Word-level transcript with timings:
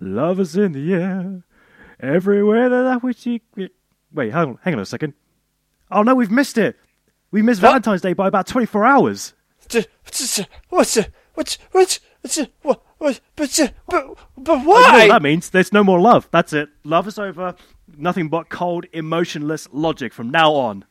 Love 0.00 0.40
is 0.40 0.56
in 0.56 0.72
the 0.72 0.94
air. 0.94 1.42
Everywhere 2.00 2.68
that 2.68 2.86
I 2.86 2.96
wish 2.96 3.26
you. 3.26 3.40
Wait, 4.12 4.32
hang 4.32 4.48
on, 4.50 4.58
hang 4.62 4.74
on 4.74 4.80
a 4.80 4.86
second. 4.86 5.12
Oh 5.90 6.02
no, 6.02 6.14
we've 6.14 6.30
missed 6.30 6.56
it. 6.58 6.76
We 7.30 7.42
missed 7.42 7.62
What? 7.62 7.68
Valentine's 7.70 8.00
Day 8.00 8.12
by 8.14 8.26
about 8.28 8.46
24 8.46 8.86
hours. 8.86 9.34
What's 9.72 9.86
what's 10.68 10.98
what's 11.34 11.58
what's 12.22 12.38
what 12.62 12.82
what 12.98 13.20
but 13.36 13.72
but 13.88 14.16
but 14.36 14.58
You 14.58 14.64
know 14.64 14.64
what 14.64 15.08
that 15.08 15.22
means? 15.22 15.50
There's 15.50 15.72
no 15.72 15.84
more 15.84 16.00
love. 16.00 16.28
That's 16.30 16.52
it. 16.52 16.68
Love 16.84 17.06
is 17.06 17.18
over. 17.18 17.54
Nothing 17.96 18.28
but 18.28 18.48
cold, 18.48 18.86
emotionless 18.92 19.68
logic 19.72 20.12
from 20.12 20.30
now 20.30 20.52
on. 20.54 20.84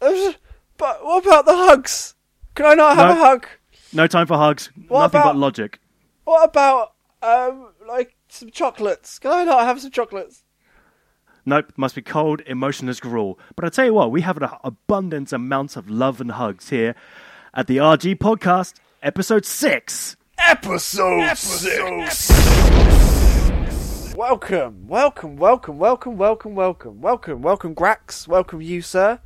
But 0.00 1.04
what 1.04 1.24
about 1.24 1.46
the 1.46 1.54
hugs? 1.56 2.14
Can 2.54 2.66
I 2.66 2.74
not 2.74 2.96
have 2.96 3.14
No. 3.16 3.22
a 3.22 3.24
hug? 3.24 3.46
No 3.92 4.06
time 4.06 4.26
for 4.26 4.36
hugs. 4.36 4.70
What 4.88 5.00
Nothing 5.00 5.20
about- 5.20 5.32
but 5.34 5.38
logic. 5.38 5.80
What 6.24 6.44
about 6.48 6.92
um 7.22 7.68
like 7.88 8.15
some 8.36 8.50
chocolates? 8.50 9.18
Can 9.18 9.32
I 9.32 9.44
not 9.44 9.62
have 9.62 9.80
some 9.80 9.90
chocolates? 9.90 10.44
Nope, 11.46 11.72
must 11.76 11.94
be 11.94 12.02
cold, 12.02 12.42
emotionless 12.46 13.00
gruel. 13.00 13.38
But 13.54 13.64
I 13.64 13.68
tell 13.70 13.86
you 13.86 13.94
what, 13.94 14.10
we 14.10 14.20
have 14.20 14.36
an 14.36 14.48
abundant 14.62 15.32
amount 15.32 15.76
of 15.76 15.88
love 15.88 16.20
and 16.20 16.32
hugs 16.32 16.68
here 16.68 16.94
at 17.54 17.66
the 17.66 17.78
RG 17.78 18.16
Podcast, 18.16 18.74
episode 19.02 19.46
six. 19.46 20.16
Episode, 20.38 21.34
six. 21.36 22.30
Welcome, 24.14 24.86
welcome, 24.86 25.36
welcome, 25.36 25.78
welcome, 25.78 26.16
welcome, 26.18 26.54
welcome, 26.54 27.00
welcome, 27.00 27.42
welcome, 27.42 27.74
Grax. 27.74 28.28
Welcome 28.28 28.60
you, 28.60 28.82
sir. 28.82 29.20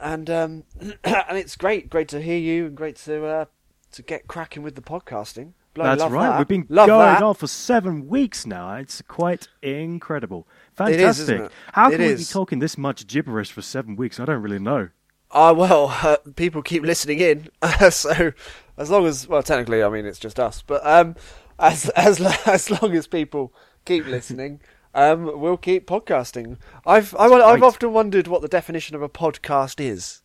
And 0.00 0.28
um, 0.28 0.64
and 1.04 1.38
it's 1.38 1.54
great, 1.56 1.88
great 1.88 2.08
to 2.08 2.20
hear 2.20 2.38
you, 2.38 2.66
and 2.66 2.76
great 2.76 2.96
to 2.96 3.26
uh, 3.26 3.44
to 3.92 4.02
get 4.02 4.26
cracking 4.26 4.62
with 4.64 4.74
the 4.74 4.82
podcasting. 4.82 5.52
Bloody 5.74 5.98
That's 5.98 6.10
right. 6.10 6.28
that. 6.30 6.38
We've 6.38 6.48
been 6.48 6.66
Love 6.68 6.86
going 6.88 7.00
that. 7.14 7.22
on 7.22 7.34
for 7.34 7.46
seven 7.46 8.08
weeks 8.08 8.46
now. 8.46 8.74
It's 8.76 9.02
quite 9.02 9.48
incredible. 9.62 10.46
It 10.80 11.00
is, 11.00 11.18
Fantastic. 11.18 11.40
it? 11.40 11.52
How 11.72 11.88
It 11.88 11.96
can 11.98 12.06
we 12.06 12.14
be 12.16 12.24
talking 12.24 12.58
this 12.58 12.76
much 12.78 13.06
gibberish 13.06 13.52
for 13.52 13.62
seven 13.62 13.94
weeks? 13.96 14.18
I 14.18 14.24
don't 14.24 14.42
really 14.42 14.58
know. 14.58 14.88
Ah, 15.30 15.52
well, 15.52 15.88
uh, 16.02 16.16
people 16.36 16.62
keep 16.62 16.82
listening 16.82 17.20
in, 17.20 17.48
so 17.90 18.32
as 18.76 18.90
long 18.90 19.06
as 19.06 19.28
well, 19.28 19.42
technically, 19.42 19.82
I 19.82 19.88
mean, 19.88 20.06
it's 20.06 20.18
just 20.18 20.40
us, 20.40 20.62
but 20.66 20.84
um, 20.86 21.16
as 21.58 21.88
as 21.96 22.20
as 22.46 22.70
long 22.70 22.94
as 22.94 23.06
people 23.06 23.52
keep 23.84 24.06
listening, 24.06 24.60
um, 24.94 25.38
we'll 25.40 25.56
keep 25.56 25.86
podcasting. 25.86 26.56
I've 26.86 27.14
I, 27.16 27.26
I've 27.26 27.62
often 27.62 27.92
wondered 27.92 28.26
what 28.26 28.42
the 28.42 28.48
definition 28.48 28.96
of 28.96 29.02
a 29.02 29.08
podcast 29.08 29.80
is. 29.80 30.22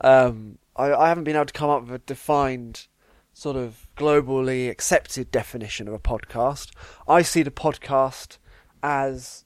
Um, 0.00 0.58
I, 0.76 0.92
I 0.92 1.08
haven't 1.08 1.24
been 1.24 1.34
able 1.36 1.46
to 1.46 1.52
come 1.52 1.70
up 1.70 1.82
with 1.82 1.92
a 1.92 1.98
defined, 1.98 2.86
sort 3.38 3.54
of 3.56 3.86
globally 3.96 4.68
accepted 4.68 5.30
definition 5.30 5.86
of 5.86 5.94
a 5.94 5.98
podcast. 6.00 6.70
I 7.06 7.22
see 7.22 7.42
the 7.44 7.52
podcast 7.52 8.38
as 8.82 9.44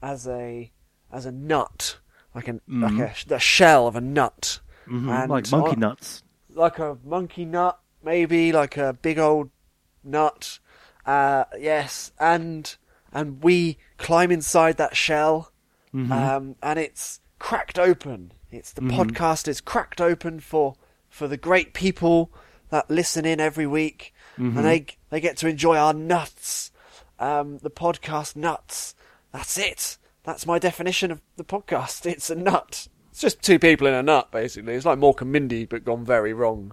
as 0.00 0.28
a 0.28 0.70
as 1.10 1.26
a 1.26 1.32
nut, 1.32 1.98
like 2.36 2.46
an 2.46 2.60
like 2.68 2.92
a, 3.00 3.12
the 3.26 3.40
shell 3.40 3.88
of 3.88 3.96
a 3.96 4.00
nut, 4.00 4.60
Mhm, 4.86 5.10
And 5.10 5.28
like 5.30 5.50
monkey 5.50 5.76
I- 5.76 5.80
nuts. 5.80 6.22
like 6.54 6.78
a 6.78 6.96
monkey 7.04 7.44
nut, 7.44 7.80
maybe 8.02 8.52
like 8.52 8.76
a 8.76 8.92
big 8.92 9.18
old 9.18 9.50
nut. 10.04 10.60
Uh, 11.04 11.44
yes, 11.58 12.12
and 12.20 12.76
and 13.12 13.42
we 13.42 13.76
climb 13.98 14.30
inside 14.30 14.76
that 14.76 14.96
shell, 14.96 15.50
um, 15.92 16.54
and 16.62 16.78
it's 16.78 17.18
cracked 17.40 17.76
open. 17.78 18.32
It's 18.52 18.72
the 18.72 18.82
podcast 18.82 19.48
is 19.48 19.60
cracked 19.60 20.00
open 20.00 20.38
for 20.38 20.76
for 21.10 21.26
the 21.26 21.36
great 21.36 21.74
people 21.74 22.32
that 22.72 22.90
listen 22.90 23.24
in 23.24 23.38
every 23.38 23.66
week, 23.68 24.12
and 24.36 24.56
they 24.58 24.86
they 25.10 25.20
get 25.20 25.36
to 25.36 25.46
enjoy 25.48 25.76
our 25.76 25.94
nuts. 25.94 26.72
Um, 27.20 27.58
the 27.58 27.70
podcast 27.70 28.34
nuts. 28.34 28.96
That's 29.30 29.56
it. 29.56 29.98
That's 30.24 30.44
my 30.46 30.58
definition 30.58 31.12
of 31.12 31.20
the 31.36 31.44
podcast. 31.44 32.04
It's 32.10 32.30
a 32.30 32.34
nut. 32.34 32.88
It's 33.10 33.20
just 33.20 33.42
two 33.42 33.58
people 33.60 33.86
in 33.86 33.94
a 33.94 34.02
nut, 34.02 34.32
basically. 34.32 34.74
It's 34.74 34.86
like 34.86 34.98
Mork 34.98 35.20
and 35.20 35.30
Mindy, 35.30 35.66
but 35.66 35.84
gone 35.84 36.04
very 36.04 36.32
wrong. 36.32 36.72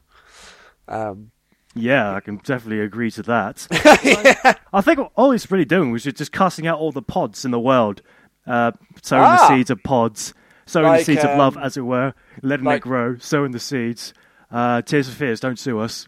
Um, 0.88 1.32
Yeah, 1.76 2.16
I 2.16 2.20
can 2.22 2.38
definitely 2.38 2.80
agree 2.80 3.12
to 3.12 3.24
that. 3.24 3.68
I 4.74 4.82
think 4.82 5.00
all 5.16 5.32
it's 5.34 5.52
really 5.52 5.66
doing 5.66 5.92
was 5.92 6.04
just 6.04 6.32
casting 6.32 6.66
out 6.66 6.80
all 6.80 6.92
the 6.92 7.02
pods 7.02 7.46
in 7.46 7.52
the 7.52 7.60
world, 7.60 8.02
uh, 8.48 8.72
sowing 9.04 9.22
the 9.24 9.28
Ah. 9.42 9.48
seeds 9.50 9.70
of 9.70 9.84
pods, 9.84 10.34
sowing 10.66 10.88
Like, 10.88 11.02
the 11.02 11.06
seeds 11.06 11.24
of 11.24 11.38
love, 11.38 11.58
um, 11.58 11.64
as 11.64 11.78
it 11.78 11.82
were, 11.82 12.14
letting 12.42 12.66
like- 12.66 12.78
it 12.78 12.84
grow, 12.84 13.18
sowing 13.18 13.52
the 13.52 13.60
seeds. 13.60 14.14
Uh, 14.52 14.82
Tears 14.82 15.08
for 15.10 15.16
Fears, 15.16 15.40
don't 15.40 15.60
sue 15.60 15.80
us. 15.80 16.08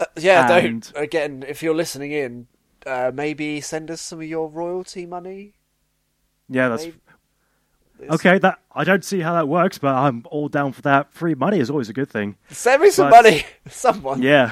uh, 0.00 0.04
yeah, 0.16 0.50
And- 0.56 0.82
don't. 0.82 1.02
Again, 1.02 1.44
if 1.46 1.62
you're 1.62 1.74
listening 1.74 2.12
in, 2.12 2.46
uh, 2.86 3.10
maybe 3.14 3.60
send 3.60 3.90
us 3.90 4.00
some 4.00 4.20
of 4.20 4.26
your 4.26 4.48
royalty 4.48 5.06
money. 5.06 5.54
Yeah, 6.48 6.68
that's 6.68 6.84
Maybe- 6.86 8.10
okay. 8.10 8.38
That 8.38 8.58
I 8.74 8.84
don't 8.84 9.04
see 9.04 9.20
how 9.20 9.34
that 9.34 9.48
works, 9.48 9.78
but 9.78 9.94
I'm 9.94 10.24
all 10.30 10.48
down 10.48 10.72
for 10.72 10.82
that. 10.82 11.12
Free 11.12 11.34
money 11.34 11.58
is 11.60 11.70
always 11.70 11.88
a 11.88 11.92
good 11.92 12.10
thing. 12.10 12.36
Send 12.50 12.82
me 12.82 12.90
some 12.90 13.10
But- 13.10 13.24
money, 13.24 13.44
someone, 13.68 14.22
Yeah, 14.22 14.50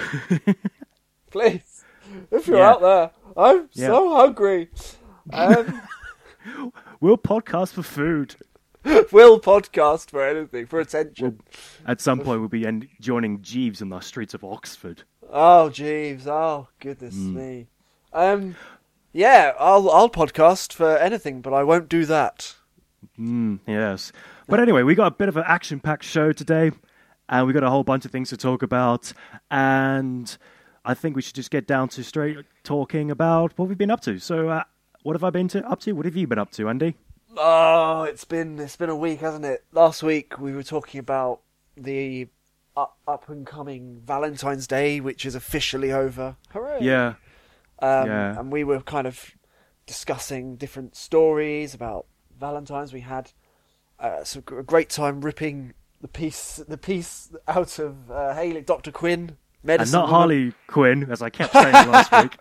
please. 1.31 1.85
If 2.31 2.47
you're 2.49 2.59
Yeah. 2.59 2.71
out 2.71 2.81
there, 2.81 3.11
I'm 3.37 3.69
Yeah. 3.73 3.87
so 3.89 4.15
hungry. 4.17 4.69
Um, 5.33 5.83
we'll 7.01 7.19
podcast 7.19 7.73
for 7.75 7.83
food. 7.83 8.35
we'll 9.13 9.41
podcast 9.41 10.11
for 10.11 10.27
anything, 10.27 10.67
for 10.67 10.81
attention. 10.81 11.41
At 11.87 12.01
some 12.01 12.21
point, 12.21 12.41
we'll 12.41 12.49
be 12.49 12.67
en- 12.67 12.89
joining 13.01 13.43
Jeeves 13.43 13.83
in 13.83 13.89
the 13.91 14.01
streets 14.01 14.35
of 14.35 14.43
Oxford. 14.45 15.03
Oh, 15.31 15.71
Jeeves. 15.71 16.27
Oh, 16.27 16.69
goodness 16.81 17.15
Hmm. 17.15 17.35
me. 17.37 17.67
Um, 18.13 18.57
yeah, 19.13 19.53
I'll 19.59 19.89
I'll 19.91 20.09
podcast 20.11 20.73
for 20.73 20.97
anything, 20.97 21.41
but 21.41 21.53
I 21.53 21.63
won't 21.63 21.89
do 21.89 22.05
that. 22.07 22.55
Mm, 23.19 23.61
yes. 23.67 24.13
But 24.49 24.61
anyway, 24.61 24.83
we 24.83 24.95
got 24.95 25.07
a 25.13 25.15
bit 25.17 25.29
of 25.29 25.37
an 25.37 25.45
action 25.47 25.79
packed 25.81 26.05
show 26.05 26.33
today, 26.33 26.73
and 27.29 27.47
we 27.47 27.53
got 27.53 27.63
a 27.63 27.71
whole 27.71 27.85
bunch 27.85 28.05
of 28.05 28.11
things 28.11 28.29
to 28.31 28.37
talk 28.37 28.63
about. 28.63 29.13
And 29.51 30.37
I 30.85 30.95
think 30.95 31.15
we 31.17 31.23
should 31.23 31.35
just 31.35 31.51
get 31.51 31.67
down 31.67 31.89
to 31.91 32.03
straight 32.03 32.39
talking 32.65 33.11
about 33.11 33.57
what 33.57 33.69
we've 33.69 33.79
been 33.79 33.91
up 33.91 34.01
to. 34.03 34.19
So, 34.19 34.49
uh, 34.49 34.65
what 35.03 35.15
have 35.15 35.23
I 35.25 35.31
been 35.31 35.49
to, 35.49 35.65
up 35.69 35.81
to? 35.81 35.93
What 35.93 36.07
have 36.07 36.17
you 36.17 36.27
been 36.27 36.39
up 36.39 36.51
to, 36.53 36.69
Andy? 36.69 36.97
Oh, 37.37 38.03
it's 38.03 38.25
been 38.25 38.59
it's 38.59 38.77
been 38.77 38.91
a 38.91 38.97
week, 38.97 39.21
hasn't 39.21 39.45
it? 39.45 39.65
Last 39.73 40.03
week 40.03 40.39
we 40.39 40.53
were 40.53 40.63
talking 40.63 40.99
about 40.99 41.41
the 41.77 42.29
up, 42.77 42.97
up 43.07 43.29
and 43.29 43.47
coming 43.47 44.01
Valentine's 44.05 44.67
Day, 44.67 45.01
which 45.01 45.25
is 45.25 45.35
officially 45.35 45.93
over. 45.93 46.37
Hooray! 46.51 46.79
Yeah. 46.81 47.15
um, 47.81 48.07
yeah. 48.09 48.39
and 48.39 48.51
we 48.53 48.65
were 48.65 48.81
kind 48.81 49.07
of 49.07 49.33
discussing 49.87 50.57
different 50.57 50.97
stories 50.97 51.75
about 51.75 52.07
Valentine's. 52.39 52.93
We 52.93 53.01
had 53.01 53.31
uh, 53.99 54.25
some 54.25 54.43
a 54.57 54.63
great 54.63 54.89
time 54.91 55.21
ripping 55.21 55.75
the 56.01 56.09
piece 56.09 56.57
the 56.67 56.79
piece 56.79 57.31
out 57.47 57.79
of 57.79 58.11
uh, 58.11 58.35
Haley, 58.35 58.63
Doctor 58.63 58.91
Quinn, 58.91 59.21
And 59.21 59.37
medicine. 59.63 59.93
not 59.93 60.07
woman. 60.07 60.15
Harley 60.15 60.53
Quinn, 60.67 61.11
as 61.11 61.23
I 61.23 61.31
kept 61.31 61.53
saying 61.53 61.73
last 61.73 62.11
week. 62.23 62.37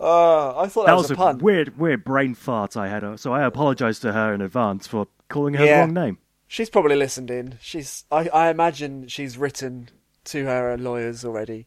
Uh, 0.00 0.58
I 0.58 0.66
thought 0.68 0.86
that, 0.86 0.92
That 0.92 0.96
was, 0.96 1.04
was 1.04 1.10
a 1.12 1.16
pun. 1.16 1.38
weird, 1.38 1.78
weird 1.78 2.04
brain 2.04 2.34
fart 2.34 2.76
I 2.76 2.88
had. 2.88 3.18
So 3.20 3.32
I 3.32 3.42
apologize 3.44 3.98
to 4.00 4.12
her 4.12 4.34
in 4.34 4.40
advance 4.40 4.86
for 4.86 5.06
calling 5.28 5.54
her 5.54 5.64
Yeah. 5.64 5.86
the 5.86 5.92
wrong 5.94 5.94
name. 6.06 6.18
She's 6.46 6.68
probably 6.70 6.96
listened 6.96 7.30
in. 7.30 7.58
She's. 7.60 8.04
I, 8.10 8.28
I 8.28 8.50
imagine 8.50 9.08
she's 9.08 9.36
written 9.38 9.88
to 10.24 10.44
her 10.44 10.76
lawyers 10.78 11.24
already. 11.24 11.66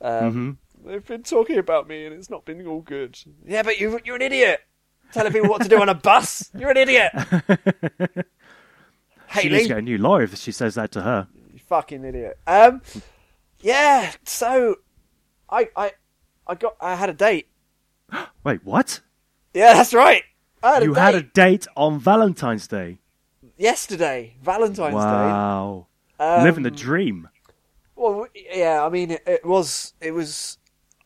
Um, 0.00 0.58
They've 0.84 1.04
been 1.04 1.22
talking 1.22 1.58
about 1.58 1.88
me, 1.88 2.04
and 2.06 2.14
it's 2.14 2.28
not 2.30 2.44
been 2.44 2.66
all 2.66 2.80
good. 2.82 3.18
Yeah, 3.46 3.62
but 3.62 3.78
you, 3.78 3.98
you're 4.04 4.16
an 4.16 4.22
idiot. 4.22 4.60
Telling 5.12 5.32
people 5.32 5.48
what 5.48 5.62
to 5.62 5.68
do 5.68 5.80
on 5.80 5.88
a 5.88 5.94
bus. 5.94 6.50
You're 6.56 6.70
an 6.70 6.76
idiot. 6.76 7.12
She 9.40 9.48
needs 9.48 9.62
to 9.64 9.68
get 9.68 9.78
a 9.78 9.82
new 9.82 9.98
lawyer 9.98 10.22
if 10.22 10.36
she 10.36 10.52
says 10.52 10.76
that 10.76 10.92
to 10.92 11.02
her. 11.02 11.26
you 11.52 11.58
fucking 11.58 12.04
idiot. 12.04 12.38
Um, 12.46 12.82
yeah. 13.60 14.12
So, 14.24 14.76
I, 15.50 15.68
I, 15.76 15.92
I 16.46 16.54
got. 16.54 16.76
I 16.80 16.94
had 16.94 17.08
a 17.10 17.14
date. 17.14 17.48
Wait, 18.44 18.64
what? 18.64 19.00
Yeah, 19.54 19.72
that's 19.74 19.94
right. 19.94 20.22
I 20.62 20.74
had 20.74 20.82
You 20.84 20.92
a 20.92 20.94
date 20.94 21.00
had 21.00 21.14
a 21.14 21.22
date 21.22 21.66
on 21.76 21.98
Valentine's 21.98 22.66
Day. 22.66 22.98
yesterday, 23.56 24.36
Valentine's 24.42 24.94
Wow. 24.94 25.86
Day. 26.18 26.24
Um, 26.24 26.44
Living 26.44 26.62
the 26.64 26.70
dream. 26.70 27.28
Well, 27.96 28.26
yeah, 28.34 28.84
I 28.84 28.88
mean, 28.88 29.12
it, 29.12 29.22
it 29.26 29.44
was, 29.44 29.94
it 30.00 30.10
was, 30.12 30.58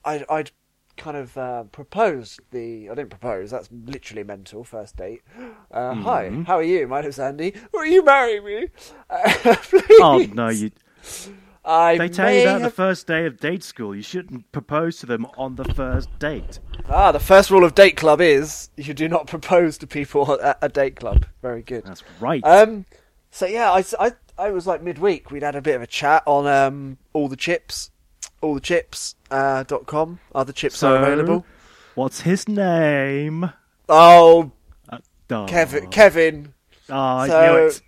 I, 0.04 0.24
I'd 0.30 0.50
kind 0.96 1.16
of 1.16 1.36
uh, 1.36 1.64
proposed 1.64 2.40
the, 2.50 2.88
I 2.90 2.94
didn't 2.94 3.10
propose, 3.10 3.50
that's 3.50 3.68
literally 3.70 4.24
mental, 4.24 4.64
first 4.64 4.96
date. 4.96 5.22
Uh, 5.70 5.94
Hi, 5.94 6.24
Mm-hmm. 6.28 6.42
how 6.44 6.56
are 6.56 6.62
you? 6.62 6.86
My 6.88 7.00
name's 7.02 7.18
Andy. 7.18 7.54
Will 7.72 7.84
you 7.84 8.02
marry 8.04 8.40
me? 8.40 8.68
Uh, 9.10 9.54
please. 9.62 9.82
Oh 10.00 10.18
no, 10.32 10.48
you 10.48 10.70
I 11.64 11.98
they 11.98 12.08
tell 12.08 12.32
you 12.32 12.44
that 12.44 12.62
the 12.62 12.70
first 12.70 13.06
day 13.06 13.26
of 13.26 13.38
date 13.38 13.62
school. 13.62 13.94
You 13.94 14.02
shouldn't 14.02 14.50
propose 14.52 14.98
to 15.00 15.06
them 15.06 15.26
on 15.36 15.56
the 15.56 15.64
first 15.74 16.08
date. 16.18 16.60
Ah, 16.88 17.12
the 17.12 17.20
first 17.20 17.50
rule 17.50 17.64
of 17.64 17.74
date 17.74 17.96
club 17.96 18.20
is 18.20 18.70
you 18.76 18.94
do 18.94 19.08
not 19.08 19.26
propose 19.28 19.76
to 19.78 19.86
people 19.86 20.40
at 20.40 20.58
a 20.62 20.68
date 20.68 20.96
club. 20.96 21.26
Very 21.42 21.62
good. 21.62 21.84
That's 21.84 22.02
right. 22.20 22.42
Um, 22.44 22.86
so 23.30 23.46
yeah, 23.46 23.70
I, 23.70 23.84
I, 23.98 24.12
I 24.38 24.50
was 24.50 24.66
like 24.66 24.82
midweek. 24.82 25.30
We'd 25.30 25.42
had 25.42 25.56
a 25.56 25.62
bit 25.62 25.76
of 25.76 25.82
a 25.82 25.86
chat 25.86 26.22
on 26.26 26.46
um 26.46 26.98
all 27.12 27.28
the 27.28 27.36
chips, 27.36 27.90
all 28.40 28.54
the 28.54 28.60
chips 28.60 29.14
uh, 29.30 29.64
dot 29.64 29.86
com. 29.86 30.20
Other 30.34 30.52
chips 30.52 30.78
So, 30.78 30.94
are 30.94 30.96
available. 31.02 31.44
What's 31.94 32.20
his 32.20 32.48
name? 32.48 33.50
Oh, 33.88 34.52
Oh, 35.30 35.44
Kevin. 35.46 35.88
Kevin. 35.90 36.54
Oh, 36.88 36.94
I 36.96 37.26
knew 37.26 37.32
So, 37.32 37.56
it. 37.66 37.82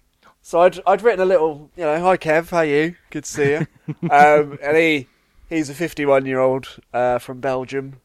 So 0.51 0.63
I'd 0.63 0.81
I'd 0.85 1.01
written 1.03 1.21
a 1.21 1.25
little, 1.27 1.71
you 1.77 1.85
know, 1.85 2.01
hi 2.01 2.17
Kev, 2.17 2.51
how 2.51 2.63
you? 2.63 2.97
Good 3.11 3.23
to 3.23 3.31
see 3.31 3.51
you. 3.53 3.59
um, 4.11 4.59
and 4.61 4.77
he 4.77 5.07
he's 5.49 5.71
a 5.71 5.75
51 5.75 6.27
year 6.27 6.41
old 6.41 6.81
uh, 6.93 7.19
from 7.21 7.39
Belgium, 7.41 8.01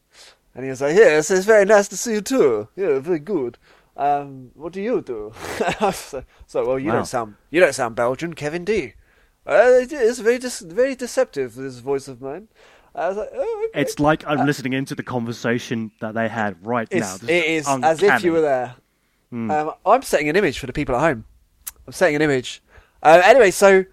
and 0.54 0.62
he 0.62 0.70
was 0.70 0.80
like, 0.80 0.94
yes, 0.94 1.28
it's 1.28 1.44
very 1.44 1.64
nice 1.64 1.88
to 1.88 1.96
see 1.96 2.12
you 2.12 2.20
too. 2.20 2.68
Yeah, 2.76 3.00
very 3.00 3.18
good. 3.18 3.58
Um, 3.96 4.52
what 4.54 4.72
do 4.72 4.80
you 4.80 5.00
do? 5.00 5.32
so, 5.92 6.22
so, 6.46 6.64
well, 6.64 6.78
you 6.78 6.90
Wow. 6.90 6.96
don't 6.96 7.06
sound 7.06 7.34
you 7.50 7.58
don't 7.58 7.74
sound 7.74 7.96
Belgian, 7.96 8.34
Kevin, 8.34 8.64
do 8.64 8.74
you? 8.74 8.92
Uh, 9.44 9.80
it 9.82 9.92
is 9.92 10.20
very 10.20 10.38
dis- 10.38 10.60
very 10.60 10.94
deceptive. 10.94 11.56
This 11.56 11.80
voice 11.80 12.06
of 12.06 12.20
mine. 12.20 12.46
I 12.94 13.08
was 13.08 13.16
like, 13.16 13.30
oh, 13.34 13.66
okay. 13.70 13.80
It's 13.80 13.98
like 13.98 14.24
I'm 14.24 14.46
listening 14.46 14.72
into 14.72 14.94
the 14.94 15.02
conversation 15.02 15.90
that 16.00 16.14
they 16.14 16.28
had 16.28 16.64
right 16.64 16.88
now. 16.92 17.14
Uh, 17.14 17.18
It's, 17.26 17.66
This 17.66 17.68
as 17.68 18.02
if 18.04 18.22
you 18.22 18.30
were 18.30 18.40
there. 18.40 18.76
Um, 19.32 19.72
I'm 19.84 20.02
setting 20.02 20.28
an 20.28 20.36
image 20.36 20.60
for 20.60 20.66
the 20.66 20.72
people 20.72 20.94
at 20.94 21.00
home. 21.00 21.24
I'm 21.86 21.92
setting 21.92 22.16
an 22.16 22.22
image. 22.22 22.62
Uh, 23.02 23.22
anyway, 23.24 23.50
so 23.50 23.84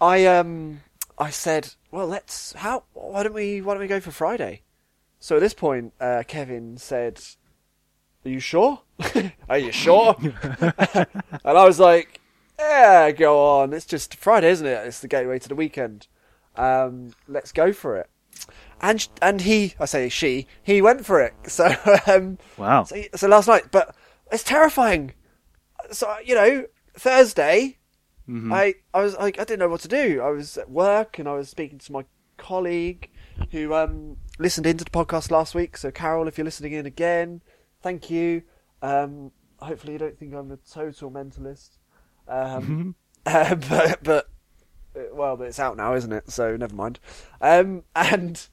I 0.00 0.26
um 0.26 0.80
I 1.18 1.30
said, 1.30 1.74
well, 1.90 2.06
let's 2.06 2.52
how 2.54 2.84
why 2.94 3.22
don't 3.22 3.34
we 3.34 3.60
why 3.60 3.74
don't 3.74 3.80
we 3.82 3.86
go 3.86 4.00
for 4.00 4.10
Friday? 4.10 4.62
So 5.20 5.36
at 5.36 5.40
this 5.40 5.54
point, 5.54 5.92
uh, 6.00 6.24
Kevin 6.26 6.76
said, 6.78 7.22
"Are 8.24 8.28
you 8.30 8.40
sure? 8.40 8.80
Are 9.48 9.58
you 9.58 9.70
sure?" 9.72 10.16
and 10.20 11.06
I 11.44 11.64
was 11.64 11.78
like, 11.78 12.20
"Yeah, 12.58 13.10
go 13.12 13.38
on. 13.60 13.72
It's 13.72 13.86
just 13.86 14.16
Friday, 14.16 14.50
isn't 14.50 14.66
it? 14.66 14.86
It's 14.86 15.00
the 15.00 15.08
gateway 15.08 15.38
to 15.38 15.48
the 15.48 15.54
weekend. 15.54 16.08
Um, 16.56 17.14
let's 17.28 17.52
go 17.52 17.72
for 17.72 17.96
it." 17.98 18.08
And 18.80 19.06
and 19.20 19.42
he, 19.42 19.74
I 19.78 19.84
say 19.84 20.08
she, 20.08 20.48
he 20.62 20.82
went 20.82 21.06
for 21.06 21.20
it. 21.20 21.34
So 21.48 21.72
um, 22.08 22.38
Wow. 22.56 22.82
so, 22.84 23.00
so 23.14 23.28
last 23.28 23.46
night, 23.46 23.64
but 23.70 23.94
it's 24.32 24.42
terrifying. 24.42 25.12
So 25.92 26.12
you 26.24 26.34
know, 26.34 26.66
Thursday, 26.94 27.78
I 28.52 28.74
I 28.94 29.02
was 29.02 29.16
like 29.16 29.38
I 29.38 29.44
didn't 29.44 29.60
know 29.60 29.68
what 29.68 29.80
to 29.82 29.88
do. 29.88 30.20
I 30.22 30.30
was 30.30 30.56
at 30.56 30.70
work 30.70 31.18
and 31.18 31.28
I 31.28 31.34
was 31.34 31.48
speaking 31.48 31.78
to 31.80 31.92
my 31.92 32.04
colleague 32.36 33.10
who 33.50 33.74
um 33.74 34.16
listened 34.38 34.66
into 34.66 34.84
the 34.84 34.90
podcast 34.90 35.30
last 35.30 35.54
week. 35.54 35.76
So 35.76 35.90
Carol, 35.90 36.28
if 36.28 36.38
you're 36.38 36.44
listening 36.44 36.72
in 36.72 36.86
again, 36.86 37.42
thank 37.82 38.10
you. 38.10 38.42
Um, 38.80 39.32
hopefully 39.58 39.94
you 39.94 39.98
don't 39.98 40.18
think 40.18 40.34
I'm 40.34 40.50
a 40.50 40.56
total 40.56 41.10
mentalist. 41.10 41.70
Um, 42.28 42.94
uh, 43.26 43.54
but 43.54 44.02
but 44.02 44.28
uh, 44.96 45.00
well, 45.12 45.36
but 45.36 45.48
it's 45.48 45.58
out 45.58 45.76
now, 45.76 45.94
isn't 45.94 46.12
it? 46.12 46.30
So 46.30 46.56
never 46.56 46.74
mind. 46.74 47.00
Um, 47.40 47.84
and 47.94 48.46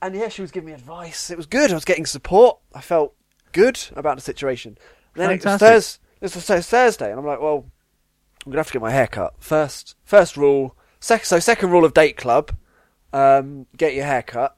and 0.00 0.14
yeah, 0.14 0.28
she 0.28 0.42
was 0.42 0.50
giving 0.50 0.68
me 0.68 0.72
advice. 0.72 1.30
It 1.30 1.36
was 1.36 1.46
good. 1.46 1.70
I 1.70 1.74
was 1.74 1.84
getting 1.84 2.06
support. 2.06 2.58
I 2.74 2.80
felt 2.80 3.14
good 3.52 3.80
about 3.96 4.16
the 4.16 4.22
situation. 4.22 4.78
And 5.14 5.22
then 5.22 5.30
it 5.30 5.44
was, 5.44 5.44
Fantastic. 5.44 6.07
It 6.20 6.34
was 6.34 6.34
Thurs- 6.34 6.66
Thursday, 6.66 7.10
and 7.10 7.18
I'm 7.18 7.26
like, 7.26 7.40
well, 7.40 7.66
I'm 8.44 8.50
gonna 8.52 8.58
have 8.60 8.66
to 8.68 8.72
get 8.72 8.82
my 8.82 8.90
hair 8.90 9.06
cut 9.06 9.34
first. 9.38 9.94
First 10.04 10.36
rule. 10.36 10.76
Sec- 11.00 11.24
so 11.24 11.38
second 11.38 11.70
rule 11.70 11.84
of 11.84 11.94
date 11.94 12.16
club, 12.16 12.52
um, 13.12 13.66
get 13.76 13.94
your 13.94 14.04
hair 14.04 14.22
cut. 14.22 14.56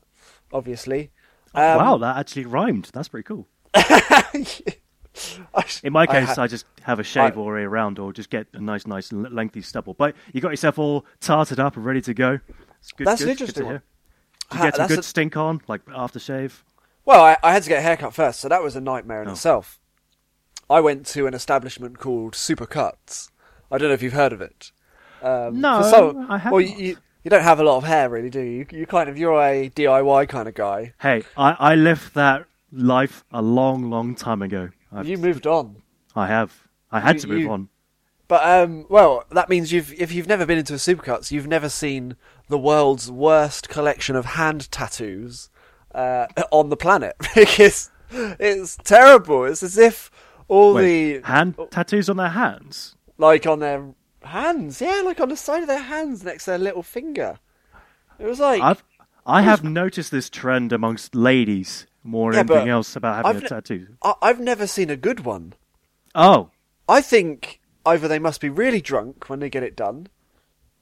Obviously. 0.52 1.10
Um, 1.54 1.76
wow, 1.78 1.98
that 1.98 2.16
actually 2.16 2.46
rhymed. 2.46 2.90
That's 2.94 3.08
pretty 3.08 3.24
cool. 3.24 3.46
In 5.82 5.92
my 5.92 6.02
I 6.02 6.06
case, 6.06 6.36
ha- 6.36 6.42
I, 6.42 6.46
just 6.46 6.64
have 6.82 6.98
a 6.98 7.02
shave 7.02 7.36
I- 7.36 7.40
all 7.40 7.44
the 7.46 7.50
way 7.52 7.62
around, 7.62 7.98
or 7.98 8.12
just 8.12 8.30
get 8.30 8.46
a 8.54 8.60
nice, 8.60 8.86
nice 8.86 9.12
lengthy 9.12 9.60
stubble. 9.60 9.94
But 9.94 10.14
you 10.32 10.40
got 10.40 10.50
yourself 10.50 10.78
all 10.78 11.04
tarted 11.20 11.58
up 11.60 11.76
and 11.76 11.84
ready 11.84 12.00
to 12.02 12.14
go. 12.14 12.38
It's 12.80 12.92
good, 12.92 13.06
That's 13.06 13.20
good, 13.22 13.30
an 13.30 13.34
good 13.34 13.38
to 13.38 13.42
interesting 13.44 13.64
hear. 13.64 13.72
one. 13.74 13.82
Did 14.50 14.54
you 14.54 14.58
Ha- 14.58 14.64
get 14.64 14.74
some 14.76 14.82
that's 14.82 14.92
good 14.92 14.98
a- 15.00 15.02
stink 15.02 15.36
on, 15.36 15.60
like 15.68 15.84
aftershave? 15.86 16.62
Well, 17.04 17.22
I, 17.22 17.36
I 17.42 17.52
had 17.52 17.62
to 17.64 17.68
get 17.68 17.78
a 17.80 17.82
haircut 17.82 18.14
first, 18.14 18.40
so 18.40 18.48
that 18.48 18.62
was 18.62 18.76
a 18.76 18.80
nightmare 18.80 19.22
in 19.22 19.28
Oh. 19.28 19.32
itself. 19.32 19.79
I 20.70 20.80
went 20.80 21.04
to 21.08 21.26
an 21.26 21.34
establishment 21.34 21.98
called 21.98 22.34
Supercuts. 22.34 23.30
I 23.70 23.76
don't 23.78 23.88
know 23.88 23.94
if 23.94 24.02
you've 24.02 24.12
heard 24.12 24.32
of 24.32 24.40
it. 24.40 24.70
Um, 25.22 25.60
No, 25.60 25.82
some- 25.82 26.30
I 26.30 26.38
have 26.38 26.52
Well, 26.52 26.60
you, 26.62 26.96
you 27.24 27.28
don't 27.30 27.42
have 27.42 27.60
a 27.60 27.64
lot 27.64 27.76
of 27.76 27.84
hair, 27.84 28.08
really, 28.08 28.30
do 28.30 28.40
you? 28.40 28.66
You 28.70 28.86
kind 28.86 29.08
of 29.10 29.18
you're 29.18 29.40
a 29.42 29.68
DIY 29.70 30.28
kind 30.28 30.48
of 30.48 30.54
guy. 30.54 30.94
Hey, 31.00 31.24
I, 31.36 31.56
I 31.58 31.74
lived 31.74 32.14
that 32.14 32.46
life 32.72 33.24
a 33.32 33.42
long, 33.42 33.90
long 33.90 34.14
time 34.14 34.42
ago. 34.42 34.70
I've, 34.92 35.06
You 35.08 35.18
moved 35.18 35.46
on, 35.46 35.82
I 36.16 36.26
have. 36.28 36.66
I 36.90 37.00
had 37.00 37.16
You- 37.16 37.20
to 37.22 37.28
move 37.28 37.40
you- 37.40 37.50
on. 37.50 37.68
but 38.28 38.42
um, 38.44 38.86
well, 38.88 39.24
that 39.32 39.48
means 39.48 39.72
you've 39.72 39.92
if 40.00 40.12
you've 40.12 40.28
never 40.28 40.46
been 40.46 40.58
into 40.58 40.74
a 40.74 40.76
Supercuts, 40.78 41.30
you've 41.32 41.46
never 41.48 41.68
seen 41.68 42.16
the 42.48 42.58
world's 42.58 43.10
worst 43.10 43.68
collection 43.68 44.14
of 44.16 44.24
hand 44.24 44.70
tattoos 44.70 45.50
uh, 45.94 46.26
on 46.52 46.68
the 46.70 46.76
planet 46.76 47.16
because 47.34 47.90
it's 48.12 48.76
terrible. 48.76 49.44
It's 49.44 49.62
as 49.64 49.76
if 49.78 50.10
all 50.50 50.74
Wait, 50.74 51.18
the 51.20 51.26
hand 51.26 51.54
tattoos 51.70 52.08
on 52.10 52.16
their 52.16 52.28
hands? 52.30 52.96
like 53.18 53.46
on 53.46 53.60
their 53.60 53.94
hands. 54.22 54.80
Yeah, 54.80 55.02
like 55.04 55.20
on 55.20 55.28
the 55.28 55.36
side 55.36 55.62
of 55.62 55.68
their 55.68 55.82
hands 55.82 56.24
next 56.24 56.44
to 56.44 56.50
their 56.52 56.58
little 56.58 56.82
finger. 56.82 57.38
It 58.18 58.26
was 58.26 58.40
like 58.40 58.60
I've 58.62 58.82
I 59.26 59.42
have 59.42 59.62
noticed 59.62 60.10
this 60.10 60.28
trend 60.28 60.72
amongst 60.72 61.14
ladies 61.14 61.86
more 62.02 62.32
Yeah, 62.32 62.42
than 62.42 62.52
anything 62.56 62.70
else 62.70 62.96
about 62.96 63.24
having 63.24 63.36
I've 63.38 63.44
a 63.44 63.48
tattoo. 63.48 63.86
I- 64.02 64.14
I've 64.22 64.40
never 64.40 64.66
seen 64.66 64.90
a 64.90 64.96
good 64.96 65.20
one. 65.20 65.52
Oh, 66.14 66.50
I 66.88 67.00
think 67.02 67.60
either 67.86 68.08
they 68.08 68.18
must 68.18 68.40
be 68.40 68.48
really 68.48 68.80
drunk 68.80 69.28
when 69.28 69.38
they 69.40 69.48
get 69.50 69.62
it 69.62 69.76
done, 69.76 70.08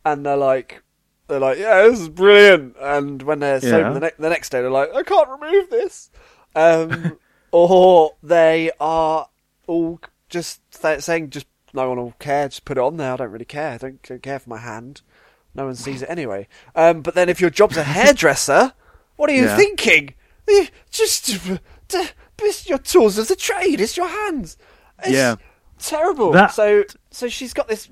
and 0.04 0.24
they're 0.24 0.36
like, 0.36 0.82
they're 1.26 1.40
like, 1.40 1.58
yeah, 1.58 1.82
this 1.82 2.00
is 2.00 2.08
brilliant. 2.08 2.76
And 2.80 3.22
when 3.22 3.40
they're 3.40 3.60
sober 3.60 3.78
Yeah. 3.88 3.92
the, 3.92 4.00
ne- 4.00 4.10
the 4.18 4.30
next 4.30 4.48
day, 4.50 4.60
they're 4.62 4.70
like, 4.70 4.94
I 4.94 5.02
can't 5.02 5.28
remove 5.28 5.68
this. 5.70 6.10
Um, 6.54 7.18
or 7.52 8.14
they 8.22 8.70
are 8.80 9.28
all 9.68 10.00
just 10.28 10.60
th- 10.72 11.02
saying, 11.02 11.30
just 11.30 11.46
no 11.72 11.88
one 11.88 11.98
will 11.98 12.14
care. 12.18 12.48
Just 12.48 12.64
put 12.64 12.76
it 12.78 12.80
on 12.82 12.96
there. 12.96 13.12
I 13.12 13.16
don't 13.16 13.30
really 13.30 13.44
care. 13.44 13.72
I 13.72 13.76
don't, 13.78 14.02
don't 14.02 14.22
care 14.22 14.38
for 14.38 14.50
my 14.50 14.58
hand. 14.58 15.02
No 15.54 15.66
one 15.66 15.74
sees 15.74 16.02
it 16.02 16.10
anyway. 16.10 16.48
Um, 16.74 17.02
but 17.02 17.14
then 17.14 17.28
if 17.28 17.40
your 17.40 17.50
job's 17.50 17.76
a 17.76 17.84
hairdresser, 17.84 18.72
what 19.16 19.30
are 19.30 19.34
you 19.34 19.44
Yeah. 19.44 19.56
thinking? 19.56 20.14
You 20.46 20.66
Just, 20.90 21.26
d- 21.88 22.08
it's 22.40 22.68
your 22.68 22.78
tools 22.78 23.18
of 23.18 23.28
the 23.28 23.36
trade. 23.36 23.80
It's 23.80 23.96
your 23.96 24.08
hands. 24.08 24.56
It's 25.00 25.10
Yeah. 25.10 25.36
terrible. 25.78 26.32
That- 26.32 26.52
So, 26.52 26.84
so 27.10 27.28
she's 27.28 27.52
got 27.52 27.68
this, 27.68 27.88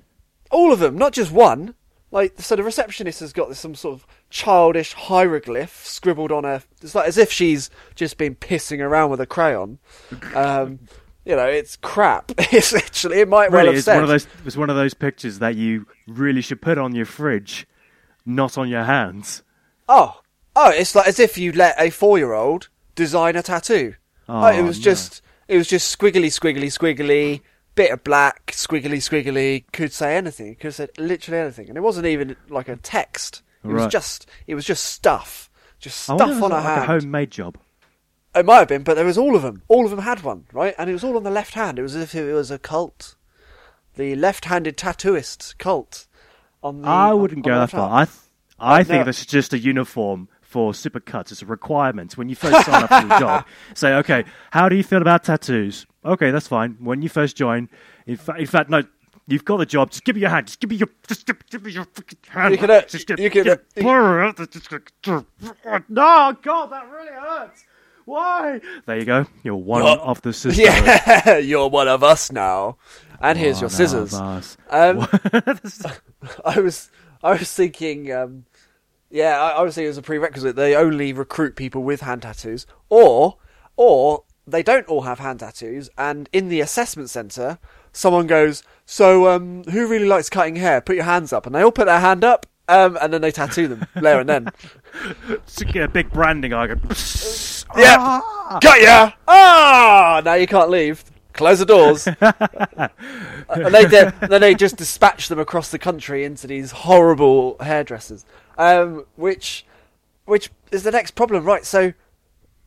all 0.51 0.73
of 0.73 0.79
them, 0.79 0.97
not 0.97 1.13
just 1.13 1.31
one. 1.33 1.75
Like, 2.13 2.35
so 2.41 2.55
the 2.57 2.63
receptionist 2.63 3.21
has 3.21 3.33
got 3.33 3.49
this 3.49 3.59
some 3.59 3.75
sort 3.75 3.95
of 3.95 4.07
childish 4.31 4.93
hieroglyph 4.95 5.85
scribbled 5.85 6.31
on 6.33 6.45
her. 6.45 6.63
It's 6.81 6.95
like 6.95 7.09
as 7.09 7.19
if 7.19 7.31
she's 7.33 7.69
just 7.95 8.17
been 8.17 8.37
pissing 8.37 8.81
around 8.81 9.11
with 9.11 9.21
a 9.21 9.27
crayon. 9.27 9.79
Um, 10.35 10.79
you 11.27 11.37
know, 11.37 11.45
it's 11.47 11.77
crap. 11.77 12.33
It's 12.53 12.73
literally, 12.73 13.21
it 13.21 13.29
might 13.29 13.51
well 13.51 13.61
really? 13.63 13.69
have 13.69 13.77
It's 13.77 13.85
said. 13.85 13.95
one 13.97 14.05
of 14.05 14.09
those. 14.09 14.27
It's 14.47 14.57
one 14.57 14.71
of 14.71 14.77
those 14.77 14.95
pictures 14.95 15.41
that 15.41 15.57
you 15.57 15.87
really 16.07 16.41
should 16.41 16.63
put 16.63 16.79
on 16.79 16.95
your 16.95 17.05
fridge, 17.07 17.67
not 18.25 18.57
on 18.57 18.69
your 18.69 18.85
hands. 18.85 19.43
Oh, 19.89 20.21
oh, 20.55 20.71
it's 20.71 20.95
like 20.95 21.07
as 21.09 21.21
if 21.21 21.37
you 21.37 21.53
let 21.53 21.75
a 21.79 21.91
four-year-old 21.91 22.69
design 22.95 23.37
a 23.37 23.43
tattoo. 23.43 23.95
Oh, 24.29 24.47
it 24.49 24.63
was 24.63 24.79
no. 24.79 24.85
just, 24.85 25.23
it 25.49 25.57
was 25.57 25.69
just 25.69 25.97
squiggly, 25.97 26.27
squiggly, 26.27 26.65
squiggly, 26.67 27.43
bit 27.75 27.91
of 27.93 28.03
black, 28.03 28.47
squiggly, 28.53 28.97
squiggly. 28.99 29.65
Could 29.73 29.93
say 29.93 30.17
anything. 30.17 30.55
Could 30.57 30.65
have 30.69 30.75
said 30.75 30.91
literally 30.99 31.41
anything, 31.41 31.69
and 31.69 31.77
it 31.77 31.83
wasn't 31.83 32.07
even 32.07 32.37
like 32.49 32.69
a 32.69 32.77
text. 32.77 33.43
It 33.65 33.69
was 33.69 33.83
Right. 33.83 33.91
just, 33.91 34.27
it 34.47 34.55
was 34.55 34.65
just 34.65 34.85
stuff, 34.85 35.51
just 35.81 35.99
stuff 36.03 36.21
on 36.21 36.31
a 36.31 36.41
was 36.41 36.51
like 36.53 36.63
hand. 36.65 36.83
a 36.83 36.87
homemade 36.87 37.31
job. 37.33 37.59
It 38.37 38.45
might 38.45 38.59
have 38.59 38.69
been, 38.69 38.83
but 38.83 38.95
there 38.95 39.05
was 39.05 39.17
all 39.17 39.35
of 39.35 39.43
them. 39.43 39.63
All 39.69 39.85
of 39.85 39.91
them 39.91 40.01
had 40.01 40.23
one, 40.23 40.45
right? 40.53 40.75
And 40.79 40.91
it 40.91 40.93
was 40.93 41.03
all 41.03 41.17
on 41.17 41.23
the 41.23 41.31
left 41.31 41.55
hand. 41.55 41.79
It 41.79 41.83
was 41.83 41.97
as 41.97 42.03
if 42.03 42.15
it 42.15 42.33
was 42.35 42.51
a 42.51 42.59
cult, 42.59 43.17
the 43.95 44.15
left-handed 44.15 44.77
tattooist 44.77 45.57
cult. 45.59 46.07
On 46.63 46.83
the, 46.83 46.89
I 46.89 47.13
wouldn't 47.15 47.47
on 47.47 47.51
go 47.53 47.59
that 47.61 47.71
far. 47.71 48.01
I 48.03 48.05
th- 48.05 48.17
I 48.59 48.85
think 48.85 49.01
no. 49.01 49.05
this 49.05 49.21
is 49.21 49.27
just 49.27 49.53
a 49.53 49.59
uniform 49.59 50.29
for 50.41 50.73
supercuts. 50.73 51.33
It's 51.33 51.43
a 51.43 51.47
requirement 51.47 52.17
when 52.17 52.29
you 52.29 52.37
first 52.37 52.65
sign 52.67 52.83
up 52.85 52.89
for 52.89 53.09
the 53.09 53.19
job. 53.21 53.47
Say, 53.75 53.95
okay, 53.95 54.25
how 54.51 54.69
do 54.69 54.77
you 54.77 54.83
feel 54.83 55.01
about 55.03 55.25
tattoos? 55.25 55.87
Okay, 56.05 56.31
that's 56.31 56.49
fine. 56.49 56.77
When 56.81 57.03
you 57.03 57.09
first 57.09 57.37
join, 57.37 57.69
in, 58.07 58.17
fa- 58.17 58.37
in 58.39 58.47
fact, 58.47 58.71
no, 58.71 58.83
you've 59.27 59.45
got 59.45 59.59
the 59.59 59.67
job. 59.67 59.91
Just 59.91 60.05
give 60.05 60.17
me 60.17 60.23
your 60.23 60.31
hand. 60.31 60.47
Just 60.47 60.61
give 60.61 60.71
me 60.71 60.77
your. 60.77 60.89
Just 61.07 61.27
give, 61.27 61.37
give 61.51 61.65
me 61.65 61.73
your 61.73 61.85
fucking 61.85 62.19
hand. 62.29 62.53
You 62.53 62.59
can, 62.59 62.71
uh, 62.71 62.83
just 62.83 63.07
give, 63.07 63.19
you 63.21 63.31
can, 63.31 63.45
give- 63.45 63.61
uh, 65.65 65.81
no, 65.89 66.37
God, 66.43 66.67
that 66.73 66.91
really 66.91 67.13
hurts. 67.13 67.65
Why? 68.07 68.61
There 68.87 68.99
you 68.99 69.05
go. 69.05 69.27
You're 69.43 69.57
one 69.57 69.83
What? 69.83 69.99
of 70.01 70.23
the 70.23 70.33
sisters. 70.33 70.59
Yeah, 70.59 71.37
you're 71.39 71.69
one 71.69 71.89
of 71.89 72.03
us 72.03 72.33
now. 72.33 72.79
And 73.21 73.37
here's 73.39 73.61
your 73.61 73.69
scissors. 73.71 74.15
Um, 74.15 74.57
I 76.45 76.61
was, 76.61 76.91
I 77.23 77.33
was 77.33 77.53
thinking, 77.53 78.13
um, 78.13 78.45
yeah, 79.11 79.41
I, 79.41 79.51
I 79.59 79.63
was 79.63 79.75
thinking 79.75 79.91
as 79.91 79.99
a 79.99 80.03
prerequisite 80.03 80.55
they 80.57 80.75
only 80.77 81.13
recruit 81.13 81.57
people 81.57 81.83
with 81.83 82.01
hand 82.03 82.23
tattoos, 82.23 82.67
or, 82.89 83.39
or 83.77 84.23
they 84.47 84.63
don't 84.63 84.87
all 84.87 85.03
have 85.03 85.19
hand 85.19 85.41
tattoos, 85.41 85.91
and 85.99 86.29
in 86.33 86.49
the 86.49 86.61
assessment 86.61 87.11
centre, 87.11 87.59
someone 87.93 88.27
goes, 88.27 88.63
"So, 88.85 89.29
um, 89.29 89.65
who 89.65 89.89
really 89.89 90.07
likes 90.07 90.29
cutting 90.31 90.57
hair? 90.57 90.81
Put 90.81 90.97
your 90.97 91.05
hands 91.07 91.33
up," 91.33 91.47
and 91.47 91.55
they 91.55 91.63
all 91.63 91.73
put 91.73 91.87
their 91.87 92.01
hand 92.01 92.23
up, 92.23 92.47
Um, 92.69 92.99
and 93.01 93.13
then 93.13 93.21
they 93.21 93.31
tattoo 93.31 93.69
them 93.69 93.87
there 93.95 94.21
and 94.21 94.29
then. 94.29 94.49
To 95.57 95.65
get 95.67 95.83
a 95.83 95.89
big 95.89 96.11
branding 96.11 96.55
icon. 96.55 96.81
Yeah. 97.77 97.97
Ah! 97.99 98.59
Got 98.63 98.81
ya! 98.81 99.13
Ah! 99.29 100.23
Now 100.25 100.35
you 100.35 100.47
can't 100.47 100.71
leave. 100.71 101.05
Close 101.35 101.59
the 101.59 101.67
doors. 101.67 102.07
and 102.21 103.75
they 103.75 103.87
did, 103.87 104.15
then 104.21 104.41
they 104.41 104.55
just 104.55 104.77
dispatch 104.77 105.29
them 105.29 105.39
across 105.39 105.71
the 105.71 105.79
country 105.79 106.25
into 106.25 106.47
these 106.47 106.71
horrible 106.71 107.57
hairdressers. 107.61 108.25
Um, 108.57 109.05
which, 109.17 109.67
which 110.25 110.51
is 110.73 110.83
the 110.83 110.91
next 110.91 111.11
problem, 111.11 111.45
right? 111.45 111.65
So, 111.65 111.93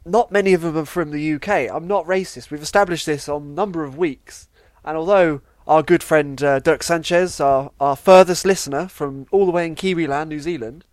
not 0.06 0.32
many 0.32 0.54
of 0.54 0.62
them 0.62 0.78
are 0.78 0.86
from 0.86 1.10
the 1.10 1.34
UK. 1.34 1.74
I'm 1.74 1.88
not 1.88 2.06
racist. 2.06 2.52
We've 2.52 2.62
established 2.62 3.08
this 3.08 3.28
on 3.28 3.42
a 3.42 3.46
number 3.46 3.84
of 3.84 3.98
weeks. 3.98 4.50
And 4.86 4.96
although 4.96 5.42
our 5.70 5.84
good 5.84 6.04
friend 6.04 6.42
uh, 6.44 6.60
Dirk 6.60 6.84
Sanchez, 6.84 7.40
our, 7.40 7.72
our 7.80 7.96
furthest 7.96 8.44
listener 8.44 8.88
from 8.90 9.28
all 9.32 9.46
the 9.46 9.52
way 9.54 9.66
in 9.68 9.76
Kiwiland, 9.76 10.28
New 10.28 10.40
Zealand, 10.40 10.84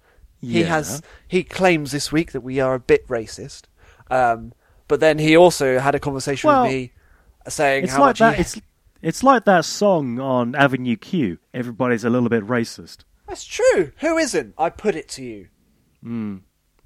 he 0.41 0.61
Yeah. 0.61 0.67
has 0.67 1.03
he 1.27 1.43
claims 1.43 1.91
this 1.93 2.13
week 2.13 2.31
that 2.33 2.43
we 2.43 2.61
are 2.61 2.75
a 2.75 2.79
bit 2.81 3.09
racist. 3.09 3.63
Um, 4.11 4.53
but 4.87 5.01
then 5.01 5.19
he 5.19 5.37
also 5.37 5.79
had 5.81 5.95
a 5.95 5.99
conversation 5.99 6.47
Well, 6.49 6.63
with 6.63 6.73
me 6.73 6.93
saying 7.49 7.85
It's 7.85 7.95
how 7.95 8.01
like 8.03 8.09
much 8.11 8.19
that. 8.21 8.35
he- 8.37 8.41
It's 8.43 8.61
it's 9.03 9.23
like 9.23 9.45
that 9.47 9.65
song 9.65 10.19
on 10.21 10.55
Avenue 10.55 10.97
Q. 10.97 11.39
Everybody's 11.55 12.05
a 12.05 12.11
little 12.11 12.29
bit 12.29 12.45
racist. 12.47 12.99
That's 13.27 13.45
true. 13.45 13.93
Who 14.01 14.17
isn't? 14.19 14.55
I 14.59 14.69
put 14.71 14.95
it 14.95 15.09
to 15.11 15.25
you. 15.25 15.49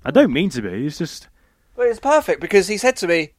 I 0.04 0.10
don't 0.10 0.32
mean 0.32 0.48
to 0.50 0.62
be. 0.62 0.86
It's 0.86 0.98
just 0.98 1.28
But 1.76 1.86
it's 1.88 2.00
perfect 2.00 2.40
because 2.40 2.68
he 2.68 2.76
said 2.78 2.96
to 2.96 3.06
me, 3.08 3.32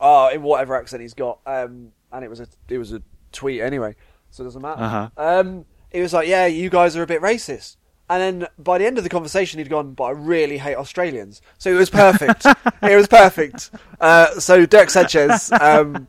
"Oh, 0.00 0.28
in 0.28 0.42
whatever 0.42 0.74
accent 0.76 1.02
he's 1.02 1.14
got," 1.14 1.38
um, 1.46 1.92
and 2.12 2.24
it 2.24 2.28
was 2.28 2.40
a 2.40 2.46
it 2.68 2.78
was 2.78 2.92
a 2.92 3.02
tweet 3.34 3.60
anyway, 3.60 3.94
so 4.30 4.42
it 4.42 4.46
doesn't 4.46 4.62
matter. 4.62 4.82
Uh-huh. 4.82 5.08
Um, 5.16 5.64
he 5.90 6.00
was 6.00 6.12
like, 6.12 6.28
"Yeah, 6.28 6.46
you 6.46 6.70
guys 6.70 6.96
are 6.96 7.02
a 7.02 7.06
bit 7.06 7.20
racist." 7.20 7.76
And 8.08 8.20
then 8.20 8.48
by 8.58 8.78
the 8.78 8.86
end 8.86 8.98
of 8.98 9.04
the 9.04 9.10
conversation, 9.10 9.58
he'd 9.58 9.68
gone, 9.68 9.94
"But 9.94 10.04
I 10.04 10.10
really 10.10 10.58
hate 10.58 10.76
Australians." 10.76 11.40
So 11.58 11.70
it 11.70 11.74
was 11.74 11.90
perfect. 11.90 12.46
it 12.82 12.96
was 12.96 13.08
perfect. 13.08 13.70
Uh, 14.00 14.38
so 14.40 14.66
Dirk 14.66 14.90
Sanchez, 14.90 15.50
um, 15.52 16.08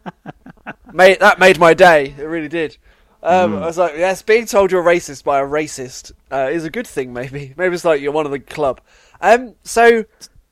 made 0.93 1.19
that 1.19 1.39
made 1.39 1.59
my 1.59 1.73
day. 1.73 2.15
It 2.17 2.23
really 2.23 2.49
did. 2.49 2.77
Um, 3.25 3.55
I 3.55 3.65
was 3.65 3.77
like, 3.77 3.95
yes, 3.97 4.21
being 4.21 4.45
told 4.45 4.71
you're 4.71 4.83
racist 4.83 5.23
by 5.23 5.39
a 5.39 5.43
racist 5.43 6.11
uh, 6.31 6.49
is 6.51 6.63
a 6.63 6.69
good 6.69 6.85
thing. 6.85 7.11
Maybe, 7.11 7.53
maybe 7.57 7.73
it's 7.73 7.83
like 7.83 7.99
you're 7.99 8.11
one 8.11 8.27
of 8.27 8.31
the 8.31 8.39
club. 8.39 8.81
Um, 9.19 9.55
so 9.63 10.05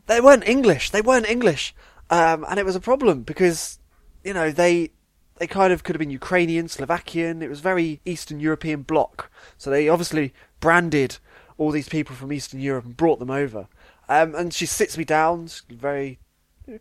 they 0.08 0.20
weren't 0.20 0.48
English. 0.48 0.90
They 0.90 1.02
weren't 1.02 1.30
English, 1.30 1.76
um, 2.10 2.44
and 2.50 2.60
it 2.60 2.66
was 2.66 2.76
a 2.76 2.80
problem 2.80 3.22
because 3.22 3.80
you 4.24 4.34
know 4.34 4.52
they 4.52 4.92
they 5.38 5.48
kind 5.48 5.74
of 5.74 5.84
could 5.84 5.96
have 5.96 6.00
been 6.00 6.10
Ukrainian, 6.10 6.68
Slovakian. 6.68 7.42
It 7.42 7.50
was 7.50 7.60
very 7.60 8.02
Eastern 8.06 8.40
European 8.40 8.82
bloc. 8.84 9.32
So 9.58 9.70
they 9.70 9.90
obviously 9.90 10.34
branded 10.60 11.18
all 11.58 11.72
these 11.72 11.90
people 11.90 12.16
from 12.16 12.32
Eastern 12.32 12.60
Europe 12.60 12.86
and 12.86 12.98
brought 12.98 13.20
them 13.20 13.32
over. 13.32 13.68
Um, 14.10 14.36
and 14.36 14.54
she 14.54 14.66
sits 14.66 14.98
me 14.98 15.04
down, 15.06 15.50
very 15.70 16.20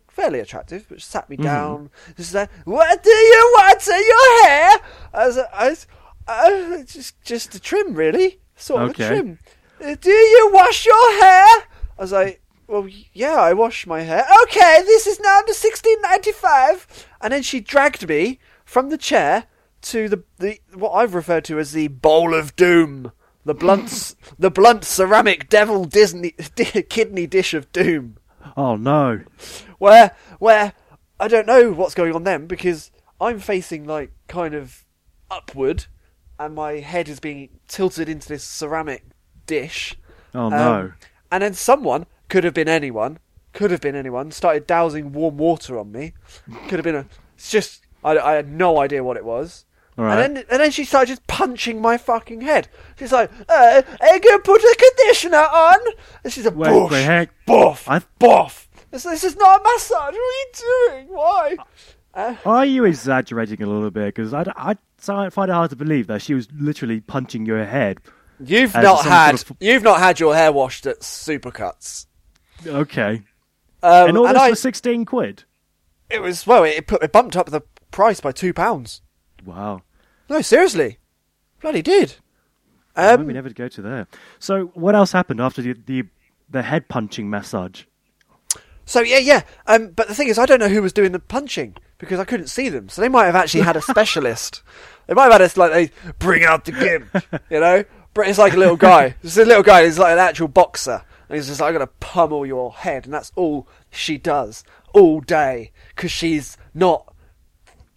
fairly 0.07 0.39
attractive, 0.39 0.85
but 0.89 1.01
she 1.01 1.05
sat 1.05 1.29
me 1.29 1.37
down. 1.37 1.89
She 2.17 2.23
said, 2.23 2.49
"What 2.65 3.03
do 3.03 3.09
you 3.09 3.53
want 3.57 3.87
in 3.87 4.03
your 4.13 4.45
hair?" 4.45 4.69
I 5.13 5.27
was, 5.27 5.37
I 5.37 5.69
was 5.69 5.87
uh, 6.27 6.83
just 6.83 7.21
just 7.23 7.55
a 7.55 7.59
trim, 7.59 7.93
really, 7.95 8.39
sort 8.55 8.83
of 8.83 8.89
Okay. 8.91 9.05
a 9.05 9.07
trim. 9.07 9.39
"Uh, 9.81 9.95
Do 9.99 10.11
you 10.11 10.51
wash 10.53 10.85
your 10.85 11.21
hair? 11.21 11.47
I 11.97 12.01
was 12.01 12.11
like, 12.11 12.41
"Well, 12.67 12.87
yeah, 13.13 13.35
I 13.35 13.53
wash 13.53 13.85
my 13.87 14.01
hair." 14.01 14.25
Okay, 14.43 14.83
this 14.85 15.07
is 15.07 15.19
now 15.19 15.41
the 15.47 15.53
sixteen 15.53 16.01
ninety 16.01 16.31
five. 16.31 16.87
And 17.23 17.33
then 17.33 17.41
she 17.41 17.59
dragged 17.59 18.07
me 18.07 18.39
from 18.65 18.89
the 18.89 18.97
chair 18.97 19.45
to 19.83 20.07
the 20.07 20.23
the 20.37 20.59
what 20.75 20.91
I've 20.91 21.15
referred 21.15 21.45
to 21.45 21.57
as 21.57 21.71
the 21.71 21.87
bowl 21.87 22.35
of 22.35 22.55
doom. 22.55 23.11
The 23.45 23.53
blunt, 23.55 24.15
the 24.39 24.51
blunt 24.51 24.83
ceramic 24.85 25.49
devil 25.49 25.85
Disney 25.85 26.31
kidney 26.89 27.25
dish 27.27 27.53
of 27.55 27.71
doom 27.71 28.17
oh 28.57 28.75
no. 28.75 29.21
where 29.79 30.15
where 30.39 30.73
I 31.19 31.27
don't 31.27 31.47
know 31.47 31.71
what's 31.71 31.93
going 31.95 32.13
on 32.15 32.23
then 32.23 32.47
because 32.47 32.91
I'm 33.19 33.39
facing 33.39 33.85
like 33.85 34.11
kind 34.27 34.53
of 34.53 34.85
upward, 35.31 35.85
and 36.39 36.55
my 36.55 36.73
head 36.73 37.07
is 37.07 37.19
being 37.19 37.49
tilted 37.67 38.09
into 38.09 38.27
this 38.27 38.43
ceramic 38.43 39.05
dish. 39.45 39.95
Oh 40.35 40.45
Um, 40.45 40.49
no. 40.51 40.93
and 41.31 41.43
then 41.43 41.53
someone 41.53 42.05
could 42.29 42.43
have 42.43 42.53
been 42.53 42.67
anyone, 42.69 43.19
could 43.53 43.71
have 43.71 43.81
been 43.81 43.95
anyone, 43.95 44.31
started 44.31 44.67
dousing 44.67 45.13
warm 45.13 45.37
water 45.37 45.77
on 45.79 45.91
me. 45.91 46.13
Could 46.67 46.79
have 46.79 46.83
been 46.83 46.95
a. 46.95 47.05
It's 47.35 47.49
just 47.51 47.81
I, 48.03 48.17
I 48.17 48.33
had 48.33 48.51
no 48.51 48.79
idea 48.79 49.03
what 49.03 49.17
it 49.17 49.23
was. 49.25 49.65
Right. 49.95 50.19
And 50.23 50.37
then 50.37 50.45
and 50.49 50.59
then 50.59 50.71
she 50.71 50.85
started 50.85 51.07
just 51.07 51.27
punching 51.27 51.79
my 51.79 51.97
fucking 51.97 52.41
head. 52.41 52.67
She's 52.97 53.11
like, 53.11 53.29
uh, 53.47 53.81
"Are 54.01 54.13
you 54.15 54.19
gonna 54.19 54.39
put 54.39 54.61
a 54.61 54.91
conditioner 54.97 55.37
on?" 55.37 55.77
And 56.23 56.33
she's 56.33 56.45
a 56.47 56.51
Wait, 56.51 56.69
bush, 56.69 56.91
wait, 56.91 57.03
hang- 57.03 57.29
buff, 57.45 57.87
I- 57.87 58.01
buff. 58.19 58.67
This, 58.89 59.03
this 59.03 59.23
is 59.23 59.35
not 59.35 59.61
a 59.61 59.63
massage. 59.63 60.13
What 60.13 60.15
are 60.15 60.17
you 60.17 60.45
doing? 60.89 61.07
Why? 61.09 61.57
Uh, 62.15 62.35
Are 62.45 62.65
you 62.65 62.85
exaggerating 62.85 63.61
a 63.63 63.65
little 63.67 63.89
bit? 63.89 64.13
Because 64.13 64.33
I, 64.35 64.45
I 64.55 64.75
find 65.29 65.49
it 65.49 65.53
hard 65.53 65.71
to 65.71 65.75
believe 65.75 66.05
that 66.07 66.21
she 66.21 66.33
was 66.35 66.47
literally 66.55 67.01
punching 67.01 67.45
your 67.47 67.63
head. 67.65 67.97
you've 68.43 68.73
not 68.75 69.03
had 69.03 69.39
sort 69.39 69.51
of- 69.51 69.57
you've 69.59 69.81
not 69.83 69.99
had 69.99 70.19
your 70.19 70.35
hair 70.35 70.51
washed 70.51 70.85
at 70.85 70.99
Supercuts. 71.01 72.05
Okay. 72.65 73.21
Um, 73.83 74.09
and 74.09 74.17
all 74.17 74.27
this 74.27 74.37
I, 74.37 74.49
for 74.51 74.55
16 74.55 75.05
quid? 75.05 75.43
it 76.09 76.21
was 76.21 76.45
well, 76.45 76.63
it 76.63 76.87
put 76.87 77.03
it 77.03 77.11
bumped 77.11 77.35
up 77.35 77.49
the 77.49 77.61
price 77.91 78.21
by 78.21 78.31
two 78.31 78.53
pounds. 78.53 79.01
Wow. 79.43 79.81
No, 80.29 80.41
seriously, 80.41 80.99
bloody 81.59 81.81
did. 81.81 82.15
Um, 82.95 83.25
we 83.25 83.33
never 83.33 83.49
go 83.49 83.67
to 83.67 83.81
there. 83.81 84.07
So, 84.39 84.65
what 84.75 84.95
else 84.95 85.11
happened 85.11 85.41
after 85.41 85.61
the 85.61 85.73
the, 85.85 86.03
the 86.49 86.61
head 86.61 86.87
punching 86.87 87.29
massage? 87.29 87.83
So 88.85 89.01
yeah, 89.01 89.17
yeah. 89.17 89.41
Um, 89.65 89.89
but 89.89 90.07
the 90.07 90.15
thing 90.15 90.27
is, 90.27 90.37
I 90.37 90.45
don't 90.45 90.59
know 90.59 90.67
who 90.67 90.81
was 90.81 90.93
doing 90.93 91.13
the 91.13 91.19
punching 91.19 91.75
because 91.97 92.19
I 92.19 92.25
couldn't 92.25 92.47
see 92.47 92.69
them. 92.69 92.89
So 92.89 93.01
they 93.01 93.09
might 93.09 93.25
have 93.25 93.35
actually 93.35 93.61
had 93.61 93.75
a 93.75 93.81
specialist. 93.81 94.61
they 95.07 95.13
might 95.13 95.31
have 95.31 95.41
had 95.41 95.57
a 95.57 95.59
like 95.59 95.71
they 95.71 96.13
bring 96.19 96.43
out 96.43 96.65
the 96.65 96.73
gimp, 96.73 97.41
you 97.49 97.59
know. 97.59 97.83
But 98.13 98.27
it's 98.27 98.37
like 98.37 98.53
a 98.53 98.57
little 98.57 98.77
guy. 98.77 99.15
It's 99.23 99.37
a 99.37 99.45
little 99.45 99.63
guy. 99.63 99.85
He's 99.85 99.97
like 99.97 100.13
an 100.13 100.19
actual 100.19 100.47
boxer, 100.47 101.03
and 101.29 101.35
he's 101.35 101.47
just 101.47 101.59
like, 101.61 101.69
"I'm 101.69 101.73
gonna 101.73 101.87
pummel 101.99 102.45
your 102.45 102.73
head," 102.73 103.05
and 103.05 103.13
that's 103.13 103.31
all 103.35 103.67
she 103.89 104.17
does 104.17 104.63
all 104.93 105.21
day 105.21 105.71
because 105.95 106.11
she's 106.11 106.57
not 106.73 107.13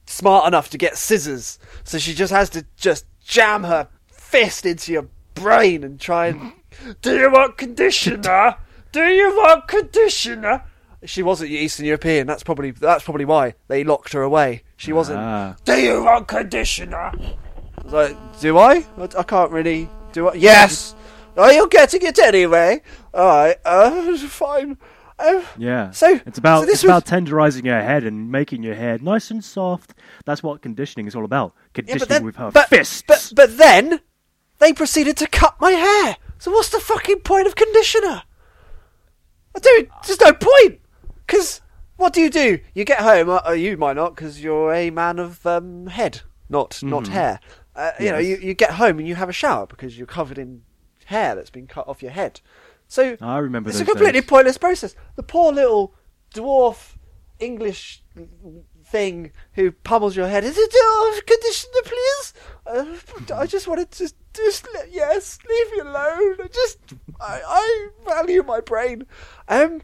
smart 0.07 0.47
enough 0.47 0.71
to 0.71 0.79
get 0.79 0.97
scissors. 0.97 1.59
So 1.85 1.99
she 1.99 2.15
just 2.15 2.33
has 2.33 2.51
to 2.51 2.65
just 2.77 3.07
jam 3.25 3.65
her 3.65 3.89
fist 4.09 4.67
into 4.67 4.93
your 4.93 5.09
brain 5.35 5.85
and 5.85 6.01
try 6.01 6.29
and. 6.29 6.53
Do 7.03 7.17
you 7.17 7.31
want 7.31 7.57
conditioner? 7.57 8.57
Do 8.93 9.07
you 9.07 9.31
want 9.37 9.67
conditioner? 9.69 10.65
She 11.05 11.23
wasn't 11.23 11.51
Eastern 11.51 11.87
European. 11.87 12.27
That's 12.27 12.43
probably 12.43 12.71
that's 12.73 13.05
probably 13.05 13.25
why 13.25 13.55
they 13.69 13.85
locked 13.85 14.13
her 14.13 14.23
away. 14.23 14.63
She 14.77 14.93
wasn't. 14.93 15.21
Ah. 15.21 15.57
Do 15.65 15.75
you 15.75 16.05
want 16.05 16.29
conditioner? 16.29 17.13
I 17.13 17.37
was 17.85 17.93
like, 17.93 18.41
do 18.41 18.59
I? 18.59 18.85
I 18.99 19.09
I 19.19 19.23
can't 19.23 19.51
really. 19.51 19.89
Do 20.13 20.29
I? 20.29 20.35
Yes. 20.35 20.95
Oh, 21.37 21.51
you're 21.51 21.69
getting 21.69 22.03
it 22.03 22.19
anyway. 22.19 22.81
All 23.17 23.27
right. 23.27 23.57
Uh, 23.65 24.17
fine. 24.29 24.77
Uh, 25.19 25.43
Yeah. 25.57 25.91
So- 25.93 26.21
it's 26.27 26.39
about 26.39 26.65
so 26.65 26.71
it's 26.71 26.85
about 26.85 27.07
tenderizing 27.07 27.65
your 27.65 27.81
head 27.81 28.05
and 28.05 28.31
making 28.31 28.63
your 28.63 28.75
hair 28.75 28.99
nice 28.99 29.31
and 29.31 29.43
soft. 29.43 29.95
That's 30.27 30.43
what 30.43 30.61
conditioning 30.61 31.07
is 31.07 31.17
all 31.17 31.25
about. 31.25 31.55
Conditioning 31.73 32.01
but 32.01 32.09
then, 32.09 32.25
with 32.25 32.37
her 32.37 32.51
but, 32.51 32.69
fists. 32.69 33.03
But, 33.07 33.33
but 33.35 33.57
then 33.57 34.01
they 34.59 34.73
proceeded 34.75 35.17
to 35.19 35.27
cut 35.27 35.57
my 35.61 35.71
hair. 35.73 36.17
So 36.39 36.51
what's 36.51 36.69
the 36.69 36.81
fucking 36.81 37.21
point 37.21 37.47
of 37.47 37.55
conditioner? 37.57 38.23
I 39.55 39.59
do. 39.61 39.89
There's 40.07 40.21
no 40.21 40.33
point. 40.35 40.81
Because 41.27 41.63
what 41.97 42.13
do 42.13 42.21
you 42.21 42.29
do? 42.29 42.59
You 42.75 42.85
get 42.85 43.01
home. 43.01 43.31
Uh, 43.31 43.53
you 43.53 43.79
might 43.79 43.97
not, 43.97 44.15
because 44.15 44.43
you're 44.43 44.73
a 44.75 44.91
man 44.91 45.19
of 45.19 45.45
um, 45.47 45.87
head, 45.87 46.21
not 46.51 46.83
not 46.83 47.09
hair. 47.09 47.41
Uh, 47.75 47.93
You 47.99 48.11
know, 48.13 48.19
Mm-hmm. 48.19 48.43
You, 48.43 48.49
you 48.49 48.55
get 48.55 48.73
home 48.73 48.99
and 48.99 49.09
you 49.09 49.15
have 49.15 49.31
a 49.31 49.33
shower 49.33 49.67
because 49.67 49.97
you're 49.97 50.07
covered 50.07 50.37
in 50.39 50.63
hair 51.07 51.35
that's 51.35 51.51
been 51.51 51.67
cut 51.67 51.89
off 51.89 52.03
your 52.03 52.13
head. 52.13 52.41
So 52.89 53.17
I 53.21 53.39
remember 53.39 53.71
it's 53.71 53.81
a 53.81 53.85
completely 53.85 54.21
days. 54.21 54.29
pointless 54.29 54.59
process. 54.59 54.95
The 55.17 55.23
poor 55.23 55.53
little 55.53 55.95
dwarf 56.35 56.95
English 57.39 58.03
thing 58.85 59.33
who 59.55 59.73
pummels 59.73 60.17
your 60.17 60.29
head. 60.29 60.45
Is 60.45 60.57
it 60.57 60.71
oh, 60.75 61.21
conditioner, 61.27 61.83
please? 61.85 62.35
Uh, 62.67 63.35
I 63.35 63.47
just 63.47 63.67
wanted 63.67 63.91
to 63.93 64.13
just 64.35 64.69
yes, 64.91 65.39
leave 65.49 65.73
me 65.73 65.79
alone. 65.81 66.37
I 66.43 66.49
just 66.53 66.79
I, 67.21 67.41
I 67.47 67.89
value 68.07 68.43
my 68.43 68.61
brain. 68.61 69.07
Um, 69.49 69.83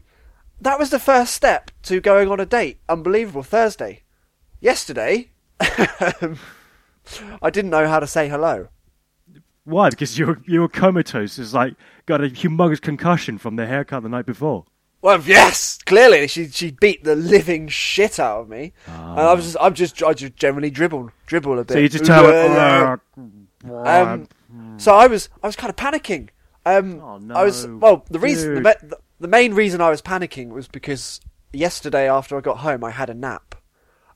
that 0.61 0.79
was 0.79 0.89
the 0.89 0.99
first 0.99 1.33
step 1.33 1.71
to 1.83 1.99
going 1.99 2.29
on 2.29 2.39
a 2.39 2.45
date. 2.45 2.79
Unbelievable. 2.87 3.43
Thursday, 3.43 4.03
yesterday, 4.61 5.31
I 5.59 7.49
didn't 7.51 7.71
know 7.71 7.87
how 7.87 7.99
to 7.99 8.07
say 8.07 8.29
hello. 8.29 8.69
Why? 9.65 9.89
Because 9.89 10.17
you're 10.19 10.41
you're 10.45 10.67
comatose. 10.67 11.39
It's 11.39 11.53
like 11.53 11.75
got 12.05 12.21
a 12.23 12.27
humongous 12.27 12.81
concussion 12.81 13.37
from 13.37 13.55
the 13.55 13.65
haircut 13.65 14.03
the 14.03 14.09
night 14.09 14.25
before. 14.25 14.65
Well, 15.01 15.21
yes, 15.21 15.79
clearly 15.85 16.27
she 16.27 16.47
she 16.49 16.71
beat 16.71 17.03
the 17.03 17.15
living 17.15 17.67
shit 17.67 18.19
out 18.19 18.41
of 18.41 18.49
me, 18.49 18.73
and 18.87 19.19
I 19.19 19.33
was 19.33 19.45
just 19.45 19.57
I'm 19.59 19.73
just 19.73 20.01
I 20.03 20.13
just 20.13 20.35
generally 20.35 20.69
dribble 20.69 21.11
dribble 21.25 21.59
a 21.59 21.63
bit. 21.65 21.73
So 21.73 21.79
you 21.79 21.89
just 21.89 22.05
tell 22.05 22.25
her. 22.25 23.01
Um, 23.85 24.27
so 24.77 24.93
I 24.95 25.07
was 25.07 25.29
I 25.41 25.47
was 25.47 25.55
kind 25.55 25.69
of 25.69 25.75
panicking. 25.75 26.29
Um, 26.65 27.01
Oh, 27.01 27.19
I 27.33 27.43
was 27.43 27.65
no, 27.65 27.77
well. 27.77 28.05
The 28.09 28.19
reason, 28.19 28.49
the, 28.49 28.55
dude. 28.55 28.63
ma- 28.63 28.87
the, 28.89 28.97
the 29.19 29.27
main 29.27 29.53
reason 29.53 29.81
I 29.81 29.89
was 29.89 30.01
panicking 30.01 30.49
was 30.49 30.67
because 30.67 31.19
yesterday 31.51 32.09
after 32.09 32.37
I 32.37 32.41
got 32.41 32.59
home, 32.59 32.83
I 32.83 32.91
had 32.91 33.09
a 33.09 33.13
nap. 33.13 33.55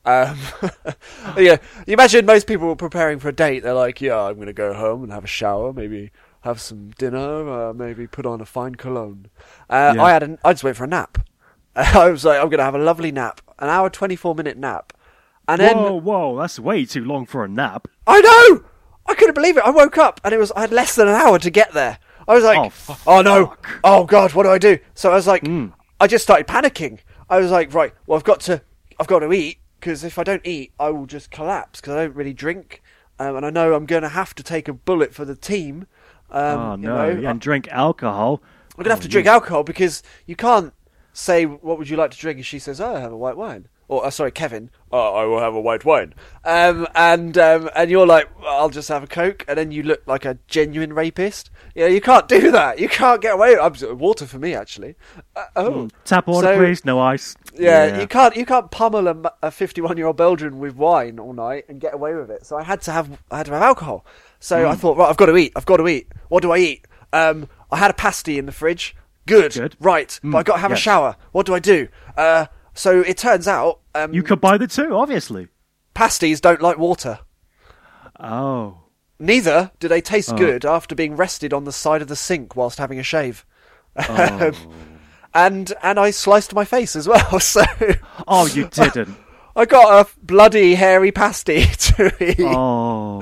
Um, 0.08 0.38
yeah, 1.38 1.58
you 1.86 1.94
imagine 1.94 2.26
most 2.26 2.48
people 2.48 2.76
preparing 2.76 3.20
for 3.20 3.30
a 3.30 3.34
date. 3.34 3.62
They're 3.64 3.74
like, 3.74 4.00
"Yeah, 4.02 4.20
I'm 4.22 4.36
going 4.36 4.48
to 4.48 4.54
go 4.54 4.74
home 4.74 5.04
and 5.04 5.12
have 5.12 5.24
a 5.26 5.28
shower, 5.28 5.74
maybe 5.74 6.12
have 6.42 6.62
some 6.62 6.92
dinner, 6.98 7.50
uh, 7.70 7.74
maybe 7.74 8.08
put 8.08 8.26
on 8.26 8.40
a 8.42 8.46
fine 8.46 8.76
cologne." 8.76 9.28
Uh, 9.70 9.94
Yeah. 9.96 10.04
I 10.04 10.12
had, 10.12 10.24
an, 10.24 10.38
I 10.46 10.54
just 10.54 10.64
went 10.64 10.78
for 10.78 10.86
a 10.86 10.88
nap. 10.88 11.18
I 11.76 12.10
was 12.10 12.24
like, 12.26 12.38
"I'm 12.40 12.46
going 12.50 12.60
to 12.60 12.64
have 12.64 12.76
a 12.76 12.80
lovely 12.80 13.12
nap, 13.12 13.42
an 13.60 13.70
hour, 13.70 13.90
twenty 13.90 14.16
four 14.16 14.34
minute 14.34 14.58
nap," 14.58 14.94
and 15.48 15.60
then 15.60 15.76
Whoa, 15.76 15.94
whoa, 16.00 16.38
that's 16.40 16.58
way 16.58 16.86
too 16.86 17.04
long 17.04 17.26
for 17.26 17.44
a 17.44 17.48
nap. 17.50 17.88
I 18.08 18.22
know. 18.22 18.64
I 19.10 19.14
couldn't 19.14 19.36
believe 19.36 19.58
it. 19.58 19.64
I 19.64 19.70
woke 19.70 19.98
up 19.98 20.20
and 20.24 20.34
it 20.34 20.38
was 20.38 20.52
I 20.54 20.62
had 20.62 20.72
less 20.72 20.96
than 20.96 21.08
an 21.08 21.16
hour 21.16 21.38
to 21.40 21.50
get 21.50 21.74
there. 21.74 21.98
I 22.28 22.34
was 22.34 22.44
like, 22.44 22.74
Oh, 22.90 23.00
oh, 23.08 23.22
no, 23.22 23.56
oh 23.84 24.04
god, 24.04 24.34
what 24.34 24.44
do 24.44 24.50
I 24.50 24.58
do? 24.58 24.80
So 24.96 25.12
I 25.12 25.16
was 25.16 25.28
like, 25.28 25.44
Mm. 25.44 25.72
I 26.00 26.08
just 26.08 26.24
started 26.26 26.46
panicking. 26.46 27.00
I 27.30 27.40
was 27.40 27.50
like, 27.50 27.74
right, 27.74 27.94
well 28.06 28.18
I've 28.18 28.26
got 28.26 28.42
to, 28.42 28.62
I've 29.00 29.08
got 29.08 29.20
to 29.20 29.32
eat 29.32 29.60
because 29.88 30.04
if 30.04 30.20
I 30.20 30.26
don't 30.26 30.46
eat, 30.46 30.74
I 30.78 30.90
will 30.90 31.06
just 31.06 31.32
collapse 31.32 31.80
because 31.80 31.94
I 31.94 32.04
don't 32.04 32.16
really 32.16 32.34
drink, 32.34 32.84
um, 33.20 33.38
and 33.38 33.46
I 33.46 33.50
know 33.50 33.74
I'm 33.74 33.86
going 33.86 34.02
to 34.02 34.10
have 34.10 34.36
to 34.36 34.44
take 34.44 34.68
a 34.68 34.74
bullet 34.74 35.14
for 35.14 35.24
the 35.24 35.34
team. 35.34 35.88
Um, 36.30 36.60
oh 36.60 36.72
you 36.76 36.88
no, 36.90 37.14
know, 37.14 37.30
and 37.30 37.40
drink 37.40 37.70
alcohol. 37.70 38.42
I'm 38.78 38.84
gonna 38.84 38.94
have 38.94 39.04
to 39.04 39.08
drink 39.08 39.28
alcohol 39.28 39.64
because 39.64 40.04
you 40.26 40.36
can't 40.36 40.74
say 41.14 41.46
what 41.46 41.78
would 41.78 41.88
you 41.88 41.96
like 41.96 42.12
to 42.12 42.18
drink, 42.18 42.36
and 42.36 42.46
she 42.46 42.60
says, 42.60 42.82
"Oh, 42.82 42.96
I 42.96 43.00
have 43.00 43.14
a 43.14 43.18
white 43.18 43.38
wine." 43.38 43.70
Or 43.90 44.06
uh, 44.06 44.10
sorry, 44.10 44.32
Kevin, 44.32 44.70
oh, 44.92 45.14
I 45.14 45.24
will 45.24 45.40
have 45.40 45.56
a 45.56 45.62
white 45.62 45.86
wine. 45.86 46.14
Um, 46.44 46.88
and 46.94 47.38
um, 47.38 47.70
and 47.74 47.90
you're 47.90 48.06
like, 48.06 48.30
I'll 48.46 48.70
just 48.70 48.90
have 48.90 49.04
a 49.04 49.08
coke, 49.08 49.46
and 49.48 49.58
then 49.58 49.72
you 49.72 49.84
look 49.84 50.02
like 50.06 50.26
a 50.26 50.38
genuine 50.48 50.92
rapist. 50.92 51.50
Yeah, 51.74 51.88
you 51.88 52.02
can't 52.02 52.28
do 52.28 52.52
that. 52.52 52.80
You 52.80 52.90
can't 52.90 53.22
get 53.22 53.36
away. 53.36 53.58
I'm, 53.58 53.74
water 53.98 54.26
for 54.26 54.40
me, 54.40 54.54
actually. 54.54 54.96
Uh, 55.36 55.46
oh, 55.56 55.90
Tap 56.04 56.28
water, 56.28 56.48
So- 56.48 56.58
please. 56.58 56.84
No 56.84 57.00
ice. 57.00 57.36
yeah, 57.54 58.00
you 58.02 58.08
can't 58.08 58.36
you 58.36 58.46
can't 58.46 58.70
pummel 58.72 59.08
a 59.42 59.52
51 59.52 59.96
year 59.96 60.08
old 60.08 60.18
Belgian 60.18 60.60
with 60.60 60.76
wine 60.76 61.18
all 61.18 61.34
night 61.34 61.66
and 61.70 61.80
get 61.80 61.94
away 61.94 62.14
with 62.14 62.30
it. 62.30 62.46
So 62.46 62.58
I 62.58 62.64
had 62.64 62.82
to 62.82 62.92
have 62.92 63.22
I 63.32 63.38
had 63.38 63.46
to 63.46 63.54
have 63.54 63.62
alcohol. 63.62 64.06
So 64.40 64.68
I 64.68 64.76
thought, 64.76 64.98
right, 64.98 65.10
I've 65.10 65.18
got 65.18 65.28
to 65.28 65.38
eat. 65.38 65.54
I've 65.56 65.66
got 65.66 65.78
to 65.78 65.88
eat. 65.88 66.10
What 66.28 66.42
do 66.42 66.52
I 66.52 66.58
eat? 66.58 66.86
Um, 67.14 67.48
I 67.72 67.78
had 67.78 67.90
a 67.90 67.94
pasty 67.94 68.38
in 68.38 68.46
the 68.46 68.52
fridge. 68.52 68.96
Good, 69.26 69.54
Good. 69.54 69.76
right. 69.80 70.20
but 70.24 70.38
I 70.38 70.44
got 70.44 70.54
to 70.56 70.60
have 70.60 70.72
yes. 70.72 70.80
a 70.80 70.82
shower. 70.82 71.16
What 71.32 71.46
do 71.46 71.54
I 71.54 71.60
do? 71.60 71.88
Uh, 72.16 72.46
so 72.78 73.02
it 73.02 73.18
turns 73.18 73.48
out 73.48 73.80
um, 73.96 74.14
You 74.14 74.24
buy 74.24 74.58
the 74.58 74.68
two, 74.68 74.96
obviously. 74.96 75.48
pasties 75.94 76.40
don't 76.42 76.62
like 76.62 76.78
water. 76.78 77.20
Oh. 78.20 78.80
Neither 79.20 79.72
do 79.80 79.88
they 79.88 80.02
taste 80.02 80.32
Oh. 80.34 80.38
good 80.38 80.66
after 80.66 80.96
being 80.96 81.16
rested 81.16 81.54
on 81.54 81.64
the 81.64 81.72
side 81.72 82.02
of 82.02 82.08
the 82.08 82.16
sink 82.16 82.56
whilst 82.56 82.78
having 82.78 83.00
a 83.00 83.04
shave. 83.04 83.46
Oh. 83.98 84.52
and 85.34 85.74
and 85.82 86.00
I 86.00 86.12
sliced 86.12 86.54
my 86.54 86.66
face 86.66 86.96
as 86.96 87.08
well. 87.08 87.40
So 87.40 87.64
oh, 88.28 88.46
you 88.48 88.68
didn't. 88.68 89.18
I 89.56 89.66
got 89.66 90.06
a 90.08 90.10
bloody 90.24 90.76
hairy 90.76 91.12
pasty 91.12 91.66
to 91.66 92.16
eat. 92.24 92.40
Oh. 92.42 93.22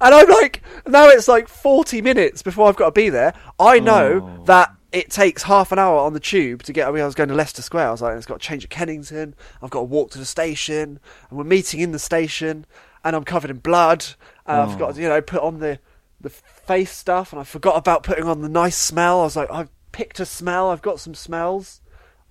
And 0.00 0.14
I'm 0.14 0.28
like, 0.28 0.62
now 0.86 1.08
it's 1.08 1.26
like 1.26 1.48
40 1.48 2.00
minutes 2.02 2.40
before 2.42 2.68
I've 2.68 2.76
got 2.76 2.86
to 2.86 2.92
be 2.92 3.08
there. 3.08 3.34
I 3.58 3.80
know 3.80 4.36
Oh. 4.40 4.44
that 4.44 4.72
it 4.92 5.10
takes 5.10 5.44
half 5.44 5.72
an 5.72 5.78
hour 5.78 5.98
on 5.98 6.12
the 6.12 6.20
tube 6.20 6.62
to 6.64 6.72
get. 6.72 6.86
I 6.86 6.92
mean, 6.92 7.02
I 7.02 7.06
was 7.06 7.14
going 7.14 7.28
to 7.30 7.34
Leicester 7.34 7.62
Square. 7.62 7.88
I 7.88 7.90
was 7.92 8.02
like, 8.02 8.16
it's 8.16 8.26
got 8.26 8.40
to 8.40 8.46
change 8.46 8.64
at 8.64 8.70
Kennington. 8.70 9.34
I've 9.62 9.70
got 9.70 9.80
to 9.80 9.84
walk 9.84 10.10
to 10.12 10.18
the 10.18 10.24
station, 10.24 11.00
and 11.28 11.38
we're 11.38 11.44
meeting 11.44 11.80
in 11.80 11.92
the 11.92 11.98
station, 11.98 12.66
and 13.04 13.16
I'm 13.16 13.24
covered 13.24 13.50
in 13.50 13.58
blood. 13.58 14.04
And 14.46 14.60
I've 14.60 14.78
got 14.78 14.94
to, 14.94 15.00
you 15.02 15.08
know, 15.08 15.20
put 15.20 15.40
on 15.40 15.60
the 15.60 15.78
the 16.20 16.30
face 16.30 16.92
stuff, 16.92 17.32
and 17.32 17.40
I 17.40 17.44
forgot 17.44 17.76
about 17.76 18.02
putting 18.04 18.24
on 18.24 18.42
the 18.42 18.48
nice 18.48 18.76
smell. 18.76 19.20
I 19.20 19.24
was 19.24 19.36
like, 19.36 19.50
I've 19.50 19.70
picked 19.92 20.20
a 20.20 20.26
smell. 20.26 20.70
I've 20.70 20.82
got 20.82 21.00
some 21.00 21.14
smells. 21.14 21.80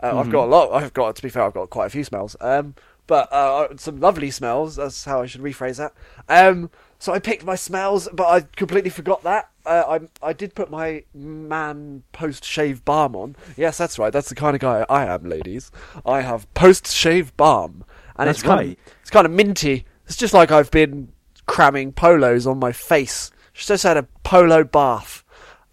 Uh, 0.02 0.18
I've 0.18 0.32
got 0.32 0.46
a 0.46 0.50
lot. 0.50 0.72
I've 0.72 0.94
got 0.94 1.16
to 1.16 1.22
be 1.22 1.30
fair. 1.30 1.44
I've 1.44 1.54
got 1.54 1.70
quite 1.70 1.88
a 1.88 1.90
few 1.90 2.04
smells. 2.04 2.36
Um, 2.42 2.74
but 3.06 3.32
uh, 3.32 3.76
some 3.78 4.00
lovely 4.00 4.32
smells. 4.32 4.78
That's 4.78 5.06
how 5.06 5.22
I 5.22 5.26
should 5.26 5.42
rephrase 5.42 5.78
that. 5.78 5.94
Um, 6.28 6.72
so 6.98 7.14
I 7.14 7.20
picked 7.20 7.44
my 7.44 7.56
smells, 7.56 8.08
but 8.14 8.28
I 8.28 8.42
completely 8.56 8.90
forgot 8.90 9.24
that. 9.24 9.51
Uh, 9.66 10.00
I 10.24 10.28
I 10.30 10.34
did 10.34 10.56
put 10.56 10.70
my 10.72 11.04
man 11.14 12.04
post 12.12 12.44
shave 12.44 12.84
balm 12.86 13.16
on. 13.16 13.36
Yes, 13.58 13.78
that's 13.78 14.00
right. 14.00 14.12
That's 14.14 14.30
the 14.30 14.36
kind 14.36 14.56
of 14.56 14.62
guy 14.62 14.86
I 14.90 15.06
am, 15.06 15.24
ladies. 15.28 15.72
I 16.06 16.22
have 16.22 16.52
post 16.54 16.88
shave 16.88 17.36
balm, 17.38 17.84
and 18.18 18.28
That's 18.28 18.40
it's 18.40 18.48
kind 18.48 18.60
right. 18.60 18.78
of, 18.78 18.94
it's 19.02 19.10
kind 19.12 19.26
of 19.26 19.32
minty. 19.32 19.86
It's 20.06 20.18
just 20.18 20.34
like 20.34 20.52
I've 20.52 20.72
been 20.72 21.10
cramming 21.46 21.92
polos 21.94 22.48
on 22.48 22.60
my 22.60 22.72
face. 22.72 23.32
Just 23.54 23.84
had 23.84 23.98
a 23.98 24.04
polo 24.24 24.64
bath. 24.64 25.24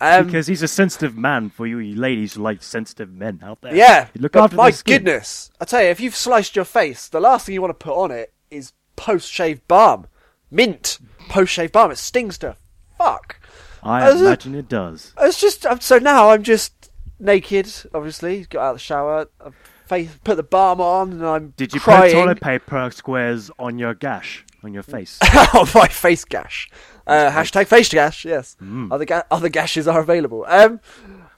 Um, 0.00 0.26
Because 0.26 0.46
he's 0.46 0.62
a 0.62 0.68
sensitive 0.68 1.16
man 1.16 1.50
for 1.50 1.66
you, 1.66 1.78
you 1.78 1.96
ladies 1.96 2.36
like 2.36 2.62
sensitive 2.62 3.10
men 3.12 3.40
out 3.42 3.60
there. 3.62 3.74
Yeah, 3.74 4.08
You 4.14 4.20
look 4.20 4.36
after 4.36 4.56
my 4.56 4.72
goodness, 4.84 5.50
I 5.60 5.64
tell 5.64 5.82
you, 5.82 5.88
if 5.88 5.98
you've 5.98 6.14
sliced 6.14 6.54
your 6.54 6.64
face, 6.64 7.08
the 7.08 7.18
last 7.20 7.46
thing 7.46 7.54
you 7.54 7.60
want 7.62 7.70
to 7.78 7.84
put 7.84 7.96
on 8.00 8.10
it 8.12 8.32
is 8.50 8.72
post-shave 8.94 9.66
balm, 9.66 10.06
mint 10.50 10.98
post-shave 11.28 11.72
balm. 11.72 11.90
It 11.90 11.98
stings 11.98 12.38
to 12.38 12.56
fuck. 12.96 13.40
I 13.82 14.02
As 14.08 14.20
a- 14.20 14.26
imagine 14.26 14.54
it 14.54 14.68
does. 14.68 15.12
It's 15.20 15.40
just 15.40 15.66
so 15.82 15.98
now 15.98 16.30
I'm 16.30 16.42
just 16.42 16.90
naked. 17.18 17.72
Obviously, 17.94 18.44
got 18.46 18.60
out 18.62 18.70
of 18.70 18.76
the 18.76 18.80
shower, 18.80 19.28
I've 19.44 19.54
face, 19.86 20.10
put 20.24 20.36
the 20.36 20.42
balm 20.42 20.80
on, 20.80 21.12
and 21.12 21.26
I'm 21.26 21.54
Did 21.56 21.72
you 21.72 21.80
crying. 21.80 22.12
put 22.12 22.20
toilet 22.20 22.40
paper 22.40 22.90
squares 22.92 23.50
on 23.58 23.78
your 23.78 23.94
gash, 23.94 24.44
on 24.62 24.74
your 24.74 24.82
face? 24.82 25.18
on 25.54 25.66
my 25.74 25.88
face 25.88 26.24
gash. 26.26 26.68
Uh, 27.06 27.30
hashtag 27.30 27.66
face 27.66 27.88
gash. 27.88 28.24
Yes, 28.24 28.56
other 28.90 29.04
ga- 29.06 29.24
other 29.30 29.48
gashes 29.48 29.88
are 29.88 30.00
available. 30.00 30.44
Um, 30.46 30.80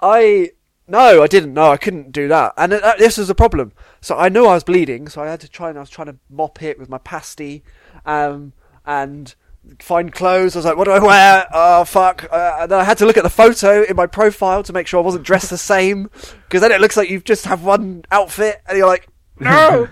I 0.03 0.51
no, 0.89 1.23
I 1.23 1.29
didn't. 1.29 1.55
No, 1.55 1.71
I 1.71 1.77
couldn't 1.77 2.11
do 2.11 2.27
that, 2.29 2.55
and 2.57 2.73
uh, 2.73 2.95
this 2.99 3.17
was 3.19 3.31
a 3.31 3.35
problem. 3.37 3.73
So 4.01 4.17
I 4.19 4.29
knew 4.29 4.47
I 4.47 4.55
was 4.55 4.65
bleeding, 4.65 5.07
so 5.09 5.23
I 5.23 5.29
had 5.29 5.41
to 5.41 5.49
try 5.49 5.69
and 5.69 5.79
I 5.79 5.83
was 5.83 5.91
trying 5.91 6.09
to 6.09 6.17
mop 6.29 6.61
it 6.63 6.77
with 6.79 6.89
my 6.89 6.99
pasty, 6.99 7.63
um, 8.05 8.53
and 8.85 9.33
find 9.81 10.13
clothes. 10.13 10.57
I 10.57 10.59
was 10.59 10.67
like, 10.67 10.77
what 10.77 10.85
do 10.85 10.93
I 10.93 10.99
wear? 10.99 11.47
Oh 11.53 11.85
fuck! 11.85 12.27
Uh, 12.31 12.59
and 12.61 12.71
then 12.71 12.81
I 12.81 12.85
had 12.85 12.99
to 12.99 13.07
look 13.07 13.17
at 13.17 13.23
the 13.23 13.31
photo 13.31 13.83
in 13.83 13.97
my 13.97 14.07
profile 14.07 14.63
to 14.63 14.73
make 14.73 14.87
sure 14.87 15.01
I 15.01 15.05
wasn't 15.05 15.25
dressed 15.25 15.51
the 15.51 15.59
same, 15.59 16.11
because 16.45 16.61
then 16.61 16.73
it 16.73 16.81
looks 16.81 16.97
like 16.97 17.11
you 17.11 17.21
just 17.21 17.45
have 17.47 17.63
one 17.65 18.05
outfit, 18.11 18.61
and 18.69 18.77
you're 18.79 18.87
like, 18.87 19.09
no. 19.39 19.89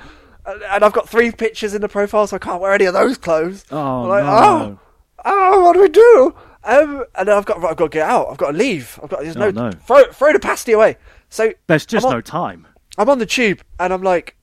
And 0.46 0.83
I've 0.83 0.94
got 0.94 1.09
three 1.09 1.31
pictures 1.31 1.74
in 1.74 1.83
the 1.83 1.88
profile, 1.88 2.26
so 2.26 2.37
I 2.37 2.38
can't 2.38 2.61
wear 2.62 2.72
any 2.72 2.87
of 2.87 2.94
those 2.94 3.18
clothes. 3.18 3.66
Oh, 3.70 4.04
I'm 4.04 4.09
like, 4.09 4.24
no. 4.24 4.31
oh, 4.33 4.81
oh, 5.26 5.64
what 5.64 5.74
do 5.74 5.83
we 5.83 5.88
do? 5.90 6.35
Um, 6.64 7.04
and 7.14 7.28
then 7.28 7.37
I've 7.37 7.44
got, 7.44 7.57
I've 7.62 7.76
got 7.76 7.85
to 7.85 7.88
get 7.90 8.09
out. 8.09 8.28
I've 8.31 8.38
got 8.38 8.52
to 8.52 8.57
leave. 8.57 8.98
I've 9.02 9.11
got, 9.11 9.20
there's 9.20 9.37
Oh, 9.37 9.50
no, 9.50 9.68
no. 9.68 9.72
throw, 9.72 10.04
throw 10.11 10.33
the 10.33 10.38
pasty 10.40 10.72
away. 10.72 10.96
So 11.28 11.52
There's 11.66 11.85
just 11.85 12.07
on, 12.07 12.12
no 12.12 12.20
time. 12.22 12.66
I'm 12.96 13.11
on 13.11 13.18
the 13.18 13.26
tube, 13.26 13.61
and 13.78 13.92
I'm 13.92 14.02
like, 14.02 14.37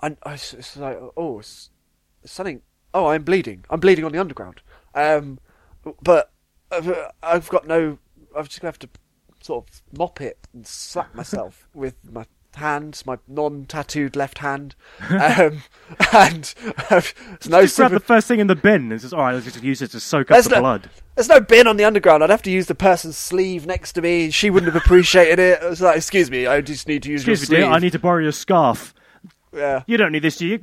I, 0.00 0.16
I, 0.22 0.32
it's 0.34 0.76
like, 0.78 0.98
oh, 1.16 1.40
it's, 1.40 1.68
it's 2.22 2.32
something. 2.32 2.62
Oh, 2.94 3.06
I'm 3.06 3.22
bleeding. 3.22 3.64
I'm 3.70 3.80
bleeding 3.80 4.04
on 4.04 4.12
the 4.12 4.18
underground. 4.18 4.60
Um, 4.94 5.38
but 6.02 6.32
uh, 6.70 7.08
I've 7.22 7.48
got 7.48 7.66
no. 7.66 7.98
I'm 8.36 8.44
just 8.44 8.60
gonna 8.60 8.68
have 8.70 8.78
to 8.80 8.88
sort 9.42 9.68
of 9.68 9.82
mop 9.98 10.20
it 10.20 10.38
and 10.52 10.66
slap 10.66 11.14
myself 11.14 11.68
with 11.74 11.94
my 12.10 12.26
hand, 12.54 13.02
my 13.06 13.16
non-tattooed 13.28 14.16
left 14.16 14.38
hand, 14.38 14.74
um, 15.10 15.62
and 16.12 16.54
uh, 16.90 17.00
no 17.00 17.00
Just 17.00 17.46
grab 17.46 17.70
super- 17.70 17.88
the 17.90 18.00
first 18.00 18.26
thing 18.26 18.40
in 18.40 18.48
the 18.48 18.56
bin 18.56 18.90
and 18.90 19.00
just, 19.00 19.12
alright, 19.14 19.34
let's 19.34 19.46
just 19.46 19.62
use 19.62 19.80
it 19.80 19.92
to 19.92 20.00
soak 20.00 20.30
up 20.30 20.34
There's 20.34 20.46
the 20.46 20.56
no- 20.56 20.60
blood. 20.62 20.90
There's 21.14 21.28
no 21.28 21.40
bin 21.40 21.66
on 21.68 21.76
the 21.76 21.84
underground. 21.84 22.24
I'd 22.24 22.30
have 22.30 22.42
to 22.42 22.50
use 22.50 22.66
the 22.66 22.74
person's 22.74 23.16
sleeve 23.16 23.66
next 23.66 23.92
to 23.92 24.02
me. 24.02 24.30
She 24.30 24.50
wouldn't 24.50 24.72
have 24.72 24.82
appreciated 24.82 25.38
it. 25.38 25.62
I 25.62 25.68
was 25.68 25.80
like, 25.80 25.96
"Excuse 25.96 26.30
me, 26.30 26.46
I 26.46 26.60
just 26.60 26.88
need 26.88 27.02
to 27.04 27.10
use 27.10 27.20
Excuse 27.22 27.48
me, 27.50 27.58
your 27.58 27.66
dear. 27.66 27.74
I 27.74 27.78
need 27.78 27.92
to 27.92 27.98
borrow 27.98 28.22
your 28.22 28.32
scarf. 28.32 28.92
Yeah. 29.52 29.82
You 29.86 29.96
don't 29.96 30.12
need 30.12 30.22
this, 30.22 30.36
do 30.36 30.46
you? 30.46 30.58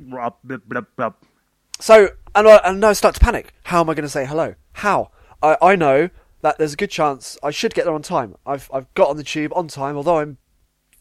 So, 1.78 2.10
and 2.34 2.48
I, 2.48 2.56
and 2.64 2.84
I 2.84 2.92
start 2.92 3.14
to 3.16 3.20
panic. 3.20 3.52
How 3.64 3.80
am 3.80 3.90
I 3.90 3.94
going 3.94 4.04
to 4.04 4.08
say 4.10 4.24
hello? 4.26 4.54
How? 4.74 5.10
I, 5.42 5.56
I 5.60 5.76
know 5.76 6.10
that 6.42 6.58
there's 6.58 6.74
a 6.74 6.76
good 6.76 6.90
chance 6.90 7.36
I 7.42 7.50
should 7.50 7.74
get 7.74 7.84
there 7.84 7.94
on 7.94 8.02
time. 8.02 8.36
I've 8.46 8.70
I've 8.72 8.92
got 8.94 9.08
on 9.10 9.16
the 9.16 9.24
tube 9.24 9.52
on 9.54 9.68
time, 9.68 9.96
although 9.96 10.18
I'm 10.18 10.38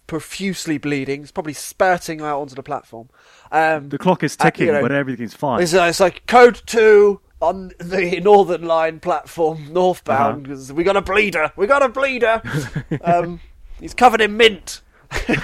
profusely 0.07 0.77
bleeding. 0.77 1.21
It's 1.23 1.31
probably 1.31 1.53
spurting 1.53 2.21
out 2.21 2.41
onto 2.41 2.55
the 2.55 2.63
platform. 2.63 3.09
Um, 3.51 3.89
The 3.89 3.97
clock 3.97 4.23
is 4.23 4.35
Uh, 4.39 4.45
ticking, 4.45 4.67
you 4.67 4.73
know, 4.73 4.81
but 4.81 4.91
everything's 4.91 5.33
fine. 5.33 5.61
It's, 5.61 5.73
uh, 5.73 5.83
it's 5.83 5.99
like 5.99 6.25
code 6.27 6.61
two 6.65 7.21
on 7.41 7.71
the 7.79 8.19
Northern 8.21 8.63
Line 8.63 8.99
platform, 8.99 9.67
northbound. 9.73 10.45
Uh-huh. 10.47 10.55
'cause 10.55 10.73
we 10.73 10.83
got 10.83 10.97
a 10.97 11.01
bleeder. 11.01 11.51
We 11.55 11.67
got 11.67 11.83
a 11.83 11.89
bleeder. 11.89 12.41
um, 13.03 13.39
he's 13.79 13.93
covered 13.93 14.21
in 14.21 14.35
mint. 14.37 14.81
I'm 15.11 15.41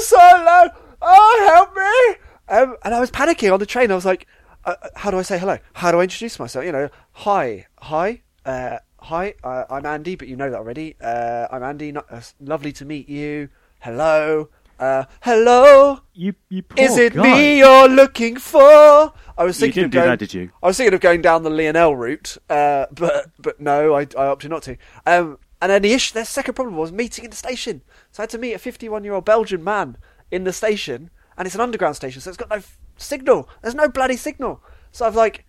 so 0.00 0.16
low. 0.18 0.68
Oh, 1.02 1.52
help 1.54 1.76
me! 1.76 2.16
Um, 2.48 2.76
and 2.84 2.94
I 2.94 3.00
was 3.00 3.10
panicking 3.10 3.52
on 3.52 3.60
the 3.60 3.66
train. 3.66 3.90
I 3.90 3.94
was 3.94 4.04
like, 4.04 4.26
uh, 4.64 4.74
uh, 4.82 4.88
"How 4.96 5.10
do 5.10 5.18
I 5.18 5.22
say 5.22 5.38
hello? 5.38 5.58
How 5.74 5.90
do 5.90 6.00
I 6.00 6.04
introduce 6.04 6.38
myself? 6.38 6.64
You 6.64 6.72
know, 6.72 6.88
hi, 7.12 7.66
hi, 7.78 8.22
uh, 8.44 8.78
hi. 9.00 9.34
Uh, 9.42 9.64
I'm 9.70 9.86
Andy, 9.86 10.16
but 10.16 10.28
you 10.28 10.36
know 10.36 10.50
that 10.50 10.58
already. 10.58 10.96
Uh, 11.00 11.48
I'm 11.50 11.62
Andy. 11.62 11.92
Not, 11.92 12.06
uh, 12.10 12.20
lovely 12.40 12.72
to 12.72 12.84
meet 12.84 13.08
you. 13.08 13.48
Hello. 13.80 14.48
Uh, 14.78 15.04
hello. 15.22 16.00
You, 16.12 16.34
you 16.50 16.62
poor 16.62 16.84
Is 16.84 16.98
it 16.98 17.14
guy. 17.14 17.22
me 17.22 17.58
you're 17.58 17.88
looking 17.88 18.36
for? 18.36 19.12
I 19.38 19.44
was 19.44 19.58
thinking 19.58 19.84
of 19.84 19.90
going, 19.90 20.06
that, 20.06 20.18
did 20.18 20.34
you? 20.34 20.50
I 20.62 20.66
was 20.66 20.76
thinking 20.76 20.94
of 20.94 21.00
going 21.00 21.22
down 21.22 21.42
the 21.42 21.50
Lionel 21.50 21.96
route, 21.96 22.36
uh, 22.50 22.86
but 22.92 23.30
but 23.38 23.60
no, 23.60 23.94
I, 23.94 24.02
I 24.16 24.26
opted 24.26 24.50
not 24.50 24.62
to. 24.64 24.76
Um, 25.06 25.38
and 25.60 25.72
then 25.72 25.82
the 25.82 25.92
issue, 25.92 26.12
their 26.14 26.24
second 26.26 26.54
problem 26.54 26.76
was 26.76 26.92
meeting 26.92 27.24
in 27.24 27.30
the 27.30 27.36
station. 27.36 27.82
So 28.12 28.22
I 28.22 28.24
had 28.24 28.30
to 28.30 28.38
meet 28.38 28.52
a 28.52 28.58
51 28.58 29.04
year 29.04 29.14
old 29.14 29.24
Belgian 29.24 29.64
man 29.64 29.96
in 30.30 30.44
the 30.44 30.52
station, 30.52 31.10
and 31.36 31.46
it's 31.46 31.54
an 31.54 31.60
underground 31.60 31.96
station, 31.96 32.20
so 32.20 32.30
it's 32.30 32.36
got 32.36 32.50
no 32.50 32.56
f- 32.56 32.78
signal. 32.96 33.48
There's 33.62 33.74
no 33.74 33.88
bloody 33.88 34.16
signal. 34.16 34.62
So 34.92 35.06
I've 35.06 35.16
like, 35.16 35.44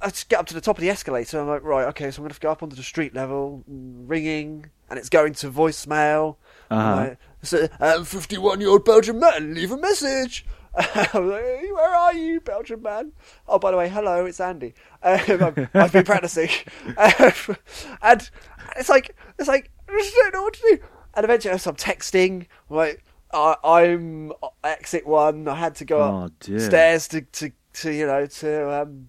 I 0.00 0.08
just 0.08 0.28
get 0.28 0.38
up 0.38 0.46
to 0.46 0.54
the 0.54 0.60
top 0.60 0.78
of 0.78 0.82
the 0.82 0.90
escalator. 0.90 1.40
I'm 1.40 1.48
like, 1.48 1.62
right, 1.62 1.86
okay, 1.88 2.10
so 2.10 2.20
I'm 2.20 2.24
going 2.24 2.34
to 2.34 2.40
go 2.40 2.50
up 2.50 2.62
onto 2.62 2.76
the 2.76 2.82
street 2.82 3.14
level, 3.14 3.64
ringing, 3.66 4.66
and 4.88 4.98
it's 4.98 5.08
going 5.08 5.34
to 5.34 5.50
voicemail. 5.50 6.36
Uh-huh. 6.70 6.96
Like, 6.96 7.18
so, 7.42 7.68
um, 7.80 8.04
51 8.04 8.60
year 8.60 8.70
old 8.70 8.84
Belgian 8.84 9.18
man, 9.18 9.54
leave 9.54 9.72
a 9.72 9.76
message. 9.76 10.44
Like, 10.76 11.12
where 11.14 11.94
are 11.96 12.14
you, 12.14 12.40
Belgian 12.40 12.82
man? 12.82 13.10
Oh, 13.48 13.58
by 13.58 13.72
the 13.72 13.76
way, 13.76 13.88
hello, 13.88 14.26
it's 14.26 14.38
Andy. 14.38 14.74
Um, 15.02 15.68
I've, 15.74 15.92
been 15.92 16.04
practicing, 16.04 16.50
um, 16.96 17.56
and 18.02 18.30
it's 18.76 18.88
like 18.88 19.16
it's 19.38 19.48
like 19.48 19.70
I 19.88 19.96
just 19.96 20.14
don't 20.14 20.34
know 20.34 20.42
what 20.42 20.54
to 20.54 20.60
do. 20.60 20.78
And 21.14 21.24
eventually, 21.24 21.52
I'm 21.52 21.58
texting. 21.58 22.46
I'm 22.68 22.76
like, 22.76 23.04
I, 23.32 23.56
I'm 23.64 24.32
exit 24.64 25.06
one. 25.06 25.48
I 25.48 25.54
had 25.54 25.74
to 25.76 25.84
go 25.84 26.00
Oh, 26.00 26.30
dear. 26.40 26.56
upstairs 26.56 27.08
to, 27.08 27.20
to, 27.22 27.52
to 27.74 27.90
you 27.92 28.06
know 28.06 28.26
to 28.26 28.82
um, 28.82 29.08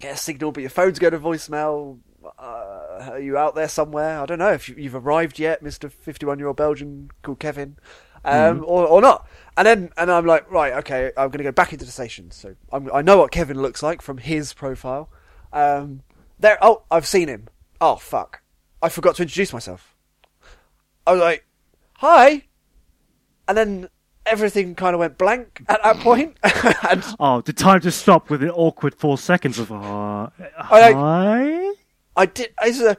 get 0.00 0.14
a 0.14 0.16
signal, 0.16 0.52
but 0.52 0.60
your 0.62 0.70
phone's 0.70 0.98
going 0.98 1.12
to 1.12 1.18
voicemail. 1.20 1.98
Uh, 2.38 3.10
are 3.12 3.18
you 3.18 3.36
out 3.36 3.54
there 3.54 3.68
somewhere? 3.68 4.20
I 4.20 4.26
don't 4.26 4.38
know 4.38 4.52
if 4.52 4.68
you, 4.68 4.76
you've 4.76 4.94
arrived 4.94 5.38
yet, 5.38 5.62
Mister 5.62 5.88
Fifty-one-year-old 5.88 6.56
Belgian 6.56 7.10
called 7.22 7.40
Kevin, 7.40 7.76
um, 8.24 8.58
Mm-hmm. 8.60 8.64
or 8.64 8.86
or 8.86 9.00
not. 9.00 9.26
And 9.56 9.66
then 9.66 9.90
and 9.96 10.10
I'm 10.10 10.24
like, 10.24 10.50
right, 10.50 10.72
okay, 10.74 11.06
I'm 11.16 11.28
going 11.28 11.38
to 11.38 11.44
go 11.44 11.52
back 11.52 11.72
into 11.72 11.84
the 11.84 11.90
station. 11.90 12.30
So 12.30 12.54
I'm, 12.72 12.90
I 12.94 13.02
know 13.02 13.18
what 13.18 13.32
Kevin 13.32 13.60
looks 13.60 13.82
like 13.82 14.00
from 14.00 14.18
his 14.18 14.54
profile. 14.54 15.10
Um, 15.52 16.02
there. 16.38 16.58
Oh, 16.62 16.84
I've 16.90 17.06
seen 17.06 17.28
him. 17.28 17.48
Oh 17.80 17.96
fuck! 17.96 18.40
I 18.80 18.88
forgot 18.88 19.16
to 19.16 19.22
introduce 19.22 19.52
myself. 19.52 19.94
I 21.06 21.12
was 21.12 21.20
like, 21.20 21.44
hi, 21.94 22.44
and 23.48 23.56
then 23.56 23.88
everything 24.26 24.74
kind 24.74 24.94
of 24.94 25.00
went 25.00 25.18
blank 25.18 25.62
at 25.68 25.82
that 25.82 25.96
point, 25.98 26.36
and 26.90 27.04
Oh, 27.18 27.40
the 27.40 27.52
time 27.52 27.80
to 27.80 27.90
stop 27.90 28.30
with 28.30 28.42
an 28.42 28.50
awkward 28.50 28.94
four 28.94 29.18
seconds 29.18 29.58
of 29.58 29.70
uh, 29.72 30.28
hi. 30.56 31.72
I 32.16 32.26
did. 32.26 32.52
I 32.60 32.70
said, 32.72 32.98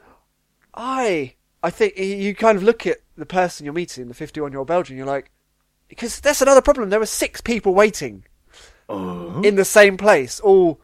I. 0.74 1.34
I 1.62 1.70
think 1.70 1.96
you 1.96 2.34
kind 2.34 2.58
of 2.58 2.62
look 2.62 2.86
at 2.86 2.98
the 3.16 3.24
person 3.24 3.64
you're 3.64 3.72
meeting, 3.72 4.08
the 4.08 4.14
51 4.14 4.52
year 4.52 4.58
old 4.58 4.68
Belgian. 4.68 4.96
You're 4.98 5.06
like, 5.06 5.30
because 5.88 6.20
that's 6.20 6.42
another 6.42 6.60
problem. 6.60 6.90
There 6.90 7.00
were 7.00 7.06
six 7.06 7.40
people 7.40 7.74
waiting 7.74 8.24
Oh. 8.86 9.40
in 9.42 9.54
the 9.56 9.64
same 9.64 9.96
place, 9.96 10.40
all 10.40 10.78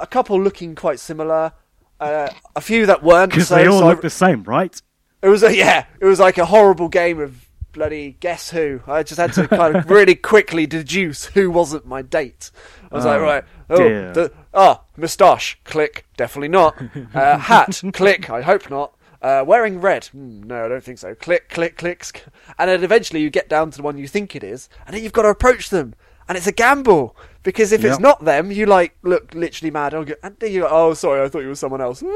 a 0.00 0.08
couple 0.08 0.40
looking 0.42 0.74
quite 0.74 0.98
similar, 0.98 1.52
uh, 2.00 2.28
a 2.56 2.60
few 2.60 2.84
that 2.86 3.04
weren't. 3.04 3.30
Because 3.30 3.46
so, 3.48 3.54
they 3.54 3.66
all 3.68 3.78
so 3.78 3.86
I- 3.86 3.90
look 3.90 4.02
the 4.02 4.10
same, 4.10 4.42
right? 4.42 4.80
It 5.22 5.28
was 5.28 5.44
a 5.44 5.54
yeah. 5.56 5.84
It 6.00 6.04
was 6.06 6.18
like 6.18 6.36
a 6.38 6.44
horrible 6.46 6.88
game 6.88 7.20
of 7.20 7.41
bloody 7.72 8.16
guess 8.20 8.50
who. 8.50 8.80
I 8.86 9.02
just 9.02 9.20
had 9.20 9.32
to 9.34 9.48
kind 9.48 9.76
of 9.76 9.90
really 9.90 10.14
quickly 10.14 10.66
deduce 10.66 11.26
who 11.26 11.50
wasn't 11.50 11.86
my 11.86 12.02
date. 12.02 12.50
I 12.90 12.94
was 12.94 13.04
like, 13.04 13.20
Oh, 13.20 13.22
right, 13.22 13.44
oh, 13.70 13.76
the, 14.12 14.32
ah, 14.52 14.82
moustache, 14.96 15.58
click, 15.64 16.06
definitely 16.16 16.48
not. 16.48 16.76
Uh, 17.14 17.38
hat, 17.38 17.82
click, 17.92 18.30
I 18.30 18.42
hope 18.42 18.70
not. 18.70 18.94
Uh, 19.20 19.44
wearing 19.46 19.80
red, 19.80 20.06
hmm, 20.06 20.42
no, 20.42 20.64
I 20.64 20.68
don't 20.68 20.82
think 20.82 20.98
so. 20.98 21.14
Click, 21.14 21.48
click, 21.48 21.76
clicks, 21.76 22.12
and 22.58 22.68
then 22.68 22.82
eventually 22.82 23.20
you 23.20 23.30
get 23.30 23.48
down 23.48 23.70
to 23.70 23.76
the 23.76 23.82
one 23.82 23.96
you 23.96 24.08
think 24.08 24.34
it 24.34 24.42
is, 24.42 24.68
and 24.86 24.94
then 24.94 25.02
you've 25.02 25.12
got 25.12 25.22
to 25.22 25.28
approach 25.28 25.70
them, 25.70 25.94
and 26.28 26.36
it's 26.36 26.46
a 26.48 26.52
gamble 26.52 27.16
because 27.42 27.72
if 27.72 27.84
it's 27.84 27.98
not 27.98 28.24
them, 28.24 28.50
you 28.50 28.66
like 28.66 28.96
look 29.02 29.34
literally 29.34 29.70
mad. 29.70 29.94
And 29.94 30.14
then 30.38 30.52
you 30.52 30.60
go, 30.60 30.68
oh, 30.70 30.94
sorry, 30.94 31.22
I 31.22 31.28
thought 31.28 31.40
you 31.40 31.48
were 31.48 31.54
someone 31.54 31.80
else. 31.80 32.02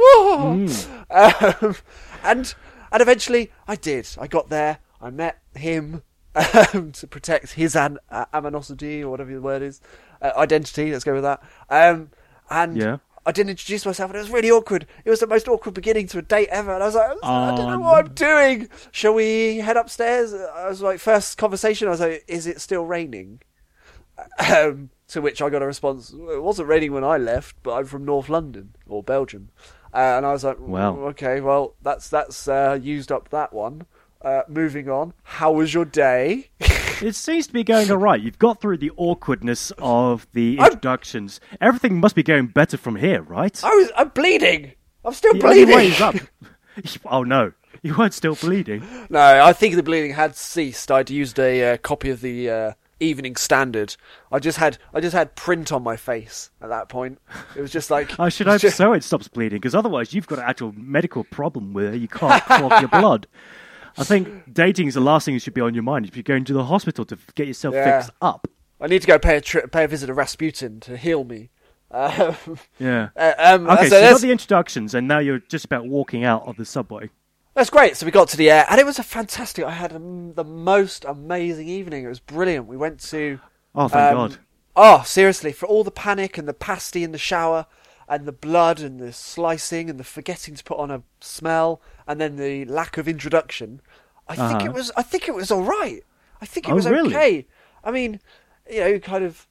Um, 1.11 1.77
and 2.23 2.55
and 2.93 3.03
eventually 3.03 3.51
I 3.69 3.77
did. 3.77 4.09
I 4.19 4.27
got 4.27 4.49
there. 4.49 4.79
I 5.01 5.11
met 5.11 5.39
him 5.55 6.03
um, 6.75 6.93
to 6.93 7.07
protect 7.07 7.53
his 7.53 7.75
an- 7.77 7.99
uh, 8.11 8.27
aminosity 8.35 9.03
or 9.03 9.11
whatever 9.11 9.33
the 9.33 9.41
word 9.41 9.63
is, 9.63 9.81
uh, 10.23 10.33
identity. 10.37 10.93
Let's 10.93 11.05
go 11.05 11.15
with 11.15 11.23
that. 11.23 11.43
Um, 11.71 12.11
and 12.51 12.77
Yeah. 12.77 12.99
I 13.25 13.33
didn't 13.33 13.51
introduce 13.51 13.85
myself, 13.85 14.11
and 14.11 14.17
it 14.17 14.21
was 14.21 14.31
really 14.31 14.53
awkward. 14.53 14.87
It 15.05 15.11
was 15.11 15.19
the 15.19 15.27
most 15.27 15.49
awkward 15.49 15.75
beginning 15.75 16.07
to 16.09 16.19
a 16.19 16.23
date 16.23 16.49
ever. 16.51 16.73
And 16.73 16.83
I 16.83 16.87
was 16.87 16.95
like, 16.95 17.11
I 17.25 17.55
don't 17.57 17.61
Oh, 17.67 17.75
know 17.75 17.81
what 17.81 18.07
I'm 18.07 18.15
doing. 18.15 18.69
Shall 18.93 19.15
we 19.15 19.57
head 19.59 19.77
upstairs? 19.77 20.33
I 20.33 20.69
was 20.69 20.81
like, 20.81 21.01
first 21.01 21.37
conversation. 21.37 21.89
I 21.89 21.91
was 21.91 22.01
like, 22.01 22.25
is 22.29 22.47
it 22.47 22.61
still 22.61 22.85
raining? 22.85 23.41
Um, 24.39 24.91
to 25.09 25.21
which 25.21 25.43
I 25.43 25.51
got 25.51 25.63
a 25.63 25.67
response. 25.67 26.11
It 26.13 26.43
wasn't 26.43 26.69
raining 26.69 26.93
when 26.93 27.05
I 27.05 27.17
left, 27.19 27.57
but 27.63 27.75
I'm 27.75 27.85
from 27.87 28.05
North 28.05 28.29
London 28.29 28.75
or 28.89 29.03
Belgium. 29.03 29.51
Uh, 29.93 29.99
and 30.17 30.25
I 30.27 30.33
was 30.33 30.43
like, 30.43 30.57
Well. 30.59 30.97
okay, 31.11 31.41
well, 31.41 31.75
that's 31.83 32.09
that's 32.09 32.49
uh, 32.49 32.79
used 32.81 33.13
up 33.13 33.29
that 33.31 33.53
one. 33.53 33.87
Uh, 34.27 34.43
moving 34.49 34.89
on. 34.89 35.13
How 35.23 35.53
was 35.53 35.73
your 35.73 35.85
day? 35.85 36.51
It 37.01 37.15
seems 37.15 37.47
to 37.47 37.53
be 37.53 37.63
going 37.63 37.89
all 37.93 37.97
right. 37.97 38.21
You've 38.21 38.41
got 38.41 38.61
through 38.61 38.79
the 38.79 38.91
awkwardness 38.97 39.71
of 39.79 40.27
the 40.33 40.59
I'm- 40.59 40.67
introductions. 40.67 41.39
Everything 41.61 42.01
must 42.01 42.17
be 42.17 42.25
going 42.25 42.49
better 42.49 42.77
from 42.77 42.97
here, 42.97 43.23
right? 43.23 43.63
I 43.63 43.69
was, 43.69 43.93
I'm 43.97 44.09
bleeding. 44.09 44.73
I'm 45.05 45.13
still 45.13 45.33
the 45.33 45.39
bleeding. 45.39 46.03
up. 46.03 46.17
oh 47.07 47.23
no, 47.23 47.53
you 47.83 47.95
weren't 47.97 48.15
still 48.15 48.35
bleeding. 48.35 48.83
No, 49.09 49.21
I 49.45 49.53
think 49.53 49.77
the 49.77 49.85
bleeding 49.85 50.15
had 50.15 50.35
ceased. 50.35 50.91
I'd 50.91 51.09
used 51.09 51.39
a 51.39 51.75
uh, 51.75 51.77
copy 51.77 52.11
of 52.11 52.21
the 52.21 52.51
uh, 52.51 52.73
Evening 52.99 53.37
Standard. 53.37 53.95
I 54.33 54.41
just 54.41 54.59
had 54.59 54.79
I 54.93 54.99
just 54.99 55.15
had 55.15 55.37
print 55.37 55.71
on 55.71 55.85
my 55.85 55.97
face 55.97 56.51
at 56.61 56.71
that 56.71 56.89
point. 56.89 57.21
It 57.55 57.61
was 57.61 57.71
just 57.71 57.93
like 57.93 58.19
I 58.19 58.29
should 58.29 58.49
hope 58.49 58.61
just- 58.61 58.77
so. 58.77 58.93
It 58.93 59.05
stops 59.05 59.29
bleeding 59.29 59.59
because 59.59 59.77
otherwise 59.77 60.13
you've 60.13 60.27
got 60.27 60.41
an 60.41 60.47
actual 60.47 60.73
medical 60.77 61.23
problem 61.23 61.73
where 61.75 61.95
you 61.95 62.09
can't 62.09 62.43
clot 62.45 62.81
your 62.81 62.89
blood. 62.89 63.29
I 63.99 64.05
think 64.05 64.53
dating 64.53 64.89
is 64.89 64.95
the 64.95 65.01
last 65.01 65.25
thing 65.25 65.35
that 65.35 65.43
should 65.43 65.55
be 65.55 65.61
on 65.61 65.75
your 65.75 65.83
mind. 65.83 66.07
If 66.07 66.17
you're 66.17 66.23
going 66.23 66.45
to 66.45 66.53
the 66.53 66.65
hospital 66.65 67.05
to 67.07 67.19
get 67.35 67.47
yourself 67.47 67.75
Yeah. 67.75 68.01
fixed 68.01 68.13
up. 68.21 68.49
I 68.81 68.87
need 68.89 69.01
to 69.01 69.07
go 69.07 69.19
pay 69.19 69.37
a 69.37 69.41
tri- 69.41 69.67
pay 69.67 69.85
a 69.85 69.89
visit 69.89 70.09
to 70.09 70.15
Rasputin 70.15 70.81
to 70.81 70.97
heal 70.97 71.25
me. 71.25 71.51
Um, 71.91 72.37
Yeah. 72.79 73.09
uh, 73.17 73.33
um, 73.39 73.67
Okay, 73.71 73.85
so, 73.85 73.89
so 73.91 73.97
you 73.97 74.03
got 74.03 74.09
that's, 74.11 74.21
the 74.23 74.31
introductions, 74.33 74.95
and 74.95 75.09
now 75.09 75.19
you're 75.19 75.39
just 75.39 75.65
about 75.65 75.87
walking 75.87 76.25
out 76.25 76.47
of 76.47 76.57
the 76.57 76.65
subway. 76.65 77.09
that's 77.55 77.71
great. 77.71 77.97
So 77.97 78.05
we 78.05 78.13
got 78.13 78.29
to 78.29 78.37
the 78.37 78.51
air, 78.51 78.67
and 78.69 78.79
it 78.81 78.85
was 78.85 78.99
a 78.99 79.03
fantastic. 79.03 79.65
I 79.65 79.71
had 79.71 79.93
um, 79.95 80.35
the 80.35 80.45
most 80.45 81.05
amazing 81.07 81.69
evening. 81.69 82.05
It 82.05 82.09
was 82.09 82.21
brilliant. 82.21 82.67
We 82.67 82.77
went 82.77 83.01
to 83.11 83.41
Oh, 83.75 83.89
thank 83.89 84.13
Um, 84.13 84.29
God. 84.29 84.39
Oh, 84.79 85.03
seriously, 85.07 85.53
for 85.53 85.65
all 85.67 85.85
the 85.85 85.91
panic 85.91 86.37
and 86.37 86.47
the 86.47 86.53
pasty 86.53 87.03
in 87.03 87.13
the 87.13 87.19
shower 87.19 87.65
and 88.09 88.25
the 88.27 88.33
blood 88.33 88.81
and 88.81 89.01
the 89.01 89.13
slicing 89.13 89.91
and 89.91 89.99
the 89.99 90.05
forgetting 90.05 90.55
to 90.55 90.65
put 90.65 90.79
on 90.79 90.91
a 90.91 91.03
smell 91.21 91.81
and 92.07 92.21
then 92.21 92.37
the 92.37 92.65
lack 92.67 92.97
of 92.99 93.09
introduction, 93.09 93.81
I 94.29 94.37
think 94.37 94.61
Uh-huh. 94.61 94.67
it 94.67 94.73
was 94.73 94.93
I 94.97 95.03
think 95.03 95.29
it 95.29 95.35
was 95.35 95.51
all 95.51 95.63
right. 95.63 96.03
I 96.41 96.47
think 96.47 96.69
it 96.69 96.73
Oh, 96.73 96.77
was 96.77 96.89
really? 96.89 97.15
okay. 97.15 97.47
I 97.83 97.91
mean, 97.91 98.21
you 98.71 98.81
know, 98.81 98.99
kind 98.99 99.25
of 99.25 99.47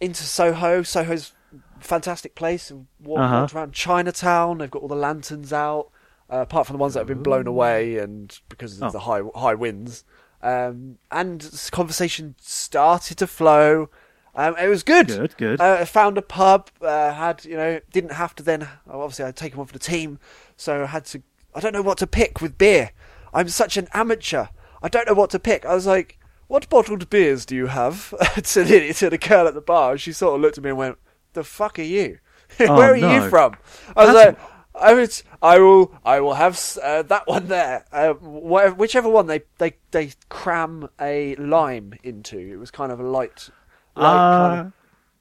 into 0.00 0.22
Soho. 0.24 0.82
Soho's 0.82 1.32
a 1.80 1.84
fantastic 1.84 2.34
place. 2.34 2.70
and 2.70 2.86
Walked, 3.00 3.20
Uh-huh. 3.22 3.48
around 3.58 3.72
Chinatown. 3.72 4.58
They've 4.58 4.70
got 4.70 4.82
all 4.82 4.88
the 4.88 4.94
lanterns 4.96 5.52
out, 5.52 5.90
uh, 6.32 6.38
apart 6.38 6.66
from 6.66 6.74
the 6.74 6.80
ones 6.80 6.94
that 6.94 7.00
have 7.00 7.06
been 7.08 7.22
blown 7.22 7.46
away 7.46 7.98
and 7.98 8.38
because 8.48 8.76
of 8.80 8.88
Oh. 8.88 8.90
the 8.90 9.00
high 9.00 9.22
high 9.34 9.54
winds. 9.54 10.04
Um, 10.42 10.98
and 11.10 11.38
conversation 11.70 12.34
started 12.40 13.18
to 13.18 13.26
flow. 13.26 13.90
Um, 14.34 14.56
it 14.56 14.68
was 14.68 14.82
good. 14.82 15.08
Good, 15.08 15.36
good. 15.36 15.60
Uh, 15.60 15.78
I 15.80 15.84
found 15.84 16.16
a 16.18 16.22
pub. 16.22 16.70
Uh, 16.80 17.12
had 17.12 17.44
you 17.44 17.56
know, 17.56 17.80
didn't 17.92 18.12
have 18.12 18.34
to 18.36 18.42
then. 18.42 18.68
Obviously, 18.88 19.24
I'd 19.24 19.36
taken 19.36 19.58
one 19.58 19.66
for 19.66 19.72
the 19.72 19.78
team, 19.78 20.18
so 20.56 20.82
I 20.84 20.86
had 20.86 21.04
to. 21.06 21.22
I 21.54 21.60
don't 21.60 21.72
know 21.72 21.82
what 21.82 21.98
to 21.98 22.06
pick 22.06 22.40
with 22.40 22.56
beer. 22.56 22.92
I'm 23.34 23.48
such 23.48 23.76
an 23.76 23.88
amateur. 23.92 24.46
I 24.82 24.88
don't 24.88 25.06
know 25.06 25.14
what 25.14 25.30
to 25.30 25.38
pick. 25.38 25.64
I 25.66 25.74
was 25.74 25.86
like, 25.86 26.18
"What 26.46 26.68
bottled 26.68 27.10
beers 27.10 27.44
do 27.44 27.56
you 27.56 27.66
have?" 27.66 28.14
to 28.42 28.64
the 28.64 28.92
to 28.94 29.10
the 29.10 29.18
girl 29.18 29.48
at 29.48 29.54
the 29.54 29.60
bar. 29.60 29.92
And 29.92 30.00
she 30.00 30.12
sort 30.12 30.36
of 30.36 30.40
looked 30.40 30.58
at 30.58 30.64
me 30.64 30.70
and 30.70 30.78
went, 30.78 30.98
"The 31.32 31.44
fuck 31.44 31.78
are 31.78 31.82
you? 31.82 32.18
Oh, 32.60 32.76
Where 32.76 32.94
are 32.94 32.98
no. 32.98 33.14
you 33.24 33.28
from?" 33.30 33.56
I 33.96 34.04
was 34.06 34.14
That's- 34.14 34.38
like. 34.40 34.50
I 34.72 34.94
would, 34.94 35.22
I 35.42 35.58
will, 35.58 35.94
I 36.06 36.20
will 36.20 36.34
have 36.34 36.58
uh, 36.82 37.02
that 37.02 37.26
one 37.26 37.48
there. 37.48 37.84
Uh, 37.92 38.12
whatever, 38.14 38.76
whichever 38.76 39.08
one 39.10 39.26
they, 39.26 39.42
they, 39.58 39.74
they 39.90 40.12
cram 40.30 40.88
a 40.98 41.34
lime 41.34 41.92
into. 42.04 42.38
It 42.38 42.56
was 42.56 42.70
kind 42.70 42.92
of 42.92 43.00
a 43.00 43.02
light, 43.02 43.50
kind 43.96 44.60
of- 44.60 44.66
Uh, 44.66 44.70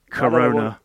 Corona. 0.09 0.79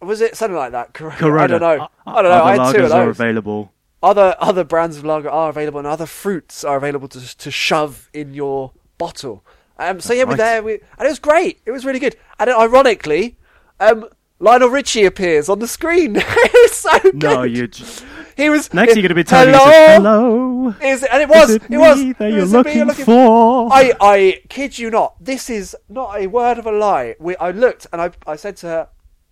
was 0.00 0.20
it 0.20 0.36
something 0.36 0.56
like 0.56 0.72
that? 0.72 0.92
Corona. 0.94 1.16
Corona. 1.16 1.42
I 1.42 1.46
don't 1.46 1.60
know. 1.60 1.84
Uh, 1.84 1.88
I 2.06 2.22
don't 2.22 2.30
know. 2.30 2.44
I 2.44 2.50
had 2.56 2.72
two 2.72 2.84
of 2.84 2.90
lagers 2.90 2.94
are 2.94 3.06
those. 3.06 3.16
available. 3.20 3.72
Other 4.02 4.34
other 4.38 4.64
brands 4.64 4.96
of 4.96 5.04
lager 5.04 5.28
are 5.28 5.50
available, 5.50 5.78
and 5.78 5.86
other 5.86 6.06
fruits 6.06 6.64
are 6.64 6.76
available 6.76 7.08
to 7.08 7.36
to 7.38 7.50
shove 7.50 8.08
in 8.14 8.32
your 8.32 8.72
bottle. 8.96 9.44
Um, 9.78 10.00
so 10.00 10.12
yeah, 10.12 10.24
we're 10.24 10.30
Right. 10.30 10.36
there, 10.38 10.62
we, 10.62 10.72
and 10.74 11.06
it 11.06 11.08
was 11.08 11.18
great. 11.18 11.60
It 11.66 11.70
was 11.70 11.84
really 11.84 11.98
good. 11.98 12.16
And 12.38 12.48
then, 12.48 12.56
ironically, 12.56 13.36
um, 13.78 14.06
Lionel 14.38 14.68
Richie 14.68 15.04
appears 15.04 15.48
on 15.48 15.58
the 15.58 15.68
screen. 15.68 16.16
it 16.18 16.52
was 16.70 16.72
so 16.72 16.98
good. 16.98 17.22
No, 17.22 17.42
you. 17.42 17.66
Just... 17.68 18.04
He 18.40 18.50
was 18.50 18.72
Next, 18.74 18.94
you're 18.96 19.02
going 19.02 19.08
to 19.10 19.14
be 19.14 19.24
telling 19.24 19.54
hello. 19.54 19.68
us, 19.68 19.96
"Hello, 19.96 20.74
Is 20.82 21.02
it, 21.02 21.10
and 21.12 21.22
it 21.22 21.28
was. 21.28 21.50
it, 21.50 21.62
it 21.70 21.78
was. 21.78 21.98
that 22.18 22.32
you're 22.32 22.40
was 22.40 22.52
me 22.66 22.84
looking, 22.84 23.04
for?" 23.04 23.68
I, 23.72 23.92
I 24.00 24.42
kid 24.48 24.78
you 24.78 24.90
not. 24.90 25.22
This 25.22 25.50
is 25.50 25.76
not 25.88 26.18
a 26.20 26.26
word 26.26 26.58
of 26.58 26.66
a 26.66 26.72
lie. 26.72 27.16
We, 27.20 27.36
I 27.36 27.50
looked 27.50 27.86
and 27.92 28.00
I, 28.00 28.10
I 28.26 28.36
said 28.36 28.56
to 28.58 28.66
her, 28.66 28.88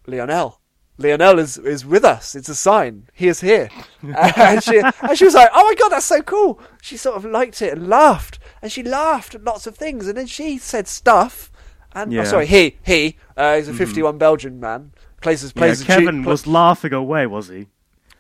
Lionel. 0.06 0.60
Lionel 1.00 1.38
is 1.38 1.56
is 1.58 1.86
with 1.86 2.04
us. 2.04 2.34
It's 2.34 2.48
a 2.48 2.54
sign. 2.56 3.08
He 3.14 3.28
is 3.28 3.40
here. 3.40 3.68
and 4.02 4.62
she 4.62 4.78
and 4.78 5.16
she 5.16 5.24
was 5.24 5.34
like, 5.34 5.48
"Oh 5.54 5.64
my 5.64 5.74
god, 5.74 5.90
that's 5.90 6.06
so 6.06 6.22
cool." 6.22 6.60
She 6.82 6.96
sort 6.96 7.16
of 7.16 7.24
liked 7.24 7.62
it 7.62 7.72
and 7.74 7.88
laughed, 7.88 8.38
and 8.60 8.72
she 8.72 8.82
laughed 8.82 9.34
at 9.36 9.44
lots 9.44 9.66
of 9.68 9.76
things, 9.76 10.08
and 10.08 10.16
then 10.18 10.26
she 10.26 10.58
said 10.58 10.88
stuff. 10.88 11.52
And 11.92 12.12
Yeah. 12.12 12.22
oh, 12.22 12.24
sorry, 12.24 12.46
he 12.46 12.78
he 12.84 13.16
uh, 13.36 13.56
he's 13.56 13.68
a 13.68 13.74
fifty-one 13.74 14.18
Belgian 14.18 14.58
man. 14.58 14.90
Plays 15.20 15.42
Yeah, 15.44 15.50
plays 15.54 15.78
the 15.80 15.84
Kevin 15.86 16.22
tu- 16.24 16.28
was 16.28 16.46
laughing 16.48 16.92
away, 16.92 17.26
was 17.26 17.46
he? 17.48 17.68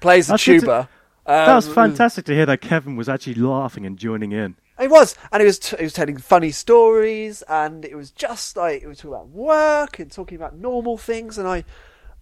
Plays 0.00 0.26
the 0.28 0.32
good 0.34 0.38
to- 0.40 0.60
tuba. 0.60 0.88
That 1.26 1.54
was 1.54 1.68
Um, 1.68 1.74
fantastic 1.74 2.24
to 2.26 2.34
hear 2.34 2.46
that 2.46 2.60
Kevin 2.62 2.96
was 2.96 3.08
actually 3.08 3.34
laughing 3.34 3.84
and 3.84 3.98
joining 3.98 4.32
in. 4.32 4.56
He 4.80 4.88
was, 4.88 5.14
and 5.32 5.40
he 5.42 5.46
was 5.46 5.58
t- 5.58 5.76
he 5.76 5.82
was 5.84 5.92
telling 5.92 6.16
funny 6.16 6.52
stories, 6.52 7.42
and 7.48 7.84
it 7.84 7.96
was 7.96 8.10
just 8.10 8.56
like 8.56 8.82
it 8.82 8.86
was 8.86 8.98
talking 8.98 9.12
about 9.14 9.28
work 9.28 9.98
and 9.98 10.10
talking 10.10 10.36
about 10.36 10.56
normal 10.56 10.96
things, 10.96 11.36
and 11.36 11.46
I 11.48 11.64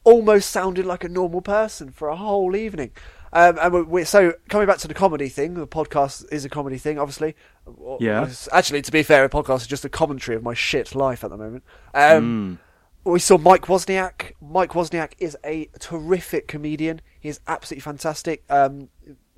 almost 0.04 0.50
sounded 0.50 0.86
like 0.86 1.04
a 1.04 1.08
normal 1.08 1.40
person 1.40 1.90
for 1.90 2.08
a 2.08 2.16
whole 2.16 2.56
evening. 2.56 2.90
Um, 3.32 3.58
and 3.60 3.72
we, 3.74 3.82
we, 3.82 4.04
so 4.04 4.32
coming 4.48 4.66
back 4.66 4.78
to 4.78 4.88
the 4.88 4.94
comedy 4.94 5.28
thing, 5.28 5.54
the 5.54 5.66
podcast 5.66 6.24
is 6.32 6.44
a 6.44 6.48
comedy 6.48 6.78
thing, 6.78 6.98
obviously. 6.98 7.34
Yeah. 8.00 8.28
Actually, 8.52 8.82
to 8.82 8.92
be 8.92 9.02
fair, 9.02 9.24
a 9.24 9.28
podcast 9.28 9.62
is 9.62 9.66
just 9.66 9.84
a 9.84 9.88
commentary 9.90 10.36
of 10.36 10.42
my 10.42 10.54
shit 10.54 10.94
life 10.94 11.22
at 11.24 11.30
the 11.30 11.36
moment. 11.36 11.62
Um, 11.92 12.58
We 13.06 13.20
saw 13.20 13.38
Mike 13.38 13.66
Wozniak. 13.66 14.32
Mike 14.40 14.70
Wozniak 14.70 15.12
is 15.18 15.36
a 15.44 15.68
terrific 15.78 16.48
comedian. 16.48 17.00
He 17.20 17.28
is 17.28 17.38
absolutely 17.46 17.82
fantastic. 17.82 18.42
Um, 18.50 18.88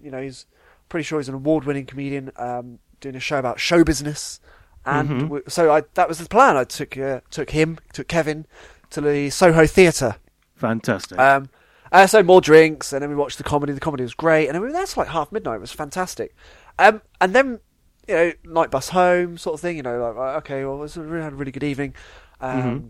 you 0.02 0.10
know, 0.10 0.22
he's 0.22 0.46
pretty 0.88 1.04
sure 1.04 1.18
he's 1.18 1.28
an 1.28 1.34
award-winning 1.34 1.84
comedian 1.84 2.32
um, 2.36 2.78
doing 3.00 3.14
a 3.14 3.20
show 3.20 3.38
about 3.38 3.60
show 3.60 3.84
business. 3.84 4.40
And 4.86 5.28
we, 5.28 5.40
so 5.48 5.70
I, 5.70 5.82
that 5.94 6.08
was 6.08 6.16
the 6.16 6.26
plan. 6.26 6.56
I 6.56 6.64
took 6.64 6.96
uh, 6.96 7.20
took 7.30 7.50
him, 7.50 7.78
took 7.92 8.08
Kevin 8.08 8.46
to 8.88 9.02
the 9.02 9.28
Soho 9.28 9.66
Theatre. 9.66 10.16
Fantastic. 10.56 11.18
Um, 11.18 11.50
uh, 11.92 12.06
so 12.06 12.22
more 12.22 12.40
drinks, 12.40 12.94
and 12.94 13.02
then 13.02 13.10
we 13.10 13.16
watched 13.16 13.36
the 13.36 13.44
comedy. 13.44 13.74
The 13.74 13.80
comedy 13.80 14.02
was 14.02 14.14
great, 14.14 14.46
and 14.46 14.54
then 14.54 14.62
we 14.62 14.68
were 14.68 14.72
there 14.72 14.86
till 14.86 15.02
like 15.02 15.12
half 15.12 15.30
midnight. 15.30 15.56
It 15.56 15.60
was 15.60 15.72
fantastic. 15.72 16.34
Um, 16.78 17.02
and 17.20 17.34
then 17.34 17.60
you 18.08 18.14
know, 18.14 18.32
night 18.44 18.70
bus 18.70 18.88
home, 18.88 19.36
sort 19.36 19.54
of 19.54 19.60
thing. 19.60 19.76
You 19.76 19.82
know, 19.82 20.10
like 20.10 20.36
okay, 20.38 20.64
well, 20.64 20.78
we 20.78 20.88
really, 21.02 21.22
had 21.22 21.34
a 21.34 21.36
really 21.36 21.52
good 21.52 21.64
evening. 21.64 21.94
Um, 22.40 22.62
Mm-hmm. 22.62 22.88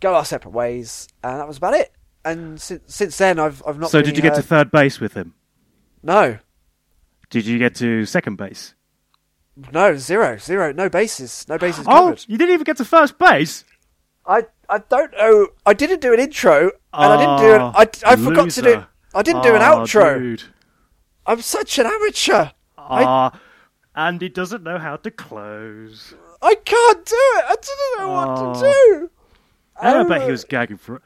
Go 0.00 0.14
our 0.14 0.24
separate 0.24 0.52
ways, 0.52 1.08
and 1.24 1.40
that 1.40 1.48
was 1.48 1.56
about 1.58 1.74
it. 1.74 1.92
And 2.24 2.60
since 2.60 2.94
since 2.94 3.16
then, 3.18 3.38
I've 3.38 3.62
I've 3.66 3.78
not. 3.78 3.90
so 3.90 4.02
did 4.02 4.16
you 4.16 4.22
get 4.22 4.34
to 4.34 4.42
third 4.42 4.70
base 4.70 5.00
with 5.00 5.14
him? 5.14 5.34
no, 6.02 6.38
Did 7.30 7.46
you 7.46 7.58
get 7.58 7.74
to 7.76 8.04
second 8.06 8.36
base? 8.36 8.74
no, 9.72 9.96
zero, 9.96 10.36
zero, 10.38 10.72
no 10.72 10.88
bases, 10.88 11.44
no 11.48 11.58
bases 11.58 11.84
Oh, 11.88 11.90
covered. 11.90 12.24
you 12.28 12.38
didn't 12.38 12.54
even 12.54 12.64
get 12.64 12.76
to 12.76 12.84
first 12.84 13.18
base. 13.18 13.64
I 14.26 14.46
I 14.68 14.78
don't 14.78 15.12
know. 15.12 15.48
I 15.66 15.72
didn't 15.74 16.00
do 16.00 16.12
an 16.12 16.20
intro, 16.20 16.70
and 16.92 17.12
I 17.12 17.16
didn't 17.16 17.38
do 17.38 17.54
an. 17.54 17.60
Oh, 17.62 17.72
I, 17.74 17.88
I 18.12 18.16
forgot 18.16 18.50
to 18.50 18.62
do. 18.62 18.68
loser. 18.68 18.86
I 19.14 19.22
didn't 19.22 19.42
do 19.42 19.54
an 19.56 19.62
Oh, 19.62 19.78
outro. 19.82 20.18
Dude. 20.18 20.42
I'm 21.26 21.40
such 21.40 21.78
an 21.78 21.86
amateur. 21.86 22.50
I 22.76 23.04
Ah, 23.04 23.40
Andy 23.96 24.28
doesn't 24.28 24.62
know 24.62 24.78
how 24.78 24.96
to 24.96 25.10
close. 25.10 26.14
I 26.42 26.54
can't 26.54 27.04
do 27.04 27.16
it. 27.16 27.44
I 27.48 27.56
don't 27.60 27.98
know 27.98 28.12
what 28.12 28.28
Oh. 28.28 28.54
to 28.54 28.60
do. 28.60 29.10
I 29.80 30.02
bet 30.04 30.22
Oh. 30.22 30.24
he 30.26 30.30
was 30.30 30.44
gagging 30.44 30.76
for. 30.78 31.00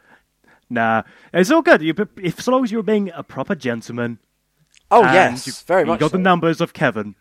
Nah, 0.71 1.03
it's 1.35 1.51
all 1.51 1.63
good. 1.63 1.83
You, 1.83 1.95
if 2.23 2.41
so 2.41 2.53
long 2.53 2.65
as 2.65 2.73
you're 2.73 2.83
being 2.83 3.11
a 3.15 3.23
proper 3.23 3.55
gentleman. 3.55 4.19
Oh 4.91 5.03
yes, 5.03 5.47
you, 5.47 5.53
very 5.67 5.83
you 5.83 5.87
much. 5.87 5.97
You 5.99 6.01
got 6.07 6.11
so. 6.13 6.17
the 6.17 6.23
numbers 6.23 6.61
of 6.61 6.73
Kevin, 6.73 7.15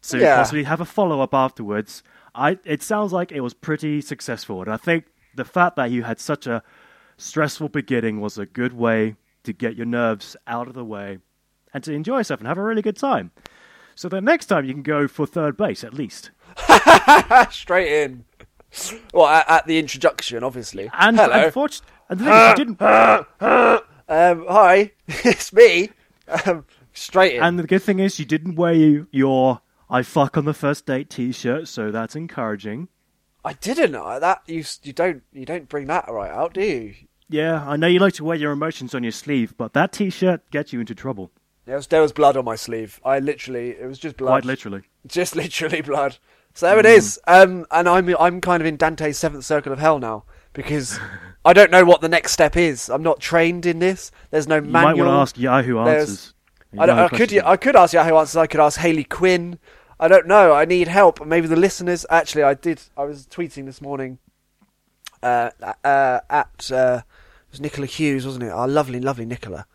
so 0.00 0.16
you 0.16 0.22
Yeah. 0.24 0.36
possibly 0.36 0.64
have 0.64 0.80
a 0.80 0.84
follow 0.84 1.20
up 1.20 1.34
afterwards. 1.34 2.02
I. 2.34 2.58
It 2.64 2.82
sounds 2.82 3.12
like 3.12 3.32
it 3.32 3.40
was 3.40 3.54
pretty 3.54 4.00
successful, 4.00 4.62
and 4.62 4.70
I 4.72 4.76
think 4.76 5.04
the 5.34 5.44
fact 5.44 5.76
that 5.76 5.90
you 5.90 6.02
had 6.02 6.18
such 6.20 6.46
a 6.46 6.62
stressful 7.18 7.68
beginning 7.68 8.20
was 8.20 8.38
a 8.38 8.46
good 8.46 8.72
way 8.72 9.16
to 9.44 9.52
get 9.52 9.76
your 9.76 9.86
nerves 9.86 10.36
out 10.46 10.68
of 10.68 10.74
the 10.74 10.84
way 10.84 11.18
and 11.74 11.82
to 11.84 11.92
enjoy 11.92 12.18
yourself 12.18 12.40
and 12.40 12.46
have 12.48 12.58
a 12.58 12.62
really 12.62 12.82
good 12.82 12.96
time. 12.96 13.30
So 13.94 14.08
the 14.08 14.20
next 14.20 14.46
time 14.46 14.64
you 14.64 14.72
can 14.72 14.82
go 14.82 15.06
for 15.08 15.26
third 15.26 15.56
base 15.56 15.84
at 15.84 15.92
least. 15.94 16.30
Straight 17.50 17.92
in. 18.04 18.24
Well, 19.12 19.26
at, 19.26 19.48
at 19.48 19.66
the 19.66 19.78
introduction, 19.78 20.42
obviously. 20.42 20.90
And 20.98 21.16
Hello. 21.18 21.44
unfortunately, 21.46 21.92
and 22.08 22.20
the 22.20 22.24
thing 22.24 22.34
is, 22.34 22.48
you 22.58 22.64
didn't. 22.64 23.82
Um, 24.08 24.44
hi, 24.46 24.92
it's 25.08 25.52
me. 25.54 25.88
Um, 26.44 26.66
straight 26.92 27.36
in. 27.36 27.42
And 27.42 27.58
the 27.58 27.66
good 27.66 27.82
thing 27.82 27.98
is, 27.98 28.18
you 28.18 28.26
didn't 28.26 28.56
wear 28.56 28.74
you- 28.74 29.06
your 29.10 29.62
"I 29.88 30.02
fuck 30.02 30.36
on 30.36 30.44
the 30.44 30.52
first 30.52 30.84
date" 30.84 31.08
T-shirt, 31.08 31.66
so 31.68 31.90
that's 31.90 32.14
encouraging. 32.14 32.88
I 33.44 33.54
didn't. 33.54 33.92
That 33.92 34.42
you 34.46 34.64
you 34.82 34.92
don't 34.92 35.22
you 35.32 35.46
don't 35.46 35.66
bring 35.68 35.86
that 35.86 36.08
right 36.08 36.30
out, 36.30 36.52
do 36.52 36.60
you? 36.62 36.94
Yeah, 37.30 37.64
I 37.66 37.76
know 37.76 37.86
you 37.86 38.00
like 38.00 38.12
to 38.14 38.24
wear 38.24 38.36
your 38.36 38.52
emotions 38.52 38.94
on 38.94 39.02
your 39.02 39.12
sleeve, 39.12 39.56
but 39.56 39.72
that 39.72 39.92
T-shirt 39.92 40.50
gets 40.50 40.74
you 40.74 40.80
into 40.80 40.94
trouble, 40.94 41.30
There 41.64 41.76
was, 41.76 41.86
there 41.86 42.02
was 42.02 42.12
blood 42.12 42.36
on 42.36 42.44
my 42.44 42.56
sleeve. 42.56 43.00
I 43.06 43.18
literally, 43.20 43.70
it 43.70 43.86
was 43.86 43.98
just 43.98 44.18
blood. 44.18 44.28
quite 44.32 44.44
literally. 44.44 44.82
Just 45.06 45.34
literally 45.34 45.80
blood. 45.90 46.18
So 46.54 46.66
there 46.66 46.78
it 46.78 46.86
is. 46.86 47.18
Um, 47.26 47.66
and 47.70 47.88
I'm 47.88 48.14
I'm 48.18 48.40
kind 48.40 48.60
of 48.60 48.66
in 48.66 48.76
Dante's 48.76 49.18
seventh 49.18 49.44
circle 49.44 49.72
of 49.72 49.78
hell 49.78 49.98
now 49.98 50.24
because 50.52 50.98
I 51.44 51.52
don't 51.52 51.70
know 51.70 51.84
what 51.84 52.00
the 52.00 52.08
next 52.08 52.32
step 52.32 52.56
is. 52.56 52.88
I'm 52.90 53.02
not 53.02 53.20
trained 53.20 53.66
in 53.66 53.78
this. 53.78 54.10
There's 54.30 54.46
no 54.46 54.56
You 54.56 54.62
might 54.62 54.84
manual. 54.84 55.06
want 55.08 55.16
to 55.16 55.20
ask 55.22 55.38
Yahoo 55.38 55.78
Answers. 55.78 56.34
I, 56.78 56.86
don't, 56.86 56.96
might 56.96 57.12
I 57.12 57.16
could. 57.16 57.38
I 57.38 57.56
could 57.56 57.76
ask 57.76 57.92
Yahoo 57.94 58.16
Answers. 58.16 58.36
I 58.36 58.46
could 58.46 58.60
ask 58.60 58.78
Haley 58.80 59.04
Quinn. 59.04 59.58
I 60.00 60.08
don't 60.08 60.26
know. 60.26 60.52
I 60.52 60.64
need 60.64 60.88
help. 60.88 61.24
Maybe 61.24 61.46
the 61.46 61.56
listeners. 61.56 62.04
Actually, 62.10 62.42
I 62.44 62.54
did. 62.54 62.80
I 62.96 63.04
was 63.04 63.26
tweeting 63.26 63.66
this 63.66 63.80
morning. 63.80 64.18
Uh, 65.22 65.50
uh, 65.84 66.20
at 66.28 66.70
uh, 66.72 67.02
it 67.02 67.50
was 67.52 67.60
Nicola 67.60 67.86
Hughes, 67.86 68.26
wasn't 68.26 68.44
it? 68.44 68.50
Our 68.50 68.66
lovely, 68.68 69.00
lovely 69.00 69.24
Nicola. 69.24 69.66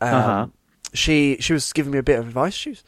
Um, 0.00 0.08
Uh-huh. 0.14 0.46
She 0.92 1.36
she 1.40 1.52
was 1.52 1.72
giving 1.72 1.92
me 1.92 1.98
a 1.98 2.02
bit 2.02 2.18
of 2.18 2.26
advice. 2.26 2.54
She 2.54 2.70
was. 2.70 2.84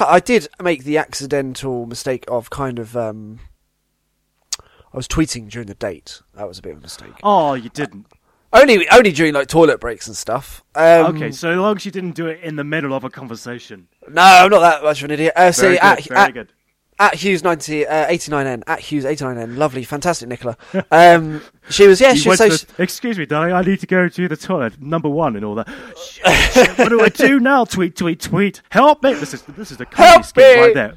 I 0.00 0.20
did 0.20 0.48
make 0.62 0.84
the 0.84 0.98
accidental 0.98 1.86
mistake 1.86 2.24
of 2.28 2.50
kind 2.50 2.78
of. 2.78 2.96
Um, 2.96 3.40
I 4.58 4.96
was 4.96 5.06
tweeting 5.06 5.50
during 5.50 5.68
the 5.68 5.74
date. 5.74 6.22
That 6.34 6.48
was 6.48 6.58
a 6.58 6.62
bit 6.62 6.72
of 6.72 6.78
a 6.78 6.82
mistake. 6.82 7.12
Oh, 7.22 7.54
you 7.54 7.68
didn't. 7.68 8.06
Only 8.52 8.88
only 8.88 9.12
during 9.12 9.34
like 9.34 9.48
toilet 9.48 9.78
breaks 9.78 10.06
and 10.06 10.16
stuff. 10.16 10.62
Um, 10.74 11.16
okay, 11.16 11.30
so 11.30 11.50
long 11.54 11.76
as 11.76 11.84
you 11.84 11.90
didn't 11.90 12.12
do 12.12 12.26
it 12.26 12.40
in 12.42 12.56
the 12.56 12.64
middle 12.64 12.94
of 12.94 13.04
a 13.04 13.10
conversation. 13.10 13.88
No, 14.08 14.22
I'm 14.22 14.50
not 14.50 14.60
that 14.60 14.82
much 14.82 15.00
of 15.00 15.06
an 15.06 15.10
idiot. 15.10 15.34
Uh, 15.36 15.52
so 15.52 15.62
Very 15.62 15.74
good. 15.74 15.82
at, 15.82 16.04
very 16.04 16.20
at, 16.20 16.34
good. 16.34 16.52
At 17.00 17.14
Hughes 17.14 17.42
90, 17.44 17.86
uh, 17.86 18.06
89N, 18.08 18.62
at 18.66 18.80
Hughes 18.80 19.04
89N, 19.04 19.56
lovely, 19.56 19.84
fantastic 19.84 20.28
Nicola. 20.28 20.56
Um, 20.90 21.42
she 21.70 21.86
was, 21.86 22.00
yeah, 22.00 22.12
You 22.12 22.18
she 22.18 22.28
was, 22.28 22.38
so 22.38 22.48
to 22.48 22.66
Excuse 22.82 23.18
me, 23.18 23.26
darling. 23.26 23.52
I 23.52 23.62
need 23.62 23.80
to 23.80 23.86
go 23.86 24.08
to 24.08 24.28
the 24.28 24.36
toilet. 24.36 24.80
Number 24.80 25.08
one 25.08 25.36
and 25.36 25.44
all 25.44 25.54
that. 25.56 25.68
What 26.78 26.88
do 26.88 27.00
I 27.00 27.08
do 27.08 27.38
now? 27.40 27.64
Tweet, 27.64 27.94
tweet, 27.96 28.20
tweet. 28.20 28.62
Help 28.70 29.02
me! 29.02 29.14
This 29.14 29.34
is 29.34 29.42
this 29.42 29.70
is 29.70 29.76
the 29.76 29.86
comedy 29.86 30.10
Help 30.12 30.36
me! 30.36 30.60
right 30.60 30.74
there. 30.74 30.94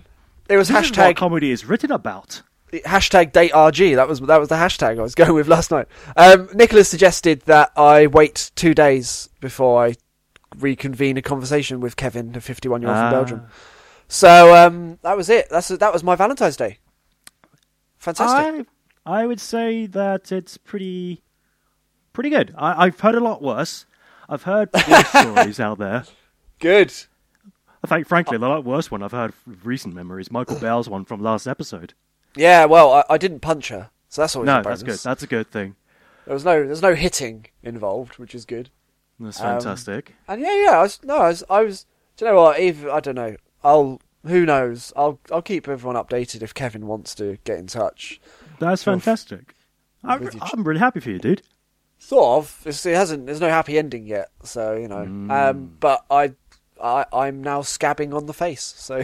it 0.49 0.57
was 0.57 0.69
This 0.69 0.89
hashtag, 0.91 1.15
comedy 1.17 1.51
is 1.51 1.65
written 1.65 1.91
about. 1.91 2.41
hashtag 2.73 3.31
date 3.33 3.51
RG. 3.51 3.95
That 3.95 4.07
was, 4.07 4.19
that 4.21 4.39
was 4.39 4.49
the 4.49 4.55
hashtag 4.55 4.97
I 4.97 5.01
was 5.01 5.13
going 5.21 5.33
with 5.33 5.47
last 5.47 5.71
night. 5.71 5.87
Um, 6.15 6.49
Nicola 6.53 6.83
suggested 6.83 7.41
that 7.41 7.71
I 7.75 8.07
wait 8.07 8.51
two 8.55 8.73
days 8.73 9.29
before 9.39 9.85
I 9.85 9.95
reconvene 10.57 11.17
a 11.17 11.21
conversation 11.21 11.79
with 11.79 11.95
Kevin, 11.95 12.31
the 12.31 12.41
51 12.41 12.81
year 12.81 12.89
old 12.89 12.97
Ah. 12.97 13.09
from 13.09 13.11
Belgium. 13.19 13.41
So, 14.11 14.53
um, 14.53 14.99
that 15.03 15.15
was 15.15 15.29
it. 15.29 15.47
That's, 15.49 15.69
that 15.69 15.93
was 15.93 16.03
my 16.03 16.15
Valentine's 16.15 16.57
Day. 16.57 16.79
Fantastic. 17.97 18.67
I 19.05 19.21
I 19.21 19.25
would 19.25 19.39
say 19.39 19.85
that 19.87 20.31
it's 20.31 20.57
pretty 20.57 21.23
pretty 22.11 22.29
good. 22.29 22.53
I, 22.57 22.85
I've 22.85 22.99
heard 22.99 23.15
a 23.15 23.19
lot 23.21 23.41
worse. 23.41 23.85
I've 24.27 24.43
heard 24.43 24.69
worse 24.89 25.07
stories 25.07 25.59
out 25.59 25.77
there. 25.77 26.03
Good. 26.59 26.93
I 27.83 27.87
think, 27.87 28.05
frankly, 28.07 28.37
the 28.37 28.49
lot 28.49 28.65
worse 28.65 28.91
one 28.91 29.01
I've 29.01 29.13
heard 29.13 29.31
of 29.47 29.65
recent 29.65 29.95
memories. 29.95 30.29
Michael 30.29 30.59
Bell's 30.59 30.89
one 30.89 31.05
from 31.05 31.21
last 31.21 31.47
episode. 31.47 31.93
Yeah, 32.35 32.65
well, 32.65 32.91
I, 32.91 33.03
I 33.11 33.17
didn't 33.17 33.39
punch 33.39 33.69
her. 33.69 33.91
So 34.09 34.21
that's 34.23 34.35
always 34.35 34.47
No, 34.47 34.61
that's 34.61 34.83
good. 34.83 34.99
That's 34.99 35.23
a 35.23 35.27
good 35.27 35.49
thing. 35.49 35.75
There 36.25 36.33
was 36.33 36.43
no, 36.43 36.65
there's 36.65 36.81
no 36.81 36.95
hitting 36.95 37.47
involved, 37.63 38.17
which 38.17 38.35
is 38.35 38.43
good. 38.45 38.69
That's 39.19 39.39
Um, 39.39 39.53
fantastic. 39.59 40.15
And 40.27 40.41
yeah, 40.41 40.63
yeah, 40.65 40.79
I 40.79 40.81
was, 40.81 40.99
no, 41.03 41.17
I 41.17 41.27
was, 41.29 41.43
I 41.49 41.61
was. 41.61 41.85
Do 42.17 42.25
you 42.25 42.31
know 42.31 42.41
what? 42.41 42.59
Even 42.59 42.89
I 42.89 42.99
don't 42.99 43.15
know. 43.15 43.35
I'll. 43.63 44.01
Who 44.25 44.45
knows? 44.45 44.93
I'll. 44.95 45.19
I'll 45.31 45.41
keep 45.41 45.67
everyone 45.67 45.95
updated 46.01 46.41
if 46.41 46.53
Kevin 46.53 46.87
wants 46.87 47.15
to 47.15 47.37
get 47.43 47.59
in 47.59 47.67
touch. 47.67 48.19
that's 48.59 48.83
fantastic. 48.83 49.55
Your 50.03 50.31
I'm 50.41 50.63
really 50.63 50.79
happy 50.79 50.99
for 50.99 51.09
you, 51.11 51.19
dude. 51.19 51.43
Sort 51.97 52.39
of. 52.39 52.61
It's, 52.65 52.85
it 52.85 52.95
hasn't. 52.95 53.25
There's 53.25 53.41
no 53.41 53.49
happy 53.49 53.77
ending 53.77 54.05
yet. 54.05 54.29
So 54.43 54.75
you 54.75 54.87
know. 54.87 55.05
Mm. 55.05 55.31
Um. 55.31 55.77
But 55.79 56.05
I. 56.09 56.33
I. 56.81 57.05
I'm 57.13 57.43
now 57.43 57.61
scabbing 57.61 58.13
on 58.13 58.25
the 58.25 58.33
face. 58.33 58.73
So. 58.77 59.03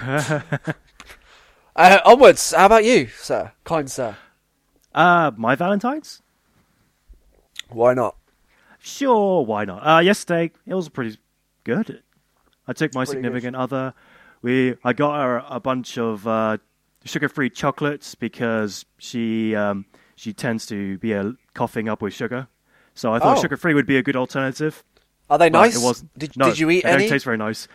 uh, 1.76 1.98
onwards. 2.04 2.52
How 2.52 2.66
about 2.66 2.84
you, 2.84 3.08
sir? 3.08 3.52
Kind 3.64 3.90
sir. 3.90 4.16
Uh, 4.94 5.32
my 5.36 5.56
Valentine's? 5.56 6.22
Why 7.68 7.94
not? 7.94 8.16
Sure, 8.78 9.44
why 9.44 9.64
not? 9.64 9.78
Uh, 9.78 10.00
yesterday 10.00 10.52
it 10.66 10.74
was 10.74 10.88
pretty 10.88 11.18
good. 11.64 12.02
I 12.66 12.72
took 12.72 12.94
my 12.94 13.04
Pretty 13.04 13.20
good. 13.20 13.24
significant 13.26 13.56
other. 13.56 13.94
We 14.42 14.76
I 14.84 14.92
got 14.92 15.20
her 15.22 15.42
a 15.48 15.60
bunch 15.60 15.98
of 15.98 16.26
uh, 16.26 16.58
sugar-free 17.04 17.50
chocolates 17.50 18.14
because 18.14 18.84
she 18.98 19.54
um, 19.54 19.86
she 20.16 20.32
tends 20.32 20.66
to 20.66 20.98
be 20.98 21.14
uh, 21.14 21.32
coughing 21.54 21.88
up 21.88 22.02
with 22.02 22.12
sugar. 22.14 22.48
So 22.94 23.12
I 23.12 23.18
thought 23.18 23.38
Oh. 23.38 23.40
sugar 23.42 23.56
free 23.56 23.74
would 23.74 23.86
be 23.86 23.96
a 23.96 24.02
good 24.02 24.16
alternative. 24.16 24.84
Are 25.28 25.38
they 25.38 25.50
nice? 25.50 25.76
It 25.76 25.84
wasn't. 25.84 26.16
Did, 26.18 26.36
no, 26.36 26.46
did 26.46 26.58
you 26.58 26.70
eat 26.70 26.84
they 26.84 26.90
any? 26.90 27.02
Don't 27.04 27.10
taste 27.10 27.24
very 27.24 27.36
nice. 27.38 27.66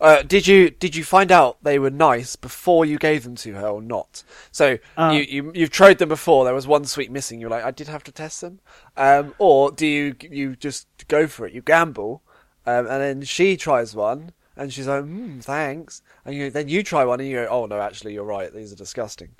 Uh, 0.00 0.22
did 0.22 0.46
you 0.46 0.70
did 0.70 0.96
you 0.96 1.04
find 1.04 1.30
out 1.30 1.56
they 1.62 1.78
were 1.78 1.88
nice 1.90 2.34
before 2.36 2.84
you 2.84 2.98
gave 2.98 3.22
them 3.22 3.36
to 3.36 3.54
her 3.54 3.68
or 3.68 3.80
not? 3.80 4.24
So 4.50 4.78
Uh, 4.96 5.12
you, 5.14 5.20
you 5.22 5.52
you've 5.54 5.70
tried 5.70 5.98
them 5.98 6.08
before. 6.08 6.44
There 6.44 6.52
was 6.52 6.66
one 6.66 6.84
sweet 6.84 7.10
missing. 7.12 7.40
You're 7.40 7.48
like, 7.50 7.64
I 7.64 7.70
did 7.70 7.86
have 7.88 8.02
to 8.04 8.12
test 8.12 8.40
them. 8.40 8.58
Um, 8.96 9.34
or 9.38 9.70
do 9.70 9.86
you 9.86 10.16
you 10.20 10.56
just 10.56 10.88
go 11.08 11.26
for 11.28 11.46
it? 11.46 11.54
You 11.54 11.62
gamble, 11.62 12.22
um, 12.66 12.86
and 12.86 13.00
then 13.02 13.22
she 13.22 13.56
tries 13.56 13.94
one, 13.94 14.32
and 14.56 14.72
she's 14.72 14.86
like, 14.86 15.04
mm, 15.04 15.42
thanks. 15.42 16.02
And 16.24 16.34
you 16.34 16.50
then 16.50 16.68
you 16.68 16.82
try 16.82 17.04
one, 17.04 17.20
and 17.20 17.28
you 17.28 17.36
go, 17.36 17.48
oh 17.50 17.66
no, 17.66 17.80
actually 17.80 18.14
you're 18.14 18.24
right. 18.24 18.52
These 18.52 18.72
are 18.72 18.76
disgusting. 18.76 19.30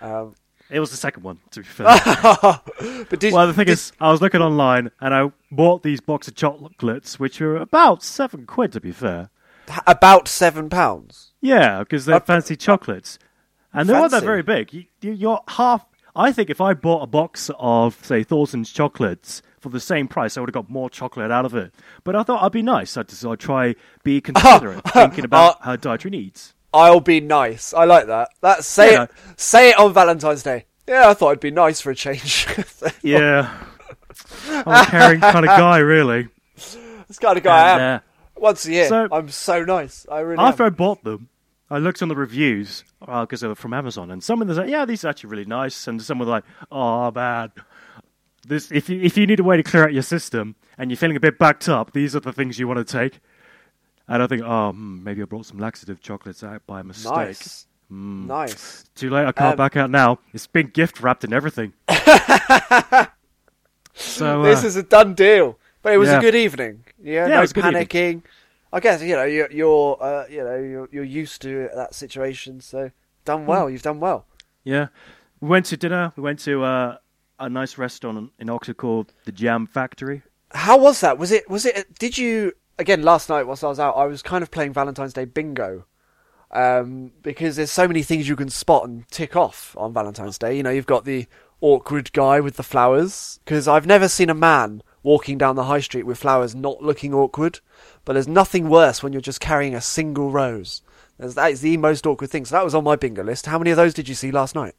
Um, 0.00 0.34
It 0.70 0.80
was 0.80 0.90
the 0.90 0.96
second 0.96 1.22
one, 1.22 1.38
to 1.50 1.60
be 1.60 1.66
fair. 1.66 1.84
but 3.10 3.20
did 3.20 3.32
well, 3.32 3.46
the 3.46 3.52
thing 3.54 3.66
did- 3.66 3.72
is, 3.72 3.92
I 4.00 4.10
was 4.10 4.20
looking 4.20 4.40
online 4.40 4.90
and 5.00 5.14
I 5.14 5.30
bought 5.50 5.82
these 5.82 6.00
box 6.00 6.28
of 6.28 6.34
chocolates, 6.34 7.20
which 7.20 7.40
were 7.40 7.56
about 7.56 8.02
seven 8.02 8.46
quid, 8.46 8.72
to 8.72 8.80
be 8.80 8.92
fair. 8.92 9.30
about 9.86 10.28
seven 10.28 10.68
pounds. 10.70 11.32
Yeah, 11.40 11.80
because 11.80 12.04
they're 12.06 12.16
Uh, 12.16 12.20
fancy 12.20 12.56
chocolates, 12.56 13.18
and 13.72 13.88
they 13.88 13.92
weren't 13.94 14.10
that 14.12 14.22
very 14.22 14.42
big. 14.42 14.72
You, 14.72 14.84
you, 15.00 15.12
you're 15.12 15.40
half. 15.48 15.84
I 16.14 16.30
think 16.32 16.50
if 16.50 16.60
I 16.60 16.74
bought 16.74 17.02
a 17.02 17.06
box 17.06 17.50
of 17.58 17.96
say 18.04 18.22
Thornton's 18.22 18.70
chocolates 18.72 19.40
for 19.62 19.68
the 19.70 19.80
same 19.80 20.08
price, 20.08 20.36
I 20.36 20.40
would 20.40 20.48
have 20.48 20.54
got 20.54 20.68
more 20.68 20.90
chocolate 20.90 21.30
out 21.30 21.44
of 21.46 21.54
it. 21.54 21.72
But 22.04 22.16
I 22.16 22.22
thought 22.24 22.42
I'd 22.42 22.52
be 22.52 22.62
nice. 22.62 22.96
I'd, 22.96 23.10
so 23.10 23.32
I'd 23.32 23.38
try 23.40 23.74
be 24.04 24.20
considerate, 24.28 24.82
thinking 24.92 25.24
about 25.24 25.56
Uh, 25.62 25.70
her 25.70 25.76
dietary 25.76 26.10
needs. 26.10 26.54
I'll 26.74 27.00
be 27.00 27.20
nice. 27.20 27.72
I 27.72 27.84
like 27.84 28.06
that. 28.08 28.30
That 28.40 28.64
say 28.64 28.92
Yeah. 28.92 29.02
it. 29.04 29.10
Say 29.36 29.70
it 29.70 29.78
on 29.78 29.92
Valentine's 29.92 30.42
Day. 30.42 30.66
Yeah, 30.88 31.08
I 31.08 31.14
thought 31.14 31.30
I'd 31.30 31.40
be 31.40 31.50
nice 31.50 31.80
for 31.80 31.90
a 31.90 31.94
change. 31.94 32.46
Yeah, 33.02 33.52
I'm 34.48 34.68
a 34.68 34.86
caring 34.86 35.20
kind 35.20 35.44
of 35.44 35.48
guy, 35.48 35.78
really. 35.78 36.28
This 36.56 37.18
kind 37.20 37.36
of 37.38 37.44
guy 37.44 37.56
I 37.56 37.70
am. 37.70 37.96
Uh, 37.96 38.00
Once 38.40 38.66
a 38.66 38.72
year, 38.72 38.88
so- 38.88 39.08
I'm 39.12 39.28
so 39.28 39.64
nice. 39.64 40.06
I 40.10 40.20
really 40.20 40.42
After 40.42 40.64
I 40.64 40.70
bought 40.70 41.04
them, 41.04 41.28
I 41.70 41.78
looked 41.78 42.02
on 42.02 42.08
the 42.08 42.16
reviews 42.16 42.84
because 43.00 43.40
they 43.40 43.48
were 43.48 43.54
from 43.54 43.72
Amazon, 43.74 44.10
and 44.10 44.22
some 44.22 44.40
of 44.42 44.48
them 44.48 44.56
said, 44.56 44.68
"Yeah, 44.68 44.84
these 44.84 45.04
are 45.04 45.08
actually 45.08 45.30
really 45.30 45.44
nice," 45.44 45.86
and 45.88 46.00
some 46.02 46.18
were 46.18 46.26
like, 46.26 46.44
"Oh 46.70 47.10
man, 47.10 47.50
this 48.46 48.70
if 48.72 48.88
you 48.88 49.00
if 49.00 49.16
you 49.16 49.26
need 49.26 49.40
a 49.40 49.44
way 49.44 49.56
to 49.56 49.62
clear 49.62 49.84
out 49.84 49.92
your 49.92 50.02
system 50.02 50.56
and 50.78 50.90
you're 50.90 50.96
feeling 50.96 51.16
a 51.16 51.20
bit 51.20 51.38
backed 51.38 51.68
up, 51.68 51.92
these 51.92 52.16
are 52.16 52.20
the 52.20 52.32
things 52.32 52.58
you 52.58 52.66
want 52.68 52.78
to 52.86 52.90
take." 53.00 53.20
And 54.08 54.22
I 54.22 54.26
think, 54.26 54.42
oh, 54.44 54.72
hmm, 54.72 55.02
maybe 55.04 55.22
I 55.22 55.24
brought 55.26 55.46
some 55.46 55.58
laxative 55.58 56.00
chocolates 56.00 56.42
out 56.42 56.66
by 56.66 56.82
mistake. 56.82 57.14
Nice. 57.14 57.66
Nice. 57.88 58.84
Too 58.94 59.10
late. 59.10 59.26
I 59.26 59.32
can't 59.32 59.52
Um, 59.52 59.56
back 59.56 59.76
out 59.76 59.90
now. 59.90 60.18
It's 60.32 60.46
been 60.46 60.66
gift 60.68 61.00
wrapped 61.00 61.24
and 61.24 61.32
everything. 61.32 61.72
so 63.94 64.42
This 64.42 64.64
uh, 64.64 64.66
is 64.66 64.76
a 64.76 64.82
done 64.82 65.14
deal. 65.14 65.58
But 65.82 65.94
it 65.94 65.98
was 65.98 66.08
yeah. 66.08 66.18
a 66.18 66.20
good 66.20 66.34
evening. 66.34 66.84
Yeah, 67.02 67.12
Yeah, 67.12 67.26
no 67.28 67.38
it 67.38 67.40
was 67.42 67.50
a 67.50 67.54
good 67.54 67.64
evening. 67.66 67.86
panicking. 67.86 68.22
I 68.72 68.80
guess 68.80 69.02
you 69.02 69.14
know 69.16 69.24
you're 69.24 69.50
you're 69.50 69.98
uh, 70.02 70.24
you 70.30 70.42
know 70.42 70.56
you're, 70.56 70.88
you're 70.90 71.04
used 71.04 71.42
to 71.42 71.68
that 71.74 71.94
situation, 71.94 72.60
so 72.60 72.90
done 73.24 73.44
well. 73.46 73.66
Hmm. 73.66 73.72
You've 73.72 73.82
done 73.82 74.00
well. 74.00 74.24
Yeah. 74.64 74.86
We 75.40 75.48
went 75.48 75.66
to 75.66 75.76
dinner. 75.76 76.12
We 76.16 76.22
went 76.22 76.38
to 76.40 76.62
uh, 76.62 76.96
a 77.38 77.48
nice 77.48 77.78
restaurant 77.78 78.32
in 78.38 78.50
Oxford 78.50 78.76
called 78.76 79.12
the 79.24 79.32
Jam 79.32 79.66
Factory. 79.66 80.22
How 80.52 80.78
was 80.78 81.00
that? 81.00 81.18
Was 81.18 81.32
it? 81.32 81.48
Was 81.48 81.64
it? 81.64 81.98
Did 81.98 82.18
you? 82.18 82.52
Again, 82.78 83.02
last 83.02 83.28
night 83.28 83.46
whilst 83.46 83.64
I 83.64 83.68
was 83.68 83.80
out, 83.80 83.96
I 83.96 84.06
was 84.06 84.22
kind 84.22 84.42
of 84.42 84.50
playing 84.50 84.72
Valentine's 84.72 85.12
Day 85.12 85.24
bingo, 85.24 85.84
um, 86.50 87.12
because 87.22 87.56
there's 87.56 87.70
so 87.70 87.86
many 87.86 88.02
things 88.02 88.28
you 88.28 88.36
can 88.36 88.48
spot 88.48 88.88
and 88.88 89.06
tick 89.08 89.36
off 89.36 89.76
on 89.78 89.92
Valentine's 89.92 90.38
Day. 90.38 90.56
You 90.56 90.62
know, 90.62 90.70
you've 90.70 90.86
got 90.86 91.04
the 91.04 91.26
awkward 91.60 92.12
guy 92.12 92.40
with 92.40 92.56
the 92.56 92.62
flowers, 92.62 93.40
because 93.44 93.68
I've 93.68 93.86
never 93.86 94.08
seen 94.08 94.30
a 94.30 94.34
man 94.34 94.82
walking 95.02 95.38
down 95.38 95.56
the 95.56 95.64
high 95.64 95.80
street 95.80 96.06
with 96.06 96.18
flowers 96.18 96.54
not 96.54 96.82
looking 96.82 97.12
awkward. 97.12 97.60
But 98.04 98.14
there's 98.14 98.28
nothing 98.28 98.68
worse 98.68 99.02
when 99.02 99.12
you're 99.12 99.22
just 99.22 99.40
carrying 99.40 99.74
a 99.74 99.80
single 99.80 100.30
rose. 100.30 100.82
That 101.18 101.52
is 101.52 101.60
the 101.60 101.76
most 101.76 102.06
awkward 102.06 102.30
thing. 102.30 102.44
So 102.44 102.56
that 102.56 102.64
was 102.64 102.74
on 102.74 102.84
my 102.84 102.96
bingo 102.96 103.22
list. 103.22 103.46
How 103.46 103.58
many 103.58 103.70
of 103.70 103.76
those 103.76 103.94
did 103.94 104.08
you 104.08 104.14
see 104.14 104.32
last 104.32 104.54
night? 104.54 104.74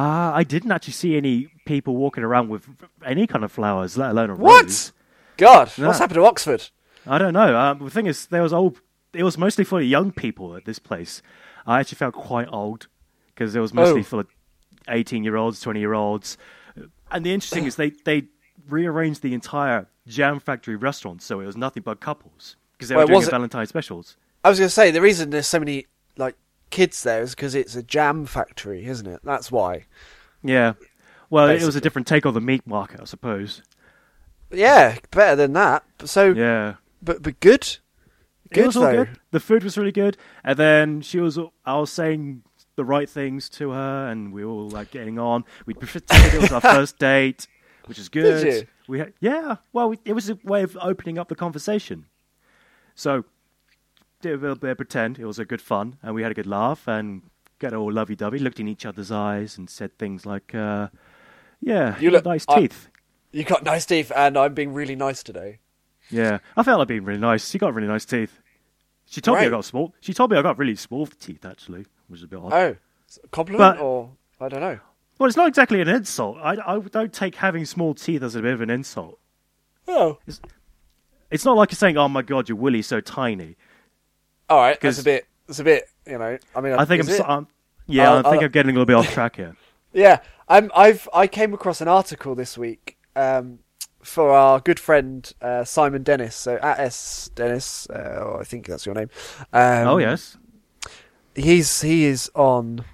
Ah, 0.00 0.32
I 0.34 0.44
didn't 0.44 0.70
actually 0.70 0.92
see 0.92 1.16
any 1.16 1.48
people 1.66 1.96
walking 1.96 2.22
around 2.22 2.48
with 2.50 2.68
any 3.04 3.26
kind 3.26 3.44
of 3.44 3.50
flowers, 3.50 3.96
let 3.98 4.10
alone 4.10 4.30
a 4.30 4.34
What? 4.36 4.62
rose. 4.64 4.92
God, 5.36 5.72
Yeah. 5.76 5.86
what's 5.86 5.98
happened 5.98 6.16
to 6.16 6.24
Oxford? 6.24 6.68
I 7.06 7.18
don't 7.18 7.32
know. 7.32 7.58
Um, 7.58 7.78
the 7.80 7.90
thing 7.90 8.06
is, 8.06 8.26
there 8.26 8.42
was 8.42 8.52
old. 8.52 8.80
It 9.12 9.24
was 9.24 9.36
mostly 9.36 9.64
for 9.64 9.80
young 9.80 10.12
people 10.12 10.54
at 10.56 10.66
this 10.66 10.78
place. 10.78 11.22
I 11.66 11.80
actually 11.80 11.96
felt 11.96 12.14
quite 12.14 12.46
old 12.52 12.86
because 13.34 13.56
it 13.56 13.60
was 13.60 13.74
mostly 13.74 14.00
Oh. 14.00 14.04
full 14.04 14.20
of 14.20 14.28
eighteen-year-olds, 14.88 15.60
twenty-year-olds. 15.60 16.38
And 17.10 17.24
the 17.26 17.32
interesting 17.34 17.64
is 17.64 17.76
they 17.76 17.90
they 17.90 18.28
rearranged 18.68 19.22
the 19.22 19.34
entire 19.34 19.88
Jam 20.06 20.38
Factory 20.40 20.76
restaurant 20.76 21.22
so 21.22 21.40
it 21.40 21.46
was 21.46 21.56
nothing 21.56 21.82
but 21.82 22.00
couples 22.00 22.56
because 22.72 22.88
they 22.90 22.96
were 22.96 23.06
doing 23.06 23.16
was 23.16 23.24
a 23.26 23.28
it- 23.28 23.32
Valentine's 23.32 23.68
specials. 23.70 24.16
I 24.44 24.50
was 24.50 24.58
going 24.58 24.68
to 24.68 24.74
say 24.74 24.90
the 24.90 25.00
reason 25.00 25.30
there's 25.30 25.46
so 25.48 25.58
many 25.58 25.86
like 26.16 26.36
kids 26.70 27.02
there 27.02 27.22
is 27.22 27.34
because 27.34 27.54
it's 27.54 27.74
a 27.76 27.82
jam 27.82 28.26
factory, 28.26 28.86
isn't 28.86 29.06
it? 29.06 29.20
That's 29.24 29.50
why. 29.50 29.86
Yeah. 30.42 30.74
Well, 31.30 31.48
it 31.50 31.62
was 31.62 31.76
a 31.76 31.80
different 31.80 32.06
take 32.06 32.24
on 32.24 32.34
the 32.34 32.40
meat 32.40 32.66
market, 32.66 33.00
I 33.00 33.04
suppose. 33.04 33.62
Yeah, 34.50 34.96
better 35.10 35.36
than 35.36 35.52
that. 35.54 35.84
So, 36.04 36.32
Yeah. 36.32 36.74
but 37.02 37.22
but 37.22 37.38
good, 37.40 37.76
good 38.54 38.62
it 38.62 38.66
was 38.66 38.76
all 38.76 38.82
though. 38.84 39.04
good. 39.04 39.18
The 39.30 39.40
food 39.40 39.62
was 39.62 39.76
really 39.76 39.92
good, 39.92 40.16
and 40.42 40.58
then 40.58 41.00
she 41.02 41.20
was. 41.20 41.38
I 41.66 41.78
was 41.78 41.92
saying 41.92 42.42
the 42.76 42.84
right 42.84 43.10
things 43.10 43.48
to 43.50 43.70
her, 43.72 44.08
and 44.08 44.32
we 44.32 44.44
were 44.44 44.50
all 44.52 44.70
like 44.70 44.90
getting 44.90 45.18
on. 45.18 45.44
We 45.66 45.74
pretended 45.74 46.32
it 46.34 46.40
was 46.40 46.52
our 46.52 46.60
first 46.76 46.98
date, 46.98 47.46
which 47.86 47.98
is 47.98 48.08
good. 48.08 48.66
We 48.88 49.00
had, 49.00 49.12
yeah. 49.20 49.56
Well, 49.74 49.90
we, 49.90 49.98
it 50.06 50.14
was 50.14 50.30
a 50.30 50.38
way 50.44 50.62
of 50.62 50.78
opening 50.80 51.18
up 51.18 51.28
the 51.28 51.34
conversation. 51.34 52.06
So 52.94 53.26
did 54.20 54.34
a 54.34 54.36
little 54.36 54.56
bit 54.56 54.70
of 54.70 54.76
pretend. 54.76 55.18
It 55.18 55.24
was 55.24 55.38
a 55.38 55.44
good 55.44 55.60
fun, 55.62 55.96
and 56.02 56.14
we 56.14 56.22
had 56.22 56.32
a 56.32 56.34
good 56.34 56.46
laugh, 56.46 56.86
and 56.88 57.22
got 57.58 57.72
all 57.74 57.92
lovey-dovey. 57.92 58.38
Looked 58.38 58.60
in 58.60 58.68
each 58.68 58.86
other's 58.86 59.10
eyes 59.10 59.58
and 59.58 59.68
said 59.70 59.96
things 59.98 60.24
like, 60.26 60.54
uh, 60.54 60.88
"Yeah, 61.60 61.96
You 61.98 62.04
you 62.04 62.10
look- 62.10 62.24
nice 62.24 62.44
I- 62.48 62.60
teeth." 62.60 62.88
You 63.30 63.44
got 63.44 63.62
nice 63.62 63.84
teeth, 63.84 64.10
and 64.16 64.36
I'm 64.38 64.54
being 64.54 64.72
really 64.72 64.96
nice 64.96 65.22
today. 65.22 65.58
Yeah, 66.10 66.38
I 66.56 66.62
felt 66.62 66.78
like 66.78 66.88
being 66.88 67.04
really 67.04 67.20
nice. 67.20 67.48
She 67.50 67.58
got 67.58 67.74
really 67.74 67.86
nice 67.88 68.06
teeth. 68.06 68.40
She 69.04 69.20
told 69.20 69.38
me 69.38 69.46
I 69.46 69.50
got 69.50 69.64
small. 69.64 69.94
She 70.00 70.14
told 70.14 70.30
me 70.30 70.36
I 70.38 70.42
got 70.42 70.58
really 70.58 70.76
small 70.76 71.06
teeth, 71.06 71.44
actually, 71.44 71.84
which 72.08 72.20
is 72.20 72.24
a 72.24 72.28
bit 72.28 72.38
odd. 72.38 72.52
Oh, 72.52 72.76
compliment 73.30 73.76
But- 73.76 73.82
or 73.82 74.12
I 74.40 74.48
don't 74.48 74.60
know. 74.60 74.78
Well, 75.18 75.26
it's 75.26 75.36
not 75.36 75.48
exactly 75.48 75.80
an 75.80 75.88
insult. 75.88 76.38
I, 76.38 76.56
I 76.64 76.78
don't 76.78 77.12
take 77.12 77.34
having 77.36 77.64
small 77.64 77.92
teeth 77.92 78.22
as 78.22 78.34
a 78.36 78.40
bit 78.42 78.54
of 78.54 78.60
an 78.60 78.70
insult. 78.70 79.18
Oh, 79.88 80.18
It's 81.30 81.44
not 81.44 81.56
like 81.56 81.70
you're 81.72 81.76
saying, 81.76 81.96
"Oh 81.98 82.08
my 82.08 82.22
god, 82.22 82.48
your 82.48 82.56
willy's 82.56 82.86
so 82.86 83.00
tiny." 83.00 83.56
All 84.48 84.58
right. 84.58 84.78
That's 84.80 84.96
'Cause- 84.96 85.00
a 85.00 85.04
bit. 85.04 85.26
That's 85.46 85.58
a 85.60 85.64
bit. 85.64 85.88
You 86.06 86.18
know. 86.18 86.38
I 86.54 86.60
mean, 86.60 86.74
I 86.74 86.84
think 86.84 87.02
I'm, 87.02 87.08
so, 87.08 87.24
I'm 87.24 87.46
yeah, 87.86 88.10
I'll- 88.10 88.18
I 88.18 88.22
think 88.22 88.34
I'll- 88.36 88.44
I'm 88.44 88.50
getting 88.50 88.70
a 88.70 88.74
little 88.74 88.86
bit 88.86 88.96
off 88.96 89.10
track 89.12 89.36
here. 89.36 89.56
Yeah, 89.94 90.18
I'm, 90.48 90.70
I've 90.76 91.08
I 91.14 91.26
came 91.26 91.54
across 91.54 91.80
an 91.80 91.88
article 91.88 92.34
this 92.34 92.58
week 92.58 92.98
um, 93.16 93.60
for 94.02 94.30
our 94.32 94.60
good 94.60 94.78
friend 94.78 95.32
uh, 95.40 95.64
Simon 95.64 96.02
Dennis. 96.02 96.36
So 96.36 96.56
at 96.62 96.78
S 96.78 97.30
Dennis, 97.34 97.88
uh, 97.88 98.36
I 98.38 98.44
think 98.44 98.66
that's 98.66 98.84
your 98.84 98.94
name. 98.94 99.08
Um, 99.50 99.88
oh 99.88 99.96
yes, 99.96 100.36
he's 101.34 101.80
he 101.80 102.04
is 102.04 102.30
on 102.34 102.84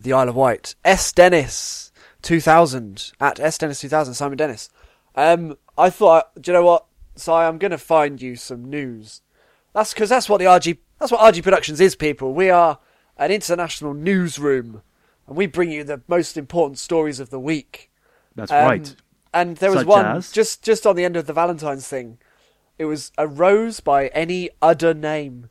the 0.00 0.12
Isle 0.12 0.30
of 0.30 0.34
Wight. 0.34 0.74
S 0.84 1.12
Dennis 1.12 1.92
two 2.20 2.40
thousand 2.40 3.12
at 3.20 3.38
S 3.38 3.56
Dennis 3.58 3.80
two 3.80 3.88
thousand. 3.88 4.14
Simon 4.14 4.36
Dennis. 4.36 4.68
Um, 5.14 5.56
I 5.78 5.88
thought, 5.88 6.30
do 6.40 6.50
you 6.50 6.56
know 6.58 6.64
what, 6.64 6.84
Si? 7.14 7.30
I'm 7.30 7.58
going 7.58 7.70
to 7.70 7.78
find 7.78 8.20
you 8.20 8.34
some 8.34 8.64
news. 8.64 9.20
That's 9.72 9.92
because 9.94 10.08
that's 10.08 10.28
what 10.28 10.38
the 10.38 10.44
RG 10.46 10.78
that's 10.98 11.10
what 11.12 11.20
RG 11.34 11.42
Productions 11.42 11.80
is. 11.80 11.96
People, 11.96 12.32
we 12.34 12.50
are 12.50 12.78
an 13.16 13.30
international 13.30 13.94
newsroom, 13.94 14.82
and 15.26 15.36
we 15.36 15.46
bring 15.46 15.70
you 15.70 15.84
the 15.84 16.02
most 16.08 16.36
important 16.36 16.78
stories 16.78 17.20
of 17.20 17.30
the 17.30 17.40
week. 17.40 17.90
that's 18.34 18.52
Um, 18.52 18.64
right. 18.66 18.96
And 19.34 19.56
there 19.56 19.70
was 19.70 19.80
Such 19.80 19.86
one 19.86 20.06
as? 20.06 20.30
just 20.32 20.62
just 20.62 20.86
on 20.86 20.94
the 20.96 21.04
end 21.04 21.16
of 21.16 21.26
the 21.26 21.32
Valentine's 21.32 21.88
thing. 21.88 22.18
It 22.78 22.84
was 22.86 23.12
a 23.16 23.26
rose 23.26 23.80
by 23.80 24.08
any 24.08 24.50
other 24.60 24.92
name, 24.94 25.48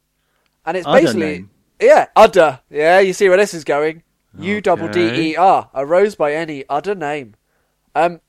and 0.66 0.78
it's 0.78 0.86
Udder 0.88 1.02
basically 1.02 1.26
name? 1.26 1.50
yeah, 1.80 2.08
udder. 2.16 2.60
Yeah, 2.70 3.00
you 3.00 3.14
see 3.14 3.28
where 3.30 3.38
this 3.38 3.54
is 3.54 3.64
going. 3.64 4.04
U 4.38 4.62
double 4.62 4.88
D. 4.88 5.32
E 5.32 5.36
R. 5.36 5.70
A 5.74 5.86
rose 5.86 6.16
by 6.16 6.34
any 6.34 6.64
other 6.70 6.96
name. 6.96 7.36
Um, 7.96 8.22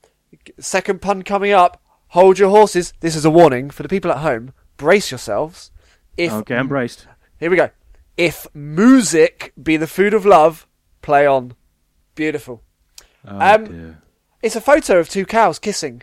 second 0.58 1.00
pun 1.02 1.22
coming 1.22 1.52
up. 1.52 1.80
Hold 2.08 2.38
your 2.38 2.50
horses. 2.50 2.92
This 3.00 3.14
is 3.16 3.24
a 3.24 3.30
warning 3.30 3.70
for 3.70 3.82
the 3.82 3.88
people 3.88 4.10
at 4.10 4.18
home. 4.18 4.52
Brace 4.76 5.10
yourselves. 5.10 5.70
If 6.16 6.32
Okay, 6.32 6.56
embraced. 6.58 7.06
here 7.38 7.50
we 7.50 7.56
go. 7.56 7.70
If 8.16 8.46
music 8.54 9.52
be 9.60 9.76
the 9.76 9.86
food 9.86 10.14
of 10.14 10.26
love, 10.26 10.66
play 11.00 11.26
on. 11.26 11.54
Beautiful. 12.14 12.62
Oh, 13.26 13.38
Um, 13.54 13.64
dear. 13.64 14.02
It's 14.42 14.56
a 14.56 14.60
photo 14.60 14.98
of 14.98 15.08
two 15.08 15.24
cows 15.24 15.58
kissing. 15.58 16.02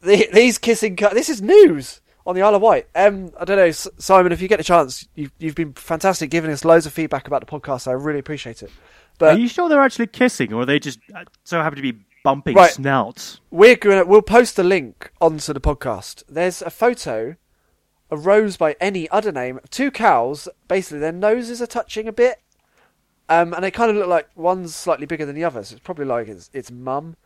The, 0.00 0.28
these 0.32 0.58
kissing 0.58 0.94
cows. 0.96 1.12
This 1.14 1.28
is 1.28 1.42
news 1.42 2.00
on 2.26 2.34
the 2.36 2.42
Isle 2.42 2.54
of 2.54 2.62
Wight. 2.62 2.86
Um, 2.94 3.32
I 3.40 3.44
don't 3.44 3.56
know, 3.56 3.70
Simon. 3.72 4.30
If 4.30 4.40
you 4.40 4.46
get 4.48 4.60
a 4.60 4.64
chance, 4.64 5.08
you've 5.16 5.32
you've 5.38 5.54
been 5.56 5.72
fantastic, 5.72 6.30
giving 6.30 6.50
us 6.52 6.64
loads 6.64 6.86
of 6.86 6.92
feedback 6.92 7.26
about 7.26 7.40
the 7.44 7.46
podcast. 7.60 7.88
I 7.88 7.92
really 7.92 8.20
appreciate 8.20 8.62
it. 8.62 8.70
Are 9.20 9.32
you 9.36 9.48
sure 9.48 9.68
they're 9.68 9.80
actually 9.82 10.06
kissing, 10.06 10.52
or 10.52 10.62
are 10.62 10.66
they 10.66 10.78
just 10.78 11.00
uh, 11.16 11.24
so 11.42 11.60
happen 11.60 11.74
to 11.76 11.82
be 11.82 11.98
bumping 12.22 12.54
Right. 12.54 12.70
snouts. 12.70 13.40
We're 13.50 13.74
gonna 13.74 14.04
we'll 14.04 14.22
post 14.22 14.54
the 14.54 14.62
link 14.62 15.10
onto 15.20 15.52
the 15.52 15.60
podcast. 15.60 16.22
There's 16.28 16.62
a 16.62 16.70
photo, 16.70 17.34
a 18.10 18.16
rose 18.16 18.56
by 18.56 18.76
any 18.80 19.08
other 19.10 19.32
name, 19.32 19.60
two 19.70 19.90
cows. 19.90 20.48
Basically, 20.66 20.98
their 20.98 21.12
noses 21.12 21.60
are 21.60 21.66
touching 21.66 22.08
a 22.08 22.12
bit, 22.12 22.40
um, 23.28 23.52
and 23.52 23.62
they 23.62 23.70
kind 23.70 23.90
of 23.90 23.96
look 23.96 24.08
like 24.08 24.28
one's 24.34 24.74
slightly 24.74 25.06
bigger 25.06 25.26
than 25.26 25.34
the 25.34 25.44
other. 25.44 25.62
So 25.62 25.74
it's 25.74 25.84
probably 25.84 26.06
like 26.06 26.28
its 26.28 26.50
its 26.52 26.70
mum. 26.70 27.16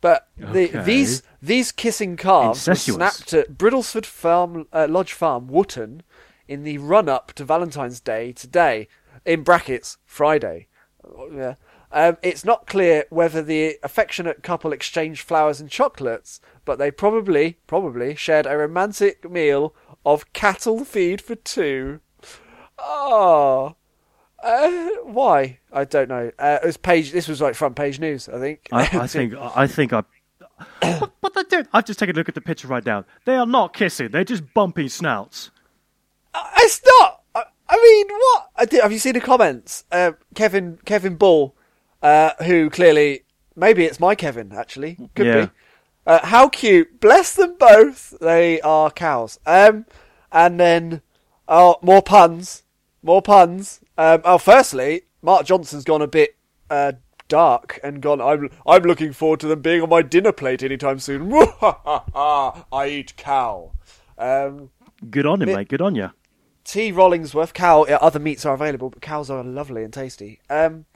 But 0.00 0.28
the, 0.38 0.68
Okay. 0.68 0.82
these 0.82 1.22
these 1.42 1.72
kissing 1.72 2.16
calves 2.16 2.66
were 2.66 2.74
snapped 2.74 3.34
at 3.34 3.58
Briddlesford 3.58 4.06
Farm 4.06 4.66
uh, 4.72 4.86
Lodge 4.88 5.12
Farm, 5.12 5.46
Wootton, 5.48 6.02
in 6.48 6.64
the 6.64 6.78
run 6.78 7.08
up 7.08 7.32
to 7.34 7.44
Valentine's 7.44 8.00
Day 8.00 8.32
today. 8.32 8.88
In 9.26 9.42
brackets, 9.42 9.98
Friday. 10.06 10.68
Yeah. 11.32 11.56
Um, 11.92 12.16
it's 12.22 12.44
not 12.44 12.66
clear 12.66 13.04
whether 13.10 13.42
the 13.42 13.76
affectionate 13.82 14.42
couple 14.42 14.72
exchanged 14.72 15.26
flowers 15.26 15.60
and 15.60 15.68
chocolates, 15.68 16.40
but 16.64 16.78
they 16.78 16.90
probably, 16.90 17.58
probably 17.66 18.14
shared 18.14 18.46
a 18.46 18.56
romantic 18.56 19.28
meal 19.30 19.74
of 20.04 20.32
cattle 20.32 20.84
feed 20.84 21.20
for 21.20 21.34
two. 21.34 22.00
Oh, 22.78 23.76
uh, 24.42 24.70
why? 25.04 25.58
I 25.72 25.84
don't 25.84 26.08
know. 26.08 26.30
Uh, 26.38 26.58
it 26.62 26.66
was 26.66 26.76
page. 26.76 27.12
This 27.12 27.28
was 27.28 27.40
like 27.40 27.54
front 27.54 27.76
page 27.76 28.00
news. 28.00 28.28
I 28.28 28.38
think. 28.38 28.68
I, 28.72 28.80
I 29.02 29.06
think 29.06 29.34
I 29.34 29.66
think 29.66 29.92
I. 29.92 30.02
but, 30.80 31.12
but 31.20 31.34
they 31.34 31.42
did. 31.44 31.68
I've 31.72 31.84
just 31.84 31.98
taken 31.98 32.16
a 32.16 32.18
look 32.18 32.28
at 32.28 32.34
the 32.34 32.40
picture 32.40 32.68
right 32.68 32.84
now. 32.84 33.04
They 33.24 33.36
are 33.36 33.46
not 33.46 33.72
kissing. 33.74 34.08
They're 34.10 34.24
just 34.24 34.52
bumping 34.54 34.88
snouts. 34.88 35.50
It's 36.58 36.80
not. 37.00 37.20
I, 37.34 37.44
I 37.68 37.76
mean, 37.76 38.06
what? 38.18 38.48
I 38.56 38.64
did, 38.64 38.82
have 38.82 38.92
you 38.92 38.98
seen 38.98 39.14
the 39.14 39.20
comments? 39.20 39.84
Uh, 39.92 40.12
Kevin 40.34 40.78
Kevin 40.84 41.16
Ball, 41.16 41.54
uh, 42.02 42.30
who 42.44 42.70
clearly 42.70 43.24
maybe 43.56 43.84
it's 43.84 44.00
my 44.00 44.14
Kevin 44.14 44.52
actually 44.52 44.96
could 45.14 45.26
Yeah. 45.26 45.44
be. 45.46 45.50
Uh, 46.10 46.26
how 46.26 46.48
cute! 46.48 47.00
Bless 47.00 47.36
them 47.36 47.54
both. 47.56 48.14
They 48.20 48.60
are 48.62 48.90
cows. 48.90 49.38
Um, 49.46 49.86
and 50.32 50.58
then 50.58 51.02
oh, 51.46 51.76
more 51.82 52.02
puns, 52.02 52.64
more 53.00 53.22
puns. 53.22 53.80
Um, 53.96 54.20
oh, 54.24 54.38
firstly, 54.38 55.02
Mark 55.22 55.46
Johnson's 55.46 55.84
gone 55.84 56.02
a 56.02 56.08
bit 56.08 56.36
uh, 56.68 56.92
dark 57.28 57.78
and 57.84 58.02
gone. 58.02 58.20
I'm 58.20 58.50
I'm 58.66 58.82
looking 58.82 59.12
forward 59.12 59.38
to 59.40 59.46
them 59.46 59.60
being 59.62 59.82
on 59.82 59.88
my 59.88 60.02
dinner 60.02 60.32
plate 60.32 60.64
anytime 60.64 60.98
soon. 60.98 61.32
I 61.62 62.88
eat 62.90 63.16
cow. 63.16 63.70
Um, 64.18 64.70
Good 65.10 65.26
on 65.26 65.40
him, 65.40 65.46
Bit- 65.46 65.56
mate. 65.56 65.68
Good 65.68 65.80
on 65.80 65.94
you. 65.94 66.10
T. 66.64 66.90
Rollingsworth, 66.92 67.52
cow. 67.54 67.86
Yeah, 67.88 67.98
other 68.00 68.18
meats 68.18 68.44
are 68.44 68.54
available, 68.54 68.90
but 68.90 69.00
cows 69.00 69.30
are 69.30 69.44
lovely 69.44 69.84
and 69.84 69.92
tasty. 69.92 70.40
Um, 70.50 70.86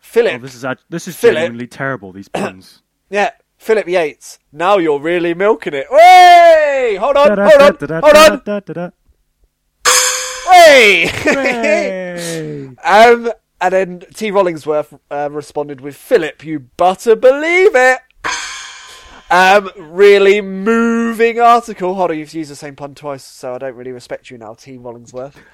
Philip, 0.00 0.34
Oh, 0.34 0.38
this 0.38 0.54
is 0.56 0.64
this 0.90 1.06
is 1.06 1.14
Philip. 1.16 1.36
genuinely 1.36 1.68
terrible. 1.68 2.12
These 2.12 2.26
puns. 2.28 2.82
yeah, 3.10 3.30
Philip 3.62 3.86
Yates. 3.86 4.40
Now 4.50 4.78
you're 4.78 4.98
really 4.98 5.34
milking 5.34 5.72
it. 5.72 5.86
Hey! 5.88 6.96
Hold 6.98 7.16
on, 7.16 7.28
hold 7.38 7.62
on, 7.62 7.76
hold 8.02 8.16
on. 8.16 8.42
Hooray! 10.44 11.08
um, 12.84 13.30
and 13.60 13.72
then 13.72 14.00
T. 14.14 14.32
Rollingsworth 14.32 14.98
uh, 15.12 15.28
responded 15.30 15.80
with, 15.80 15.94
"Philip, 15.94 16.44
you 16.44 16.58
butter 16.76 17.14
believe 17.14 17.76
it." 17.76 18.00
Um, 19.30 19.70
really 19.76 20.40
moving 20.42 21.38
article. 21.40 21.94
Hold 21.94 22.10
on, 22.10 22.18
you've 22.18 22.34
used 22.34 22.50
the 22.50 22.56
same 22.56 22.74
pun 22.76 22.94
twice, 22.96 23.24
so 23.24 23.54
I 23.54 23.58
don't 23.58 23.76
really 23.76 23.92
respect 23.92 24.28
you 24.28 24.36
now, 24.38 24.54
T. 24.54 24.76
Rollingsworth. 24.78 25.34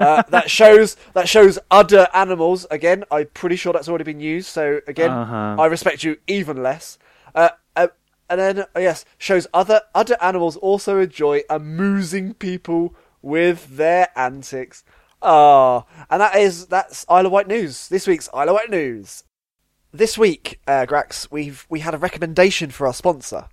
Uh, 0.00 0.22
that 0.28 0.50
shows 0.50 0.96
that 1.14 1.28
shows 1.28 1.58
other 1.70 2.08
animals. 2.14 2.66
Again, 2.70 3.04
I'm 3.10 3.26
pretty 3.34 3.56
sure 3.56 3.72
that's 3.72 3.88
already 3.88 4.04
been 4.04 4.20
used. 4.20 4.48
So 4.48 4.80
again, 4.86 5.10
Uh-huh. 5.10 5.56
I 5.60 5.66
respect 5.66 6.02
you 6.02 6.16
even 6.26 6.62
less. 6.62 6.98
Uh, 7.34 7.50
uh, 7.76 7.88
and 8.28 8.40
then 8.40 8.58
uh, 8.60 8.80
yes, 8.80 9.04
shows 9.16 9.46
other 9.54 9.82
other 9.94 10.16
animals 10.22 10.56
also 10.56 11.00
enjoy 11.00 11.42
amusing 11.48 12.34
people 12.34 12.94
with 13.22 13.76
their 13.76 14.08
antics. 14.16 14.84
Ah, 15.22 15.84
and 16.10 16.20
that 16.20 16.36
is 16.36 16.66
that's 16.66 17.04
Isle 17.08 17.26
of 17.26 17.32
Wight 17.32 17.48
news. 17.48 17.88
This 17.88 18.06
week's 18.06 18.28
Isle 18.32 18.50
of 18.50 18.54
Wight 18.54 18.70
news. 18.70 19.24
This 19.92 20.18
week, 20.18 20.60
uh, 20.66 20.86
Grax, 20.86 21.30
we've 21.30 21.66
we 21.68 21.80
had 21.80 21.94
a 21.94 21.98
recommendation 21.98 22.70
for 22.70 22.86
our 22.86 22.94
sponsor. 22.94 23.48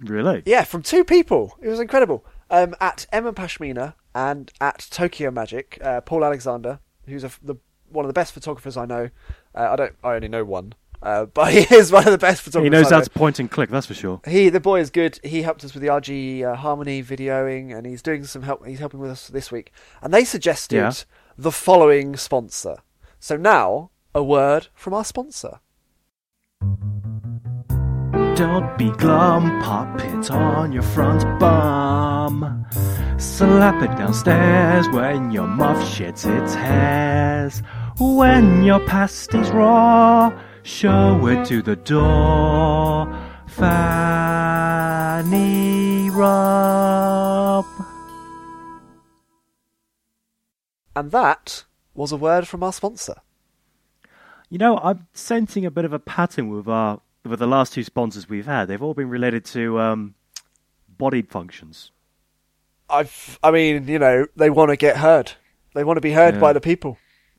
Really? 0.00 0.42
Yeah, 0.44 0.64
from 0.64 0.82
two 0.82 1.04
people. 1.04 1.56
It 1.62 1.68
was 1.68 1.80
incredible. 1.80 2.24
Um, 2.50 2.74
at 2.80 3.06
Emma 3.10 3.32
Pashmina 3.32 3.94
and 4.14 4.52
at 4.60 4.86
Tokyo 4.90 5.30
Magic, 5.30 5.78
uh, 5.82 6.02
Paul 6.02 6.24
Alexander, 6.24 6.80
who's 7.06 7.24
a, 7.24 7.30
the 7.42 7.56
one 7.88 8.04
of 8.04 8.08
the 8.08 8.12
best 8.12 8.32
photographers 8.32 8.76
I 8.76 8.84
know. 8.84 9.10
Uh, 9.54 9.68
I 9.72 9.76
don't. 9.76 9.94
I 10.02 10.14
only 10.14 10.28
know 10.28 10.44
one, 10.44 10.74
uh, 11.04 11.26
but 11.34 11.52
he 11.52 11.72
is 11.74 11.92
one 11.92 12.04
of 12.06 12.12
the 12.12 12.18
best 12.18 12.42
photographers. 12.42 12.66
He 12.76 12.82
knows 12.82 12.90
how 12.90 13.00
to 13.00 13.10
point 13.10 13.38
and 13.38 13.50
click. 13.50 13.70
That's 13.70 13.86
for 13.86 13.94
sure. 13.94 14.20
He, 14.26 14.48
the 14.48 14.60
boy, 14.60 14.80
is 14.80 14.90
good. 14.90 15.20
He 15.22 15.42
helped 15.42 15.62
us 15.64 15.74
with 15.74 15.82
the 15.82 15.88
RG 15.88 16.42
uh, 16.44 16.56
Harmony 16.56 17.02
videoing, 17.02 17.76
and 17.76 17.86
he's 17.86 18.02
doing 18.02 18.24
some 18.24 18.42
help. 18.42 18.66
He's 18.66 18.78
helping 18.80 19.00
with 19.00 19.10
us 19.10 19.28
this 19.28 19.52
week, 19.52 19.72
and 20.02 20.12
they 20.12 20.24
suggested 20.24 20.76
Yeah. 20.76 20.92
the 21.36 21.52
following 21.52 22.16
sponsor. 22.16 22.78
So 23.20 23.36
now, 23.36 23.90
a 24.14 24.22
word 24.22 24.68
from 24.74 24.94
our 24.94 25.04
sponsor. 25.04 25.60
Don't 28.36 28.76
be 28.76 28.90
glum, 28.90 29.62
pop 29.62 30.00
it 30.00 30.30
on 30.30 30.72
your 30.72 30.82
front 30.82 31.22
bum. 31.38 32.66
Slap 33.16 33.80
it 33.82 33.96
downstairs 33.96 34.88
when 34.88 35.30
your 35.30 35.46
muff 35.46 35.78
shits 35.78 36.26
its 36.26 36.54
hairs. 36.54 37.62
When 38.00 38.64
your 38.64 38.80
pasty's 38.80 39.50
raw, 39.50 40.32
show 40.64 41.26
it 41.28 41.46
to 41.46 41.62
the 41.62 41.76
door. 41.76 43.06
Fanny 45.14 45.30
rub. 46.10 47.64
And 50.96 51.10
that 51.12 51.64
was 51.94 52.10
a 52.12 52.16
word 52.16 52.48
from 52.48 52.62
our 52.62 52.72
sponsor. 52.72 53.16
You 54.48 54.58
know, 54.58 54.78
I'm 54.78 55.06
sensing 55.12 55.64
a 55.66 55.70
bit 55.70 55.84
of 55.84 55.92
a 55.92 55.98
pattern 55.98 56.48
with 56.48 56.66
our 56.68 57.00
with 57.24 57.38
the 57.38 57.46
last 57.46 57.72
two 57.72 57.82
sponsors 57.84 58.28
we've 58.28 58.46
had. 58.46 58.66
They've 58.66 58.82
all 58.82 58.94
been 58.94 59.08
related 59.08 59.44
to 59.46 59.78
um, 59.80 60.14
body 60.88 61.22
functions. 61.22 61.90
I've, 62.90 63.38
I 63.42 63.50
mean, 63.50 63.88
you 63.88 63.98
know, 63.98 64.26
they 64.36 64.50
want 64.50 64.68
to 64.70 64.76
get 64.76 64.98
heard. 64.98 65.32
They 65.74 65.84
want 65.84 65.96
to 65.96 66.02
be 66.02 66.12
heard 66.12 66.34
Yeah. 66.34 66.40
by 66.40 66.52
the 66.52 66.60
people, 66.60 66.98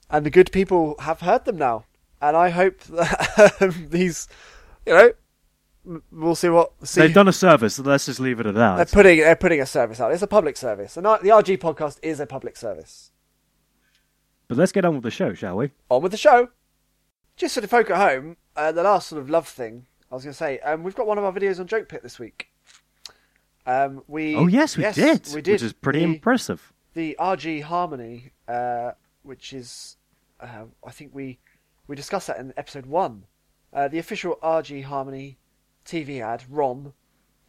and 0.09 0.25
the 0.25 0.31
good 0.31 0.51
people 0.51 0.95
have 0.99 1.21
heard 1.21 1.45
them 1.45 1.57
now. 1.57 1.85
And 2.21 2.35
I 2.35 2.49
hope 2.49 2.79
that 2.83 3.55
um, 3.61 3.87
these, 3.89 4.27
you 4.85 4.93
know, 4.93 5.11
we'll 6.11 6.35
see 6.35 6.49
what 6.49 6.71
see. 6.87 7.01
They've 7.01 7.13
done 7.13 7.27
a 7.27 7.33
service, 7.33 7.75
so 7.75 7.83
let's 7.83 8.05
just 8.05 8.19
leave 8.19 8.39
it 8.39 8.45
at 8.45 8.55
that. 8.55 8.75
They're 8.77 8.85
putting 8.85 9.19
they're 9.19 9.35
putting 9.35 9.61
a 9.61 9.65
service 9.65 9.99
out. 9.99 10.11
It's 10.11 10.21
a 10.21 10.27
public 10.27 10.57
service, 10.57 10.97
and 10.97 11.05
the 11.05 11.29
RG 11.29 11.57
podcast 11.59 11.99
is 12.01 12.19
a 12.19 12.25
public 12.25 12.57
service. 12.57 13.11
But 14.47 14.57
let's 14.57 14.71
get 14.71 14.85
on 14.85 14.95
with 14.95 15.03
the 15.03 15.11
show, 15.11 15.33
shall 15.33 15.57
we? 15.57 15.71
On 15.89 16.01
with 16.01 16.11
the 16.11 16.17
show. 16.17 16.49
Just 17.35 17.55
for 17.55 17.61
the 17.61 17.67
folk 17.67 17.89
at 17.89 17.97
home, 17.97 18.37
uh, 18.55 18.71
the 18.71 18.83
last 18.83 19.07
sort 19.07 19.21
of 19.21 19.29
love 19.29 19.47
thing 19.47 19.87
I 20.11 20.15
was 20.15 20.23
going 20.23 20.33
to 20.33 20.37
say. 20.37 20.59
Um, 20.59 20.83
we've 20.83 20.95
got 20.95 21.07
one 21.07 21.17
of 21.17 21.23
our 21.23 21.33
videos 21.33 21.59
on 21.59 21.67
Joke 21.67 21.89
Pit 21.89 22.03
this 22.03 22.19
week. 22.19 22.47
Um, 23.65 24.03
we 24.07 24.35
Oh 24.35 24.47
yes, 24.47 24.77
we 24.77 24.89
did. 24.91 25.27
We 25.33 25.41
did. 25.41 25.53
Which 25.53 25.63
is 25.63 25.73
pretty 25.73 25.99
the, 25.99 26.05
impressive. 26.05 26.71
the 26.93 27.17
RG 27.19 27.63
Harmony, 27.63 28.31
uh, 28.47 28.91
which 29.23 29.51
is, 29.53 29.97
uh, 30.39 30.65
I 30.85 30.91
think 30.91 31.13
we 31.13 31.39
we 31.87 31.95
discussed 31.95 32.27
that 32.27 32.37
in 32.39 32.53
episode 32.57 32.85
one. 32.85 33.25
Uh, 33.73 33.87
the 33.87 33.99
official 33.99 34.37
RG 34.41 34.83
Harmony 34.83 35.37
TV 35.85 36.21
ad 36.21 36.43
ROM 36.49 36.93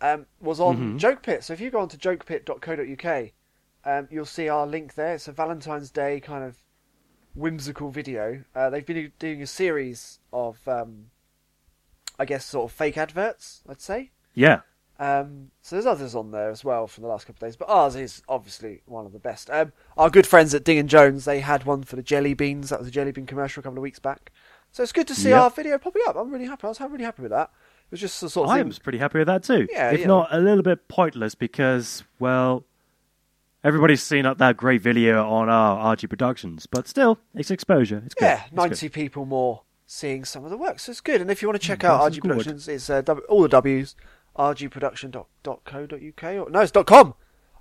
um, 0.00 0.26
was 0.40 0.60
on 0.60 0.76
Mhm. 0.96 0.98
Joke 0.98 1.22
Pit. 1.22 1.42
So 1.44 1.52
if 1.52 1.60
you 1.60 1.70
go 1.70 1.80
on 1.80 1.88
to 1.88 1.96
jokepit.co.uk, 1.96 3.30
um, 3.84 4.08
you'll 4.10 4.24
see 4.26 4.48
our 4.48 4.66
link 4.66 4.94
there. 4.94 5.14
It's 5.14 5.28
a 5.28 5.32
Valentine's 5.32 5.90
Day 5.90 6.20
kind 6.20 6.44
of 6.44 6.58
whimsical 7.34 7.90
video. 7.90 8.44
Uh, 8.54 8.68
they've 8.70 8.84
been 8.84 9.12
doing 9.18 9.40
a 9.42 9.46
series 9.46 10.18
of, 10.32 10.66
um, 10.68 11.10
I 12.18 12.24
guess, 12.24 12.44
sort 12.44 12.70
of 12.70 12.76
fake 12.76 12.98
adverts. 12.98 13.62
Let's 13.66 13.84
say. 13.84 14.10
Yeah. 14.34 14.60
Um, 14.98 15.50
so 15.60 15.76
there's 15.76 15.84
others 15.86 16.14
on 16.14 16.30
there 16.30 16.48
as 16.50 16.64
well 16.64 16.86
from 16.86 17.02
the 17.02 17.08
last 17.08 17.26
couple 17.26 17.44
of 17.44 17.48
days, 17.50 17.56
but 17.56 17.68
ours 17.68 17.96
is 17.96 18.22
obviously 18.28 18.82
one 18.86 19.04
of 19.04 19.12
the 19.12 19.18
best. 19.18 19.50
Um, 19.50 19.72
our 19.96 20.08
good 20.08 20.26
friends 20.26 20.54
at 20.54 20.64
Ding 20.64 20.78
and 20.78 20.88
Jones, 20.88 21.26
they 21.26 21.40
had 21.40 21.64
one 21.64 21.82
for 21.82 21.96
the 21.96 22.02
jelly 22.02 22.32
beans. 22.34 22.70
That 22.70 22.78
was 22.78 22.88
a 22.88 22.90
jelly 22.90 23.12
bean 23.12 23.26
commercial 23.26 23.60
a 23.60 23.62
couple 23.62 23.78
of 23.78 23.82
weeks 23.82 23.98
back. 23.98 24.32
So 24.72 24.82
it's 24.82 24.92
good 24.92 25.06
to 25.08 25.14
see 25.14 25.30
Yep. 25.30 25.40
our 25.42 25.50
video 25.50 25.76
popping 25.78 26.02
up. 26.06 26.16
I'm 26.16 26.30
really 26.30 26.46
happy. 26.46 26.64
I 26.64 26.68
was 26.68 26.80
really 26.80 27.04
happy 27.04 27.22
with 27.22 27.30
that. 27.32 27.50
It 27.86 27.90
was 27.92 28.00
just 28.00 28.20
the 28.20 28.30
sort 28.30 28.46
of 28.48 28.54
I 28.54 28.58
thing. 28.58 28.68
was 28.68 28.78
pretty 28.78 28.98
happy 28.98 29.18
with 29.18 29.26
that 29.28 29.42
too. 29.44 29.68
Yeah, 29.70 29.90
if 29.92 30.06
not 30.06 30.28
a 30.32 30.38
little 30.40 30.62
bit 30.62 30.88
pointless 30.88 31.34
because, 31.34 32.02
well, 32.18 32.64
everybody's 33.62 34.02
seen 34.02 34.24
that 34.24 34.38
that 34.38 34.56
great 34.56 34.80
video 34.80 35.28
on 35.28 35.48
our 35.48 35.94
RG 35.96 36.08
Productions, 36.08 36.66
but 36.66 36.88
still, 36.88 37.18
it's 37.34 37.50
exposure. 37.50 38.02
It's 38.04 38.14
good. 38.14 38.24
Yeah, 38.24 38.42
It's 38.46 38.52
90 38.52 38.88
people 38.88 39.24
more 39.26 39.62
seeing 39.86 40.24
some 40.24 40.44
of 40.44 40.50
the 40.50 40.56
work. 40.56 40.80
So 40.80 40.90
it's 40.90 41.00
good. 41.00 41.20
And 41.20 41.30
if 41.30 41.42
you 41.42 41.48
want 41.48 41.60
to 41.60 41.66
check 41.66 41.80
Mm, 41.80 41.88
out 41.88 42.00
RG 42.12 42.20
good. 42.20 42.28
Productions, 42.30 42.68
it's 42.68 42.90
uh, 42.90 43.02
w- 43.02 43.26
all 43.28 43.42
the 43.42 43.48
W's, 43.48 43.94
rgproduction.co.uk. 44.38 46.24
Or, 46.24 46.50
no, 46.50 46.60
it's 46.60 46.72
.com. 46.72 47.14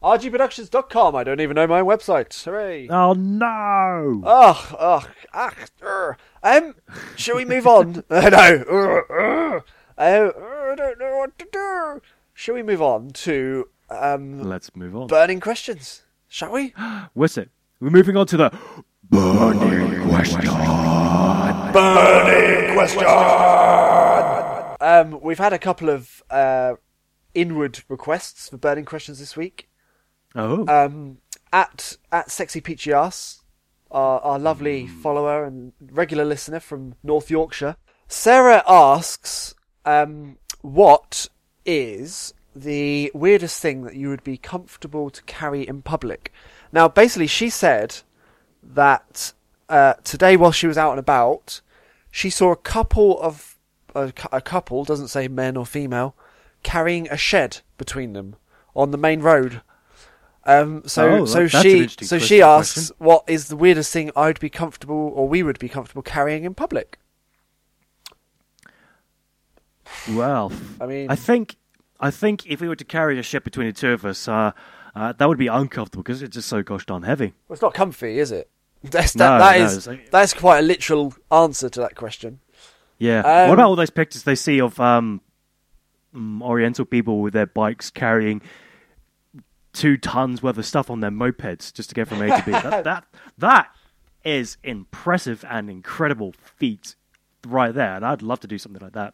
rgproductions.com. 0.04 1.16
I 1.16 1.24
don't 1.24 1.40
even 1.40 1.56
know 1.56 1.68
my 1.68 1.80
own 1.80 1.88
website. 1.88 2.44
Hooray. 2.44 2.88
Oh 2.90 3.14
no! 3.14 4.22
Oh, 4.26 5.08
ah, 5.34 5.54
urgh. 5.82 6.16
um, 6.44 6.76
shall 7.16 7.36
we 7.38 7.46
move 7.46 7.68
on? 7.68 8.04
Uh, 8.10 8.30
no. 8.30 8.64
Urgh, 8.66 9.08
urgh. 9.10 9.64
Oh, 9.98 10.32
I 10.72 10.76
don't 10.76 11.00
know 11.00 11.18
what 11.18 11.38
to 11.40 11.48
do. 11.52 12.02
Shall 12.34 12.56
we 12.56 12.64
move 12.64 12.82
on 12.82 13.12
to 13.12 13.70
um, 13.90 14.44
Let's 14.44 14.76
move 14.76 14.96
on. 14.96 15.08
burning 15.08 15.40
questions? 15.40 16.04
Shall 16.28 16.52
we? 16.52 16.74
What's 17.14 17.38
it? 17.38 17.50
We're 17.80 17.90
moving 17.92 18.18
on 18.18 18.28
to 18.28 18.38
the 18.38 18.52
Burning 19.10 20.10
Questions 20.10 20.50
burning 21.76 22.74
question. 22.74 23.04
Um, 24.86 25.20
we've 25.20 25.40
had 25.40 25.52
a 25.52 25.58
couple 25.58 25.90
of 25.90 26.22
uh, 26.30 26.74
inward 27.34 27.84
requests 27.90 28.50
for 28.50 28.58
burning 28.58 28.86
questions 28.86 29.18
this 29.18 29.36
week. 29.36 29.68
Oh, 30.36 30.68
Um, 30.68 31.18
at 31.52 31.98
at 32.12 32.30
sexy 32.30 32.62
peachy 32.62 32.94
ass, 32.94 33.42
our, 33.90 34.20
our 34.20 34.38
lovely 34.38 34.86
Hmm. 34.86 35.02
follower 35.02 35.44
and 35.44 35.74
regular 35.82 36.24
listener 36.24 36.60
from 36.60 36.96
North 37.02 37.32
Yorkshire, 37.32 37.78
Sarah 38.08 38.64
asks, 38.68 39.56
um, 39.86 40.38
"What 40.62 41.30
is 41.66 42.36
the 42.56 43.12
weirdest 43.16 43.60
thing 43.60 43.86
that 43.86 43.96
you 43.96 44.10
would 44.10 44.24
be 44.24 44.38
comfortable 44.38 45.10
to 45.10 45.24
carry 45.24 45.68
in 45.68 45.82
public?" 45.82 46.32
Now, 46.72 46.88
basically, 46.88 47.28
she 47.28 47.50
said 47.50 48.02
that 48.62 49.34
uh, 49.68 49.94
today, 50.04 50.38
while 50.38 50.52
she 50.52 50.68
was 50.68 50.78
out 50.78 50.92
and 50.92 51.00
about, 51.00 51.62
she 52.12 52.30
saw 52.30 52.52
a 52.52 52.56
couple 52.76 53.20
of 53.20 53.55
a, 53.96 54.14
a 54.32 54.42
couple 54.42 54.84
doesn't 54.84 55.08
say 55.08 55.28
men 55.28 55.58
or 55.58 55.66
female 55.66 56.16
carrying 56.64 57.08
a 57.10 57.18
shed 57.18 57.62
between 57.78 58.14
them 58.14 58.36
on 58.76 58.92
the 58.92 58.98
main 58.98 59.22
road. 59.22 59.62
Um, 60.48 60.84
so 60.86 61.10
Oh, 61.10 61.26
so 61.26 61.48
she 61.48 61.88
so 61.88 61.96
question- 62.18 62.20
she 62.20 62.42
asks, 62.42 62.74
question. 62.76 62.96
"What 63.00 63.24
is 63.28 63.48
the 63.48 63.56
weirdest 63.56 63.92
thing 63.92 64.12
I'd 64.16 64.40
be 64.40 64.50
comfortable 64.50 65.12
or 65.16 65.28
we 65.28 65.42
would 65.42 65.58
be 65.60 65.70
comfortable 65.70 66.04
carrying 66.04 66.44
in 66.44 66.54
public?" 66.54 67.00
well, 70.12 70.52
I 70.80 70.86
mean, 70.86 71.10
I 71.10 71.16
think 71.16 71.56
I 72.00 72.12
think 72.12 72.46
if 72.48 72.62
we 72.62 72.68
were 72.68 72.76
to 72.76 72.84
carry 72.86 73.18
a 73.20 73.24
ship 73.24 73.44
between 73.44 73.68
the 73.68 73.74
two 73.74 73.92
of 73.92 74.06
us, 74.06 74.28
uh, 74.28 74.52
uh, 74.96 75.14
that 75.14 75.28
would 75.28 75.38
be 75.38 75.48
uncomfortable 75.48 76.04
because 76.04 76.22
it's 76.22 76.34
just 76.36 76.48
so 76.50 76.62
gosh 76.64 76.86
darn 76.86 77.04
heavy. 77.04 77.34
well, 77.48 77.54
it's 77.54 77.62
not 77.62 77.74
comfy, 77.74 78.20
is 78.20 78.32
it? 78.32 78.50
That's, 78.84 79.16
No, 79.16 79.26
that, 79.26 79.40
that 79.40 79.60
no, 79.60 79.66
is- 79.66 79.88
like- 79.88 80.12
that's 80.12 80.34
quite 80.34 80.60
a 80.60 80.62
literal 80.62 81.16
answer 81.32 81.70
to 81.70 81.80
that 81.80 81.96
question. 81.96 82.40
Yeah. 82.98 83.20
Um, 83.20 83.50
what 83.50 83.54
about 83.56 83.68
all 83.68 83.76
those 83.76 83.90
pictures 83.90 84.24
they 84.24 84.36
see 84.36 84.60
of 84.60 84.80
um, 84.80 85.22
mm, 86.14 86.42
Oriental 86.42 86.86
people 86.86 87.22
with 87.22 87.34
their 87.34 87.46
bikes 87.46 87.90
carrying 87.90 88.42
two 89.74 89.98
tons 89.98 90.42
worth 90.42 90.58
of 90.58 90.66
stuff 90.66 90.90
on 90.90 91.02
their 91.02 91.12
mopeds 91.12 91.74
just 91.74 91.90
to 91.90 91.96
get 91.96 92.08
from 92.08 92.22
A 92.22 92.28
to 92.28 92.44
B? 92.46 92.52
that, 92.52 92.84
that 92.84 93.06
that 93.38 93.68
is 94.24 94.58
impressive 94.64 95.46
and 95.50 95.70
incredible 95.70 96.34
feat 96.42 96.96
right 97.46 97.74
there, 97.74 97.96
and 97.96 98.06
I'd 98.06 98.22
love 98.22 98.40
to 98.42 98.48
do 98.48 98.58
something 98.58 98.82
like 98.82 98.94
that. 98.94 99.14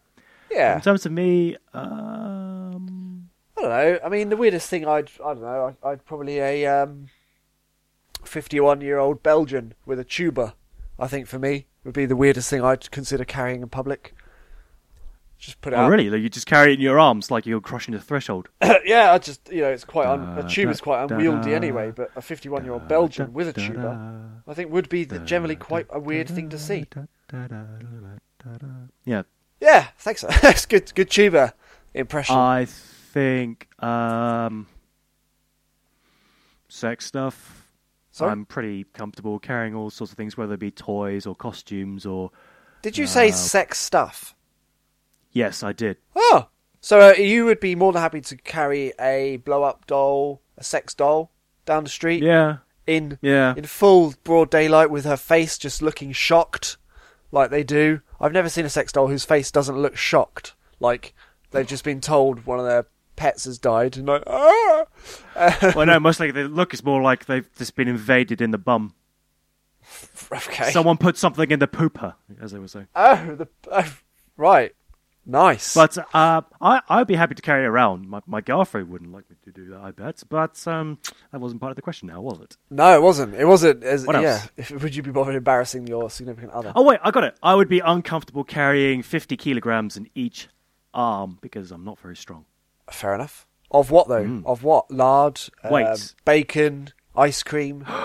Yeah, 0.50 0.76
In 0.76 0.82
terms 0.82 1.06
of 1.06 1.14
me, 1.14 1.56
um, 1.74 3.30
I 3.58 3.62
don't 3.62 3.70
know. 3.70 4.00
I 4.04 4.10
mean, 4.10 4.30
the 4.30 4.38
weirdest 4.38 4.70
thing 4.70 4.86
I'd 4.88 5.10
I 5.24 5.34
don't 5.34 5.42
know. 5.42 5.76
I'd, 5.84 5.88
I'd 5.88 6.06
probably 6.06 6.40
a 6.40 6.66
um, 6.66 7.08
fifty-one-year-old 8.24 9.24
Belgian 9.24 9.74
with 9.86 10.00
a 10.00 10.04
tuba. 10.04 10.56
I 11.00 11.08
think 11.08 11.28
for 11.28 11.40
me 11.40 11.66
would 11.84 11.94
be 11.94 12.06
the 12.06 12.16
weirdest 12.16 12.50
thing 12.50 12.64
I'd 12.64 12.90
consider 12.92 13.26
carrying 13.26 13.62
in 13.62 13.70
public. 13.70 14.16
Just 15.38 15.60
put 15.62 15.74
it 15.74 15.76
oh 15.76 15.80
out. 15.80 15.90
really? 15.90 16.10
Like 16.12 16.22
you 16.22 16.30
just 16.30 16.46
carry 16.46 16.74
it 16.74 16.76
in 16.76 16.82
your 16.82 17.00
arms 17.00 17.32
like 17.32 17.48
you're 17.48 17.62
crushing 17.62 17.96
the 17.96 18.00
threshold. 18.00 18.50
yeah, 18.86 19.12
I 19.12 19.18
just 19.18 19.52
you 19.52 19.62
know 19.62 19.70
it's 19.70 19.84
quite 19.84 20.06
un- 20.06 20.38
a 20.38 20.48
tuba 20.48 20.72
is 20.72 20.80
quite 20.80 21.04
unwieldy 21.04 21.56
anyway. 21.56 21.92
But 21.92 22.12
a 22.16 22.22
fifty-one-year-old 22.22 22.88
Belgian 22.88 23.34
with 23.34 23.48
a 23.48 23.54
da, 23.54 23.68
tuba, 23.68 24.32
I 24.48 24.54
think 24.54 24.72
would 24.72 24.88
be 24.88 25.04
the, 25.04 25.18
generally 25.20 25.56
quite 25.56 25.88
a 25.90 26.00
weird 26.00 26.30
thing 26.30 26.50
to 26.50 26.60
see. 26.60 26.86
Yeah, 29.04 29.24
Yeah, 29.60 29.88
thanks. 29.98 30.22
That's 30.42 30.68
good. 30.68 30.94
Good 30.94 31.10
tuba 31.10 31.56
impression. 31.96 32.36
I 32.36 32.66
think 32.66 33.68
um, 33.84 34.68
sex 36.70 37.06
stuff. 37.08 37.61
Sorry? 38.12 38.32
I'm 38.32 38.46
pretty 38.46 38.84
comfortable 38.94 39.40
carrying 39.40 39.74
all 39.74 39.90
sorts 39.90 40.12
of 40.12 40.18
things, 40.18 40.38
whether 40.38 40.54
it 40.56 40.60
be 40.60 40.72
toys 40.72 41.26
or 41.26 41.36
costumes 41.36 42.06
or. 42.06 42.32
Did 42.82 42.98
you 42.98 43.08
say 43.08 43.30
uh, 43.30 43.34
sex 43.34 43.80
stuff? 43.80 44.36
Yes, 45.32 45.64
I 45.64 45.72
did. 45.72 45.98
Oh, 46.16 46.48
so 46.82 47.00
uh, 47.00 47.14
you 47.14 47.46
would 47.46 47.60
be 47.60 47.76
more 47.76 47.94
than 47.94 48.02
happy 48.02 48.22
to 48.22 48.36
carry 48.36 48.92
a 49.00 49.38
blow-up 49.38 49.86
doll, 49.88 50.42
a 50.58 50.64
sex 50.64 50.94
doll, 50.94 51.32
down 51.66 51.84
the 51.86 51.90
street 51.90 52.22
Yeah, 52.22 52.58
in 52.86 53.18
yeah. 53.22 53.54
in 53.56 53.64
full 53.66 54.16
broad 54.24 54.50
daylight 54.50 54.90
with 54.90 55.06
her 55.06 55.16
face 55.16 55.58
just 55.58 55.82
looking 55.82 56.12
shocked, 56.12 56.78
like 57.32 57.50
they 57.50 57.64
do. 57.64 58.02
I've 58.20 58.34
never 58.34 58.50
seen 58.50 58.66
a 58.66 58.70
sex 58.70 58.92
doll 58.92 59.08
whose 59.08 59.24
face 59.24 59.52
doesn't 59.52 59.78
look 59.82 59.96
shocked, 59.96 60.54
like 60.80 61.14
they've 61.52 61.68
just 61.68 61.84
been 61.86 62.02
told 62.02 62.46
one 62.46 62.60
of 62.60 62.66
their 62.66 62.88
pets 63.22 63.46
has 63.46 63.60
died, 63.60 63.98
and 63.98 64.08
like 64.08 64.24
ah. 64.26 64.86
well, 65.76 65.86
no, 65.86 66.00
most 66.00 66.20
likely 66.20 66.42
the 66.42 66.50
look 66.50 66.74
is 66.74 66.84
more 66.84 67.04
like 67.04 67.28
they've 67.28 67.48
just 67.56 67.76
been 67.76 67.88
invaded 67.88 68.42
in 68.42 68.50
the 68.50 68.58
bum. 68.58 68.96
okay. 70.32 70.72
Someone 70.72 70.98
put 70.98 71.18
something 71.18 71.52
in 71.52 71.60
the 71.60 71.68
pooper, 71.68 72.16
as 72.42 72.52
they 72.52 72.58
would 72.58 72.72
say. 72.72 72.88
Oh, 72.96 73.36
the 73.36 73.48
oh, 73.72 73.94
right, 74.38 74.74
nice. 75.24 75.76
But 75.76 76.00
uh, 76.16 76.42
I, 76.60 76.82
I'd 76.90 77.06
be 77.06 77.14
happy 77.14 77.36
to 77.36 77.44
carry 77.44 77.64
it 77.64 77.68
around. 77.68 78.10
My, 78.10 78.22
my 78.26 78.42
girlfriend 78.42 78.90
wouldn't 78.90 79.12
like 79.12 79.30
me 79.30 79.36
to 79.44 79.52
do 79.52 79.70
that, 79.70 79.82
I 79.82 79.92
bet. 79.92 80.24
But 80.28 80.68
um, 80.68 80.98
that 81.32 81.40
wasn't 81.40 81.62
part 81.62 81.70
of 81.70 81.76
the 81.76 81.84
question 81.84 82.08
now, 82.08 82.22
was 82.22 82.40
it? 82.40 82.58
no, 82.72 82.96
it 82.96 83.04
wasn't. 83.04 83.36
It 83.36 83.46
wasn't. 83.46 83.84
As, 83.84 84.08
What 84.08 84.16
else? 84.16 84.24
yeah. 84.24 84.46
If, 84.58 84.72
would 84.82 84.96
you 84.96 85.04
be 85.04 85.12
bothered 85.12 85.36
embarrassing 85.36 85.86
your 85.86 86.10
significant 86.10 86.54
other? 86.54 86.74
Oh, 86.76 86.82
wait, 86.82 87.00
I 87.04 87.12
got 87.12 87.24
it. 87.24 87.38
I 87.44 87.54
would 87.54 87.70
be 87.70 87.82
uncomfortable 87.82 88.44
carrying 88.44 89.04
50 89.04 89.38
kilograms 89.38 89.96
in 89.96 90.10
each 90.16 90.48
arm 90.92 91.38
because 91.40 91.72
I'm 91.72 91.86
not 91.86 92.00
very 92.00 92.16
strong. 92.16 92.46
Fair 92.92 93.16
enough. 93.16 93.46
Of 93.72 93.90
what 93.90 94.08
though? 94.08 94.42
Of 94.46 94.64
what? 94.64 94.92
Lard, 94.92 95.40
um, 95.64 95.96
bacon, 96.26 96.90
ice 97.16 97.42
cream. 97.44 97.86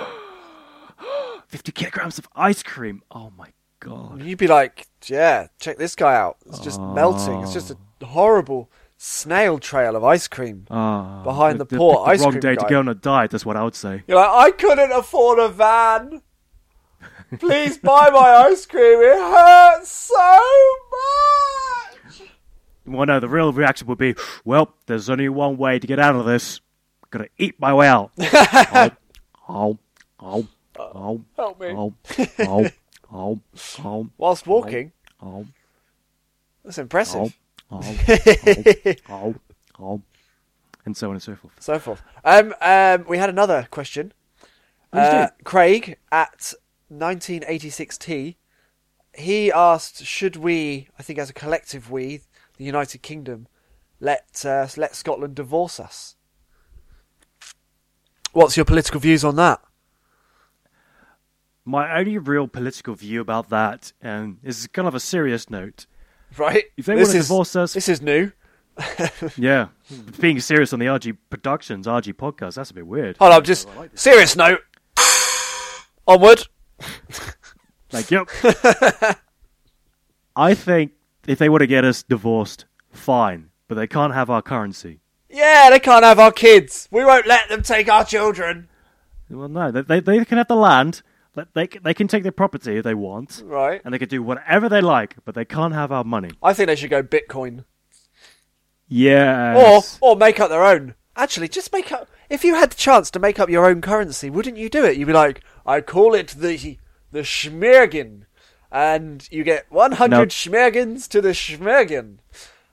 50 1.48 1.72
kilograms 1.72 2.18
of 2.18 2.28
ice 2.34 2.62
cream. 2.62 3.02
Oh, 3.10 3.32
my 3.36 3.48
God. 3.80 4.22
You'd 4.22 4.38
be 4.38 4.46
like, 4.48 4.86
yeah, 5.06 5.46
check 5.60 5.78
this 5.78 5.94
guy 5.94 6.14
out. 6.16 6.38
It's 6.46 6.58
just 6.60 6.80
melting. 6.80 7.40
It's 7.42 7.52
just 7.52 7.70
a 8.00 8.06
horrible 8.06 8.70
snail 8.96 9.58
trail 9.58 9.94
of 9.96 10.02
ice 10.04 10.26
cream. 10.28 10.66
Ah, 10.70 11.22
Behind 11.22 11.60
the 11.60 11.64
they 11.66 11.76
poor 11.76 11.94
picked 11.94 12.04
the 12.06 12.10
ice 12.10 12.20
wrong 12.22 12.30
cream 12.32 12.40
day 12.40 12.56
guy. 12.56 12.62
to 12.64 12.68
go 12.70 12.78
on 12.80 12.88
a 12.88 12.94
diet, 12.94 13.30
that's 13.30 13.46
what 13.46 13.56
I 13.56 13.62
would 13.62 13.74
say. 13.74 14.02
You're 14.06 14.18
like, 14.18 14.28
I 14.30 14.50
couldn't 14.52 14.92
afford 14.92 15.38
a 15.38 15.48
van. 15.48 16.22
Please 17.38 17.76
buy 17.78 18.08
my 18.10 18.48
ice 18.50 18.66
cream. 18.66 19.00
It 19.00 19.18
hurts 19.18 19.88
so 19.90 20.40
much. 20.92 21.85
Well, 22.86 23.06
no, 23.06 23.20
the 23.20 23.28
real 23.28 23.52
reaction 23.52 23.86
would 23.88 23.98
be, 23.98 24.14
well, 24.44 24.74
there's 24.86 25.10
only 25.10 25.28
one 25.28 25.56
way 25.56 25.78
to 25.78 25.86
get 25.86 25.98
out 25.98 26.14
of 26.16 26.24
this. 26.24 26.60
Gotta 27.10 27.28
eat 27.38 27.58
my 27.58 27.72
way 27.74 27.88
out. 27.88 28.12
oh, 28.18 28.90
oh, 29.48 29.78
oh, 30.20 30.48
oh, 30.78 31.24
Help 31.36 31.60
me. 31.60 31.68
oh, 31.68 31.94
oh, 32.38 32.70
oh, 33.12 33.40
oh, 33.84 34.10
Whilst 34.18 34.46
walking, 34.46 34.92
oh, 35.22 35.46
that's 36.64 36.78
impressive. 36.78 37.36
oh, 37.70 37.82
oh, 37.82 38.94
oh, 39.08 39.34
oh, 39.78 40.02
and 40.84 40.96
so 40.96 41.08
on 41.08 41.14
and 41.14 41.22
so 41.22 41.36
forth. 41.36 41.54
So 41.60 41.78
forth. 41.78 42.02
Um, 42.24 42.54
um, 42.60 43.04
we 43.08 43.18
had 43.18 43.30
another 43.30 43.66
question. 43.70 44.12
Uh? 44.92 45.28
Craig 45.44 45.96
at 46.10 46.54
1986T. 46.92 48.36
He 49.14 49.52
asked, 49.52 50.04
should 50.04 50.36
we, 50.36 50.88
I 50.98 51.02
think 51.02 51.18
as 51.18 51.30
a 51.30 51.32
collective 51.32 51.90
we, 51.90 52.20
the 52.56 52.64
United 52.64 53.02
Kingdom, 53.02 53.48
let 54.00 54.44
uh, 54.44 54.66
let 54.76 54.94
Scotland 54.94 55.34
divorce 55.34 55.80
us? 55.80 56.16
What's 58.32 58.56
your 58.56 58.64
political 58.64 59.00
views 59.00 59.24
on 59.24 59.36
that? 59.36 59.60
My 61.64 61.98
only 61.98 62.18
real 62.18 62.46
political 62.46 62.94
view 62.94 63.20
about 63.20 63.48
that, 63.48 63.92
and 64.00 64.38
is 64.42 64.66
kind 64.68 64.86
of 64.86 64.94
a 64.94 65.00
serious 65.00 65.48
note. 65.50 65.86
Right? 66.36 66.64
If 66.76 66.86
they 66.86 66.94
this 66.94 67.08
want 67.08 67.12
to 67.12 67.18
is, 67.18 67.24
divorce 67.26 67.56
us, 67.56 67.72
This 67.72 67.88
is 67.88 68.02
new. 68.02 68.32
yeah, 69.36 69.68
being 70.20 70.38
serious 70.38 70.72
on 70.72 70.78
the 70.78 70.86
RG 70.86 71.16
Productions, 71.30 71.86
RG 71.86 72.12
podcast, 72.14 72.56
that's 72.56 72.70
a 72.70 72.74
bit 72.74 72.86
weird. 72.86 73.16
Hold 73.16 73.32
on, 73.32 73.44
just 73.44 73.68
serious 73.94 74.36
note. 74.36 74.60
Onward. 76.06 76.46
Like, 77.92 78.10
yep. 78.10 78.28
I 80.36 80.54
think 80.54 80.92
if 81.26 81.38
they 81.38 81.48
want 81.48 81.60
to 81.60 81.66
get 81.66 81.84
us 81.84 82.02
divorced, 82.02 82.64
fine, 82.92 83.50
but 83.68 83.74
they 83.76 83.86
can't 83.86 84.14
have 84.14 84.30
our 84.30 84.42
currency. 84.42 85.00
Yeah, 85.28 85.68
they 85.70 85.80
can't 85.80 86.04
have 86.04 86.18
our 86.18 86.32
kids. 86.32 86.88
We 86.90 87.04
won't 87.04 87.26
let 87.26 87.48
them 87.48 87.62
take 87.62 87.88
our 87.88 88.04
children. 88.04 88.68
Well, 89.28 89.48
no, 89.48 89.70
they 89.70 89.82
they, 89.82 90.00
they 90.00 90.24
can 90.24 90.38
have 90.38 90.48
the 90.48 90.56
land. 90.56 91.02
They, 91.34 91.44
they 91.54 91.66
they 91.82 91.94
can 91.94 92.08
take 92.08 92.22
the 92.22 92.32
property 92.32 92.76
if 92.78 92.84
they 92.84 92.94
want, 92.94 93.42
Right. 93.44 93.82
and 93.84 93.92
they 93.92 93.98
can 93.98 94.08
do 94.08 94.22
whatever 94.22 94.68
they 94.68 94.80
like, 94.80 95.16
but 95.24 95.34
they 95.34 95.44
can't 95.44 95.74
have 95.74 95.90
our 95.92 96.04
money. 96.04 96.30
I 96.42 96.52
think 96.54 96.68
they 96.68 96.76
should 96.76 96.90
go 96.90 97.02
Bitcoin. 97.02 97.64
Yeah. 98.88 99.56
Or 99.56 99.82
or 100.00 100.16
make 100.16 100.38
up 100.40 100.48
their 100.50 100.64
own. 100.64 100.94
Actually, 101.16 101.48
just 101.48 101.72
make 101.72 101.90
up. 101.92 102.08
If 102.28 102.44
you 102.44 102.54
had 102.54 102.70
the 102.70 102.76
chance 102.76 103.10
to 103.12 103.18
make 103.18 103.38
up 103.38 103.48
your 103.48 103.66
own 103.66 103.80
currency, 103.80 104.30
wouldn't 104.30 104.56
you 104.58 104.68
do 104.68 104.84
it? 104.84 104.96
You'd 104.96 105.06
be 105.06 105.12
like, 105.12 105.42
I 105.64 105.80
call 105.80 106.14
it 106.14 106.28
the 106.28 106.78
the 107.10 107.20
Schmergen, 107.20 108.25
and 108.72 109.26
you 109.30 109.44
get 109.44 109.66
one 109.70 109.92
hundred 109.92 110.10
No. 110.16 110.26
Schmergens 110.26 111.08
to 111.08 111.20
the 111.20 111.30
Schmergen. 111.30 112.18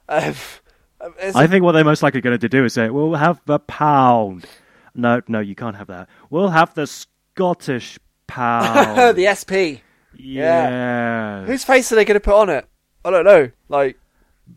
Um, 0.09 0.33
I 1.35 1.47
think 1.47 1.63
what 1.63 1.73
they're 1.73 1.83
most 1.83 2.03
likely 2.03 2.21
going 2.21 2.39
to 2.39 2.49
do 2.49 2.65
is 2.65 2.73
say, 2.73 2.89
"We'll 2.89 3.15
have 3.15 3.41
the 3.45 3.59
pound." 3.59 4.45
No, 4.95 5.21
no, 5.27 5.39
you 5.39 5.55
can't 5.55 5.75
have 5.75 5.87
that. 5.87 6.07
We'll 6.29 6.49
have 6.49 6.73
the 6.75 6.87
Scottish 6.87 7.97
pound. 8.27 9.17
the 9.17 9.33
SP. 9.33 9.81
yeah. 10.17 11.45
Whose 11.45 11.63
face 11.63 11.91
are 11.91 11.95
they 11.95 12.05
going 12.05 12.15
to 12.15 12.19
put 12.19 12.35
on 12.35 12.49
it? 12.49 12.67
I 13.03 13.09
don't 13.09 13.25
know. 13.25 13.49
Like, 13.69 13.97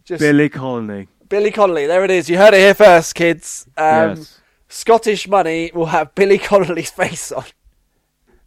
just 0.05 0.20
Billy 0.20 0.49
Colony? 0.49 1.09
Billy 1.28 1.51
Connolly. 1.51 1.87
There 1.87 2.05
it 2.05 2.11
is. 2.11 2.28
You 2.30 2.37
heard 2.39 2.55
it 2.55 2.59
here 2.61 2.74
first, 2.74 3.14
kids. 3.14 3.66
Um, 3.76 4.16
yes. 4.18 4.41
Scottish 4.68 5.26
money 5.26 5.70
will 5.74 5.87
have 5.87 6.14
Billy 6.14 6.39
Connolly's 6.39 6.91
face 6.93 7.32
on. 7.32 7.45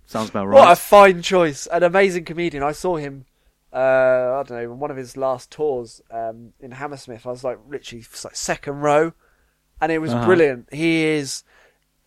Sounds 0.09 0.31
about 0.31 0.47
What 0.47 0.71
a 0.71 0.75
fine 0.75 1.21
choice! 1.21 1.67
An 1.67 1.83
amazing 1.83 2.25
comedian. 2.25 2.63
I 2.63 2.71
saw 2.71 2.95
him. 2.97 3.25
Uh, 3.71 3.77
I 4.39 4.43
don't 4.43 4.57
know, 4.63 4.73
one 4.73 4.89
of 4.89 4.97
his 4.97 5.15
last 5.15 5.51
tours 5.51 6.01
um, 6.09 6.53
in 6.59 6.71
Hammersmith. 6.71 7.27
I 7.27 7.29
was 7.29 7.43
like 7.43 7.59
literally 7.69 8.03
like 8.23 8.35
second 8.35 8.79
row, 8.79 9.13
and 9.79 9.91
it 9.91 9.99
was 9.99 10.11
Uh-huh. 10.11 10.25
brilliant. 10.25 10.73
He 10.73 11.03
is. 11.05 11.43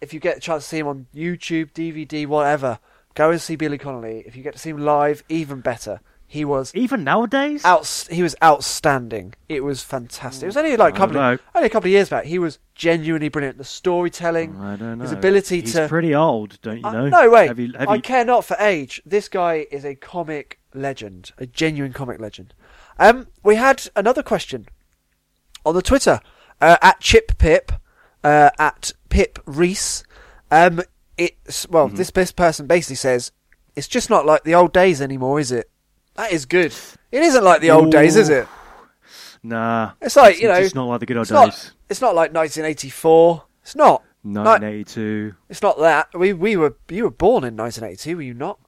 If 0.01 0.13
you 0.13 0.19
get 0.19 0.39
a 0.39 0.41
chance 0.41 0.65
to 0.65 0.69
see 0.71 0.79
him 0.81 0.89
on 0.89 1.07
YouTube, 1.15 1.71
DVD, 1.75 2.27
whatever, 2.27 2.81
go 3.15 3.31
and 3.31 3.41
see 3.41 3.55
Billy 3.55 3.79
Connolly. 3.79 4.25
If 4.27 4.35
you 4.35 4.43
get 4.43 4.55
to 4.55 4.59
see 4.59 4.71
him 4.71 4.79
live, 4.85 5.23
even 5.29 5.61
better. 5.61 6.01
He 6.33 6.47
was 6.47 6.72
Even 6.74 7.05
nowadays? 7.05 7.62
out. 7.62 8.07
He 8.11 8.22
was 8.22 8.35
outstanding. 8.43 9.35
It 9.51 9.62
was 9.62 9.83
fantastic. 9.83 10.45
It 10.45 10.47
was 10.47 10.57
only 10.57 10.78
like 10.78 10.95
a 10.95 10.97
I 10.97 10.99
couple, 10.99 11.18
of, 11.18 11.41
only 11.55 11.66
a 11.66 11.70
couple 11.70 11.89
of 11.89 11.93
years 11.93 12.09
back. 12.09 12.24
He 12.24 12.39
was 12.39 12.59
genuinely 12.74 13.28
brilliant. 13.28 13.59
The 13.59 13.64
storytelling, 13.64 14.57
I 14.59 14.76
don't 14.76 14.97
know. 14.97 15.03
his 15.03 15.12
ability 15.12 15.61
He's 15.61 15.74
to 15.74 15.89
pretty 15.89 16.14
old, 16.14 16.59
don't 16.62 16.78
you 16.78 16.87
uh, 16.87 16.93
know? 16.93 17.09
no, 17.11 17.30
wait. 17.30 17.49
Have 17.49 17.59
you, 17.59 17.72
have 17.78 17.87
I 17.91 17.97
you, 17.97 18.01
care 18.01 18.24
not 18.24 18.47
for 18.47 18.57
age. 18.59 19.03
This 19.05 19.28
guy 19.28 19.66
is 19.70 19.85
a 19.85 19.95
comic 19.95 20.59
legend, 20.72 21.33
a 21.37 21.45
genuine 21.45 21.93
comic 21.93 22.18
legend. 22.18 22.55
Um, 22.99 23.26
we 23.43 23.57
had 23.57 23.91
another 23.95 24.22
question 24.22 24.68
on 25.66 25.74
the 25.74 25.83
Twitter 25.83 26.18
uh, 26.62 26.78
at 26.80 26.99
Chip 27.01 27.37
Pip, 27.37 27.72
uh, 28.24 28.49
at 28.59 28.93
Pip 29.11 29.39
Reese. 29.45 30.03
Um, 30.51 30.80
it's 31.18 31.68
well, 31.68 31.89
Mm-hmm. 31.89 31.97
this 31.97 32.11
this 32.11 32.33
person 32.33 32.66
basically 32.66 32.97
says 32.97 33.33
it's 33.76 33.87
just 33.89 34.09
not 34.09 34.24
like 34.24 34.45
the 34.45 34.55
old 34.55 34.72
days 34.72 35.03
anymore, 35.03 35.39
is 35.39 35.53
it? 35.53 35.68
That 36.15 36.33
is 36.33 36.45
good. 36.47 36.75
It 37.11 37.23
isn't 37.23 37.43
like 37.45 37.61
the 37.61 37.71
old 37.71 37.91
days, 37.91 38.17
is 38.17 38.29
it? 38.29 38.47
Nah. 39.43 39.93
It's 40.01 40.17
like, 40.17 40.41
you 40.41 40.49
know, 40.49 40.55
It's 40.55 40.75
not 40.75 40.87
like 40.87 41.01
the 41.01 41.07
good 41.07 41.17
old 41.17 41.25
It's 41.25 41.31
not. 41.31 41.51
days. 41.51 41.73
It's 41.89 42.01
not 42.01 42.15
like 42.15 42.33
1984. 42.33 43.45
It's 43.63 43.75
not. 43.77 44.03
Like, 44.25 44.63
1982. 44.63 45.35
it's 45.49 45.63
not 45.63 45.79
that. 45.81 46.09
We 46.15 46.33
we 46.33 46.57
were 46.57 46.77
you 46.89 47.05
were 47.05 47.11
born 47.11 47.43
in 47.43 47.57
1982, 47.57 48.17
were 48.17 48.23
you 48.23 48.35
not? 48.35 48.61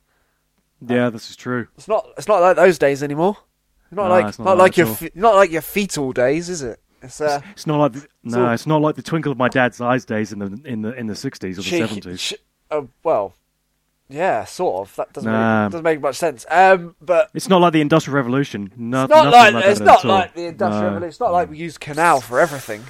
Yeah, 0.85 1.11
this 1.11 1.31
is 1.31 1.37
true. 1.37 1.69
It's 1.77 1.87
not. 1.87 2.07
It's 2.19 2.27
not 2.27 2.41
like 2.41 2.57
those 2.57 2.77
days 2.77 3.05
anymore. 3.05 3.37
It's 3.85 3.93
not 3.97 4.05
No, 4.05 4.11
like 4.11 4.27
it's 4.27 4.39
not, 4.41 4.45
not 4.47 4.59
like 4.59 4.77
your 4.77 4.89
fe- 4.89 5.13
not 5.15 5.37
like 5.37 5.53
your 5.53 5.63
fetal 5.63 6.13
days, 6.13 6.49
is 6.49 6.63
it? 6.63 6.81
It's 7.03 7.21
uh, 7.21 7.41
It's 7.53 7.69
not 7.69 7.79
like 7.79 7.93
the, 7.93 8.07
no, 8.25 8.47
all- 8.47 8.53
it's 8.53 8.67
not 8.67 8.83
like 8.83 8.97
the 8.97 9.03
twinkle 9.03 9.31
of 9.31 9.39
my 9.39 9.49
dad's 9.49 9.81
eyes 9.81 10.05
days 10.05 10.33
in 10.33 10.41
the 10.41 10.61
in 10.65 10.83
the 10.83 10.93
in 10.99 11.07
the 11.07 11.15
60s 11.15 11.53
or 11.53 11.55
the 11.57 11.63
cheeky- 11.63 12.01
70s. 12.01 12.19
ch- 12.19 12.35
oh, 12.73 12.89
well, 13.05 13.35
yeah, 14.09 14.45
sort 14.45 14.89
of. 14.89 14.97
That 14.97 15.13
doesn't 15.13 15.31
Nah. 15.31 15.65
make, 15.65 15.73
doesn't 15.73 15.85
make 15.85 16.01
much 16.01 16.17
sense. 16.17 16.45
Um, 16.51 16.95
but 17.01 17.31
It's 17.35 17.49
not 17.49 17.61
like 17.61 17.73
the 17.73 17.81
Industrial 17.81 18.15
Revolution. 18.17 18.73
No, 18.77 19.05
it's 19.05 19.11
not 19.11 19.33
like, 19.33 19.55
like 19.55 19.65
it's 19.67 19.81
not 19.81 20.05
like 20.05 20.35
the 20.35 20.47
industrial 20.47 20.81
No. 20.83 20.89
revolution. 20.89 21.09
It's 21.09 21.21
not 21.21 21.33
like 21.33 21.51
we 21.51 21.57
use 21.59 21.79
canal 21.79 22.21
for 22.21 22.39
everything. 22.41 22.85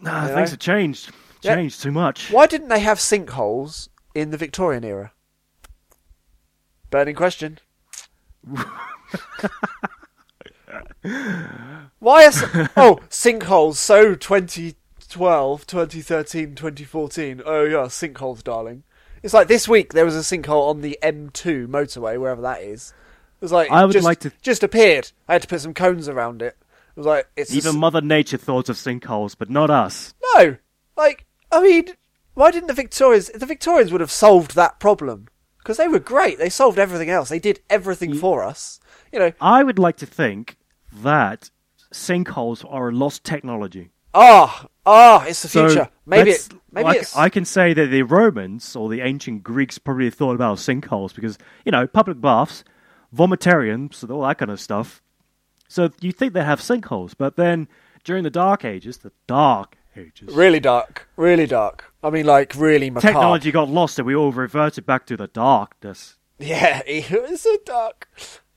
Nah, 0.00 0.26
things 0.26 0.34
know? 0.34 0.44
have 0.52 0.58
changed. 0.58 1.10
Yeah. 1.42 1.54
Changed 1.56 1.82
too 1.82 1.92
much. 1.92 2.30
Why 2.30 2.46
didn't 2.46 2.68
they 2.68 2.80
have 2.80 2.98
sinkholes 2.98 3.88
in 4.14 4.30
the 4.30 4.36
Victorian 4.36 4.84
era? 4.84 5.12
Burning 6.90 7.14
question. 7.14 7.58
Why 11.98 12.26
are 12.26 12.32
oh 12.76 12.98
sinkholes 13.10 13.74
so 13.76 14.14
2012, 14.14 15.66
2013, 15.66 16.54
2014? 16.54 17.42
Oh 17.44 17.64
yeah, 17.64 17.76
sinkholes, 17.86 18.42
darling. 18.42 18.82
It's 19.26 19.34
like 19.34 19.48
this 19.48 19.66
week 19.66 19.92
there 19.92 20.04
was 20.04 20.14
a 20.14 20.20
sinkhole 20.20 20.70
on 20.70 20.82
the 20.82 20.96
M2 21.02 21.66
motorway, 21.66 22.16
wherever 22.16 22.40
that 22.42 22.62
is. 22.62 22.94
It 23.40 23.44
was 23.44 23.50
like 23.50 23.68
I 23.72 23.84
would 23.84 23.92
just, 23.92 24.04
like 24.04 24.20
to- 24.20 24.30
just 24.40 24.62
appeared. 24.62 25.10
I 25.26 25.32
had 25.32 25.42
to 25.42 25.48
put 25.48 25.60
some 25.60 25.74
cones 25.74 26.08
around 26.08 26.42
it. 26.42 26.56
It 26.94 26.96
was 27.00 27.06
like 27.06 27.28
it's 27.34 27.52
Even 27.52 27.70
s- 27.70 27.74
Mother 27.76 28.00
Nature 28.00 28.36
thought 28.36 28.68
of 28.68 28.76
sinkholes, 28.76 29.34
but 29.36 29.50
not 29.50 29.68
us. 29.68 30.14
no, 30.36 30.58
like 30.96 31.26
I 31.50 31.60
mean, 31.60 31.86
why 32.34 32.52
didn't 32.52 32.68
the 32.68 32.72
Victorians? 32.72 33.28
The 33.30 33.46
Victorians 33.46 33.90
would 33.90 34.00
have 34.00 34.12
solved 34.12 34.54
that 34.54 34.78
problem 34.78 35.26
because 35.58 35.76
they 35.76 35.88
were 35.88 35.98
great. 35.98 36.38
They 36.38 36.48
solved 36.48 36.78
everything 36.78 37.10
else. 37.10 37.28
They 37.28 37.40
did 37.40 37.58
everything 37.68 38.14
for 38.14 38.44
us. 38.44 38.78
You 39.12 39.18
know, 39.18 39.32
I 39.40 39.64
would 39.64 39.80
like 39.80 39.96
to 39.96 40.06
think 40.06 40.56
that 41.02 41.50
sinkholes 41.92 42.64
are 42.72 42.90
a 42.90 42.92
lost 42.92 43.24
technology. 43.24 43.90
ah, 44.14 44.66
ah, 44.86 45.24
it's 45.26 45.42
the 45.42 45.48
So 45.48 45.66
future. 45.68 45.88
maybe, 46.06 46.30
it, 46.30 46.48
maybe 46.76 46.88
I, 46.88 46.92
it's 46.94 47.16
I 47.16 47.28
can 47.28 47.44
say 47.44 47.74
that 47.74 47.86
the 47.86 48.02
Romans 48.02 48.76
or 48.76 48.88
the 48.88 49.00
ancient 49.00 49.42
Greeks 49.42 49.78
probably 49.78 50.10
thought 50.10 50.34
about 50.34 50.58
sinkholes 50.58 51.14
because 51.14 51.38
you 51.64 51.72
know 51.72 51.86
public 51.86 52.20
baths, 52.20 52.64
vomitariums, 53.14 54.02
and 54.02 54.12
all 54.12 54.22
that 54.22 54.38
kind 54.38 54.50
of 54.50 54.60
stuff. 54.60 55.02
So 55.68 55.90
you 56.00 56.12
think 56.12 56.32
they 56.32 56.44
have 56.44 56.60
sinkholes, 56.60 57.14
but 57.16 57.36
then 57.36 57.68
during 58.04 58.22
the 58.22 58.30
Dark 58.30 58.64
Ages, 58.64 58.98
the 58.98 59.12
Dark 59.26 59.76
Ages, 59.96 60.34
really 60.34 60.60
dark, 60.60 61.08
really 61.16 61.46
dark. 61.46 61.92
I 62.02 62.10
mean, 62.10 62.26
like 62.26 62.54
really 62.56 62.90
macabre. 62.90 63.12
technology 63.12 63.50
got 63.50 63.68
lost 63.68 63.98
and 63.98 64.06
we 64.06 64.14
all 64.14 64.32
reverted 64.32 64.86
back 64.86 65.06
to 65.06 65.16
the 65.16 65.26
darkness. 65.26 66.16
Yeah, 66.38 66.82
it's 66.86 67.42
so 67.42 67.56
dark. 67.64 68.08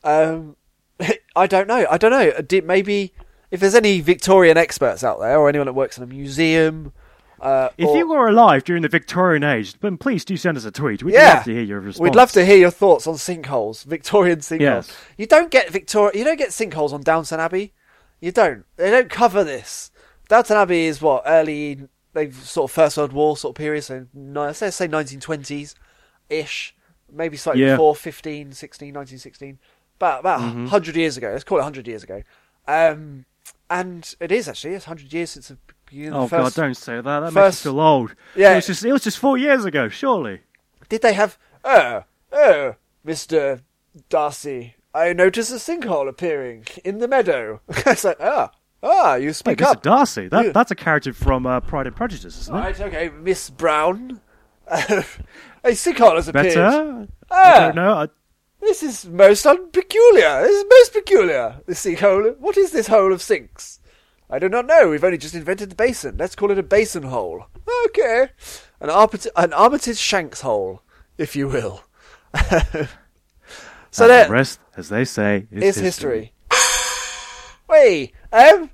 Um, 0.04 0.56
I 1.36 1.48
don't 1.48 1.68
know. 1.68 1.88
I 1.90 1.98
don't 1.98 2.12
know. 2.12 2.42
Did, 2.42 2.66
maybe 2.66 3.14
if 3.52 3.60
there's 3.60 3.76
any 3.76 4.02
Victorian 4.02 4.58
experts 4.58 5.04
out 5.04 5.20
there 5.20 5.38
or 5.40 5.50
anyone 5.50 5.66
that 5.66 5.74
works 5.74 5.98
in 5.98 6.04
a 6.04 6.08
museum. 6.08 6.94
Uh, 7.42 7.70
If 7.78 7.88
or- 7.90 7.98
you 7.98 8.08
were 8.08 8.28
alive 8.28 8.64
during 8.64 8.82
the 8.82 8.90
Victorian 8.90 9.44
age, 9.44 9.80
then 9.80 9.98
please 9.98 10.26
do 10.26 10.36
send 10.38 10.58
us 10.58 10.66
a 10.66 10.72
tweet. 10.72 11.04
We'd 11.04 11.14
Yeah. 11.14 11.36
love 11.36 11.44
to 11.46 11.54
hear 11.54 11.62
your 11.64 11.80
response. 11.80 12.02
We'd 12.04 12.16
love 12.16 12.32
to 12.34 12.46
hear 12.46 12.58
your 12.58 12.72
thoughts 12.72 13.08
on 13.08 13.16
sinkholes, 13.16 13.86
Victorian 13.86 14.40
sinkholes. 14.40 14.60
Yes. 14.62 14.98
You 15.18 15.26
don't 15.26 15.50
get 15.52 15.70
Victor, 15.70 16.12
you 16.14 16.24
don't 16.24 16.38
get 16.38 16.50
sinkholes 16.50 16.92
on 16.94 17.02
Downton 17.02 17.40
Abbey. 17.40 17.74
You 18.22 18.32
don't. 18.32 18.66
They 18.76 18.92
don't 18.92 19.10
cover 19.10 19.44
this. 19.44 19.92
Downton 20.28 20.58
Abbey 20.58 20.86
is 20.86 21.02
what 21.02 21.24
early, 21.26 21.88
they 22.14 22.32
sort 22.32 22.70
of 22.70 22.74
First 22.76 22.98
World 22.98 23.14
War 23.14 23.38
sort 23.38 23.52
of 23.54 23.56
period. 23.58 23.84
So 23.84 24.08
no, 24.14 24.42
let's 24.44 24.60
say 24.60 24.88
1920s 24.88 25.76
ish, 26.30 26.76
maybe 27.12 27.38
slightly 27.38 27.64
Yeah. 27.64 27.74
before 27.74 27.96
15, 27.96 28.52
16, 28.52 28.94
1916, 28.94 29.58
about 29.98 30.20
about 30.20 30.42
Mm-hmm. 30.42 30.64
100 30.66 30.96
years 30.96 31.18
ago. 31.18 31.30
Let's 31.32 31.44
call 31.44 31.58
it 31.58 31.62
100 31.62 31.88
years 31.88 32.04
ago. 32.04 32.22
Um, 32.68 33.26
and 33.70 34.14
it 34.20 34.32
is 34.32 34.48
actually 34.48 34.74
it's 34.76 34.86
100 34.88 35.14
years 35.14 35.32
since 35.32 35.48
the 35.48 35.58
Oh 36.12 36.28
first. 36.28 36.56
God, 36.56 36.62
don't 36.62 36.74
say 36.76 36.96
that. 37.02 37.04
That 37.20 37.34
first- 37.34 37.36
makes 37.36 37.66
me 37.66 37.72
feel 37.72 37.80
old. 37.80 38.16
Yeah. 38.36 38.54
it 38.54 38.56
was 38.58 38.68
just 38.68 38.86
it 38.86 38.92
was 38.94 39.04
just 39.04 39.18
four 39.20 39.38
years 39.38 39.66
ago, 39.66 39.90
surely. 39.90 40.42
Did 40.90 41.02
they 41.02 41.14
have? 41.14 41.38
Oh, 41.64 42.04
oh, 42.32 42.76
Mister 43.04 43.62
Darcy, 44.10 44.76
I 44.94 45.14
notice 45.14 45.52
a 45.52 45.56
sinkhole 45.56 46.08
appearing 46.08 46.66
in 46.84 47.00
the 47.00 47.08
meadow. 47.08 47.62
it's 47.70 48.04
like, 48.04 48.18
ah, 48.20 48.52
ah, 48.84 49.16
you 49.16 49.28
Wait, 49.28 49.36
speak 49.36 49.58
Mr. 49.60 49.66
up. 49.72 49.82
Darcy, 49.84 50.28
that 50.30 50.46
Yeah. 50.46 50.52
that's 50.52 50.72
a 50.72 50.76
character 50.76 51.14
from 51.14 51.46
uh, 51.46 51.60
Pride 51.62 51.88
and 51.88 51.96
Prejudice, 51.96 52.40
isn't 52.42 52.56
it? 52.56 52.60
Right, 52.60 52.80
okay, 52.82 53.10
Miss 53.10 53.50
Brown. 53.50 54.22
a 54.70 55.04
sinkhole 55.72 56.16
has 56.16 56.28
appeared. 56.28 56.54
Better. 56.54 57.08
I 57.32 57.54
Ah, 57.56 57.60
don't 57.60 57.76
know. 57.76 57.94
I, 57.94 58.08
this 58.62 58.84
is 58.84 59.06
most 59.06 59.46
unpeculiar. 59.46 60.44
This 60.44 60.52
is 60.60 60.66
most 60.70 60.94
peculiar. 60.94 61.62
This 61.66 61.84
sinkhole. 61.86 62.38
What 62.38 62.58
is 62.58 62.72
this 62.72 62.88
hole 62.88 63.12
of 63.14 63.22
sinks? 63.22 63.79
I 64.30 64.38
do 64.40 64.48
not 64.48 64.68
know. 64.68 64.90
We've 64.90 65.04
only 65.04 65.18
just 65.18 65.34
invented 65.34 65.72
the 65.72 65.76
basin. 65.76 66.18
Let's 66.18 66.36
call 66.36 66.52
it 66.52 66.60
a 66.60 66.64
basin 66.64 67.04
hole. 67.04 67.46
Okay, 67.88 68.30
an, 68.80 68.90
an 69.36 69.54
Armitage 69.54 69.98
Shanks 69.98 70.42
hole, 70.42 70.82
if 71.18 71.36
you 71.36 71.48
will. 71.48 71.84
so 73.92 74.10
and 74.10 74.30
the 74.30 74.32
rest, 74.32 74.60
as 74.78 74.90
they 74.90 75.06
say, 75.06 75.48
is 75.52 75.64
It's 75.64 75.78
history. 75.80 76.34
Wait, 77.68 78.14
um, 78.32 78.70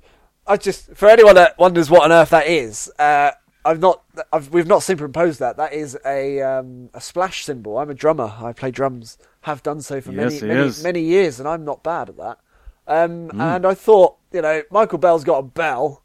I 0.46 0.56
just 0.56 0.94
for 0.94 1.08
anyone 1.08 1.34
that 1.36 1.58
wonders 1.58 1.90
what 1.90 2.02
on 2.02 2.12
earth 2.12 2.30
that 2.30 2.46
is, 2.46 2.90
uh, 2.98 3.30
I've 3.64 3.80
not, 3.80 4.02
I've, 4.32 4.50
we've 4.50 4.66
not 4.66 4.82
superimposed 4.82 5.40
that. 5.40 5.56
That 5.56 5.72
is 5.72 5.98
a 6.04 6.40
um, 6.42 6.90
a 6.94 7.00
splash 7.00 7.44
cymbal. 7.44 7.78
I'm 7.78 7.90
a 7.90 7.94
drummer. 7.94 8.34
I 8.40 8.52
play 8.52 8.70
drums. 8.70 9.18
Have 9.42 9.62
done 9.62 9.80
so 9.80 10.00
for 10.00 10.12
Yes, 10.12 10.42
many 10.42 10.54
many, 10.54 10.66
is. 10.66 10.82
many 10.82 11.00
years, 11.00 11.40
and 11.40 11.48
I'm 11.48 11.64
not 11.64 11.82
bad 11.82 12.10
at 12.10 12.16
that. 12.18 12.38
Um, 12.86 13.28
Hmm. 13.30 13.40
And 13.40 13.66
I 13.66 13.74
thought, 13.74 14.16
you 14.32 14.42
know, 14.42 14.62
Michael 14.70 14.98
Bell's 14.98 15.24
got 15.24 15.38
a 15.38 15.42
bell, 15.42 16.02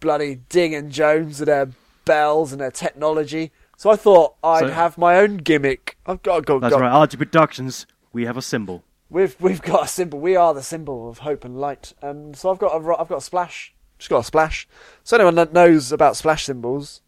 bloody 0.00 0.36
Ding 0.48 0.74
and 0.74 0.90
Jones 0.92 1.40
and 1.40 1.48
their 1.48 1.70
bells 2.04 2.52
and 2.52 2.60
their 2.60 2.70
technology. 2.70 3.52
So 3.76 3.90
I 3.90 3.96
thought 3.96 4.34
I'd 4.44 4.60
So- 4.60 4.68
have 4.70 4.98
my 4.98 5.16
own 5.18 5.38
gimmick. 5.38 5.96
I've 6.06 6.22
got, 6.22 6.44
got, 6.46 6.60
That's 6.60 6.74
got 6.74 6.80
right. 6.80 6.92
RG 7.08 7.16
Productions. 7.16 7.86
We 8.12 8.26
have 8.26 8.36
a 8.36 8.42
symbol. 8.42 8.82
We've 9.10 9.36
we've 9.40 9.60
got 9.62 9.84
a 9.84 9.88
symbol. 9.88 10.20
We 10.20 10.36
are 10.36 10.54
the 10.54 10.62
symbol 10.62 11.08
of 11.08 11.18
hope 11.18 11.44
and 11.44 11.58
light. 11.60 11.92
And 12.00 12.34
so 12.36 12.50
I've 12.50 12.58
got 12.58 12.72
a 12.72 12.76
I've 12.98 13.08
got 13.08 13.18
a 13.18 13.20
splash. 13.22 13.74
Just 13.98 14.08
got 14.10 14.18
a 14.20 14.24
splash. 14.24 14.66
So 15.04 15.16
anyone 15.16 15.34
that 15.36 15.52
knows 15.52 15.92
about 15.92 16.16
splash 16.16 16.44
cymbals, 16.46 17.02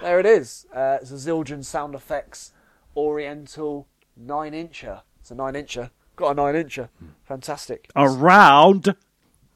there 0.00 0.18
it 0.18 0.26
is. 0.26 0.66
Uh, 0.74 0.98
it's 1.00 1.10
a 1.10 1.14
Zildjian 1.14 1.64
sound 1.64 1.94
effects 1.94 2.52
Oriental 2.96 3.86
nine 4.16 4.52
incher. 4.52 5.02
It's 5.20 5.30
a 5.30 5.34
nine 5.34 5.54
incher. 5.54 5.90
Got 6.16 6.30
a 6.30 6.34
nine 6.34 6.54
incher. 6.54 6.88
Fantastic. 7.24 7.88
Around. 7.94 8.96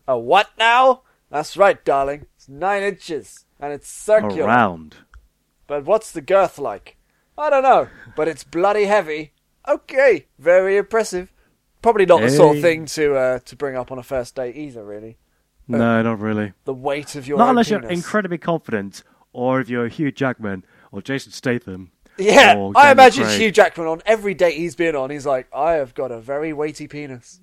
A 0.06 0.18
what 0.18 0.50
now? 0.58 1.02
That's 1.30 1.56
right, 1.56 1.82
darling. 1.84 2.26
It's 2.36 2.48
nine 2.48 2.82
inches, 2.82 3.46
and 3.58 3.72
it's 3.72 3.88
circular. 3.88 4.44
Around. 4.44 4.96
But 5.66 5.84
what's 5.84 6.12
the 6.12 6.20
girth 6.20 6.58
like? 6.58 6.96
I 7.38 7.48
don't 7.48 7.62
know, 7.62 7.88
but 8.16 8.28
it's 8.28 8.44
bloody 8.44 8.84
heavy. 8.84 9.32
Okay, 9.66 10.26
very 10.38 10.76
impressive. 10.76 11.32
Probably 11.80 12.04
not 12.04 12.20
the 12.20 12.28
sort 12.30 12.56
of 12.56 12.62
thing 12.62 12.84
to 12.86 13.14
uh, 13.16 13.38
to 13.40 13.56
bring 13.56 13.76
up 13.76 13.90
on 13.90 13.98
a 13.98 14.02
first 14.02 14.34
date 14.34 14.56
either. 14.56 14.84
Really, 14.84 15.16
No, 15.66 16.02
not 16.02 16.18
really. 16.18 16.52
the 16.64 16.74
weight 16.74 17.14
of 17.14 17.26
your 17.26 17.38
Not 17.38 17.50
unless 17.50 17.70
you're 17.70 17.80
incredibly 17.88 18.36
confident, 18.36 19.02
or 19.32 19.60
if 19.60 19.70
you're 19.70 19.88
Hugh 19.88 20.12
Jackman 20.12 20.64
or 20.92 21.00
Jason 21.00 21.32
Statham. 21.32 21.92
Yeah, 22.20 22.56
or 22.56 22.72
I 22.76 22.92
imagine 22.92 23.24
Craig. 23.24 23.40
Hugh 23.40 23.50
Jackman 23.50 23.86
on 23.86 24.02
every 24.06 24.34
date 24.34 24.56
he's 24.56 24.76
been 24.76 24.94
on. 24.94 25.10
He's 25.10 25.26
like, 25.26 25.48
I 25.54 25.72
have 25.72 25.94
got 25.94 26.12
a 26.12 26.20
very 26.20 26.52
weighty 26.52 26.86
penis. 26.86 27.40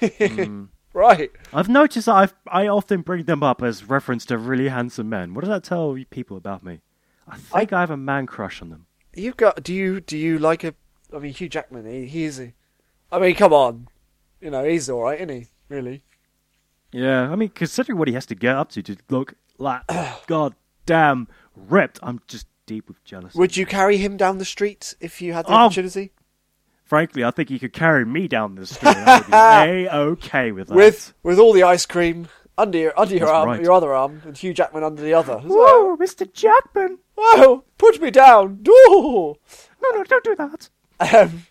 Hmm. 0.00 0.64
right. 0.92 1.30
I've 1.52 1.68
noticed 1.68 2.06
that 2.06 2.14
I've, 2.14 2.34
I 2.46 2.68
often 2.68 3.02
bring 3.02 3.24
them 3.24 3.42
up 3.42 3.62
as 3.62 3.84
reference 3.84 4.24
to 4.26 4.38
really 4.38 4.68
handsome 4.68 5.08
men. 5.08 5.34
What 5.34 5.42
does 5.42 5.50
that 5.50 5.64
tell 5.64 5.96
people 6.10 6.36
about 6.36 6.64
me? 6.64 6.80
I 7.28 7.36
think 7.36 7.72
I, 7.72 7.80
have 7.80 7.90
a 7.90 7.96
man 7.96 8.26
crush 8.26 8.62
on 8.62 8.70
them. 8.70 8.86
You've 9.14 9.36
got. 9.36 9.62
Do 9.62 9.74
you 9.74 10.00
do 10.00 10.16
you 10.16 10.38
like 10.38 10.64
a? 10.64 10.74
I 11.14 11.18
mean, 11.18 11.34
Hugh 11.34 11.48
Jackman. 11.48 11.84
He, 11.84 12.06
he 12.06 12.24
is. 12.24 12.40
A, 12.40 12.54
I 13.12 13.18
mean, 13.18 13.34
come 13.34 13.52
on. 13.52 13.88
You 14.40 14.50
know, 14.50 14.64
he's 14.64 14.88
all 14.88 15.02
right, 15.02 15.18
isn't 15.20 15.28
he? 15.28 15.46
Really. 15.68 16.04
Yeah, 16.92 17.30
I 17.30 17.36
mean, 17.36 17.50
considering 17.50 17.98
what 17.98 18.08
he 18.08 18.14
has 18.14 18.24
to 18.26 18.34
get 18.34 18.56
up 18.56 18.70
to 18.70 18.82
to 18.82 18.96
look 19.10 19.34
like 19.58 19.82
god 20.26 20.54
damn 20.86 21.28
ripped, 21.54 21.98
I'm 22.02 22.20
just 22.28 22.46
deep 22.68 22.86
with 22.86 23.02
jealousy. 23.04 23.36
Would 23.38 23.56
you 23.56 23.66
carry 23.66 23.96
him 23.96 24.16
down 24.16 24.38
the 24.38 24.44
street 24.44 24.94
if 25.00 25.20
you 25.20 25.32
had 25.32 25.46
the 25.46 25.52
Oh. 25.52 25.54
opportunity? 25.66 26.12
Frankly, 26.84 27.24
I 27.24 27.30
think 27.32 27.48
he 27.48 27.58
could 27.58 27.72
carry 27.72 28.04
me 28.06 28.28
down 28.28 28.54
the 28.54 28.66
street. 28.66 28.96
I 28.96 29.18
would 29.18 29.26
be 29.26 29.86
a 29.90 29.92
okay 30.12 30.52
with 30.52 30.68
that. 30.68 30.74
With 30.76 31.12
with 31.22 31.38
all 31.38 31.52
the 31.52 31.62
ice 31.64 31.84
cream 31.84 32.28
under 32.56 32.78
your 32.78 32.98
under 32.98 33.14
your 33.14 33.26
That's 33.26 33.32
arm, 33.36 33.48
right. 33.48 33.60
your 33.62 33.72
other 33.72 33.92
arm, 33.92 34.22
and 34.24 34.36
Hugh 34.38 34.54
Jackman 34.54 34.82
under 34.84 35.02
the 35.02 35.12
other. 35.14 35.38
whoa, 35.38 35.96
Mr. 35.96 36.32
Jackman! 36.32 36.98
Whoa! 37.16 37.64
Put 37.78 38.00
me 38.00 38.10
down. 38.10 38.62
Ooh. 38.68 39.34
No, 39.82 39.90
no, 39.94 40.04
don't 40.04 40.24
do 40.24 40.34
that. 40.36 40.70
Um, 41.00 41.46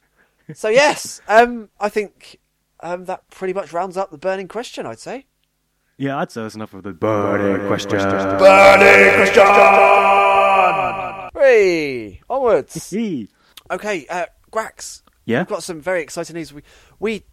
so 0.53 0.69
yes, 0.69 1.21
um, 1.27 1.69
I 1.79 1.89
think 1.89 2.39
um, 2.81 3.05
that 3.05 3.29
pretty 3.29 3.53
much 3.53 3.71
rounds 3.73 3.95
up 3.97 4.09
the 4.11 4.17
burning 4.17 4.47
question. 4.47 4.85
I'd 4.85 4.99
say. 4.99 5.25
Yeah, 5.99 6.17
I'd 6.19 6.31
say 6.31 6.41
that's 6.43 6.53
enough 6.55 6.73
of 6.73 6.83
the 6.83 6.93
burning 6.93 7.65
question. 7.67 7.97
Burning 7.99 9.15
question. 9.15 9.43
Hey, 11.47 12.19
onwards. 12.29 12.73
Okay, 13.71 14.05
uh, 14.09 14.25
Grax. 14.51 15.01
Yeah? 15.23 15.39
We've 15.39 15.47
got 15.47 15.63
some 15.63 15.79
very 15.79 16.01
exciting 16.01 16.35
news. 16.35 16.51
We, 16.51 16.61
we 16.99 17.23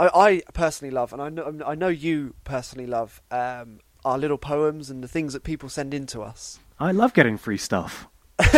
I, 0.00 0.08
I 0.12 0.42
personally 0.52 0.90
love, 0.90 1.12
and 1.12 1.22
I 1.22 1.28
know, 1.28 1.60
I 1.64 1.76
know 1.76 1.86
you 1.86 2.34
personally 2.42 2.88
love, 2.88 3.22
um, 3.30 3.78
our 4.04 4.18
little 4.18 4.36
poems 4.36 4.90
and 4.90 5.00
the 5.00 5.06
things 5.06 5.32
that 5.34 5.44
people 5.44 5.68
send 5.68 5.94
in 5.94 6.06
to 6.06 6.22
us. 6.22 6.58
I 6.80 6.90
love 6.90 7.14
getting 7.14 7.38
free 7.38 7.56
stuff. 7.56 8.08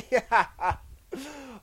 yeah. 0.00 0.76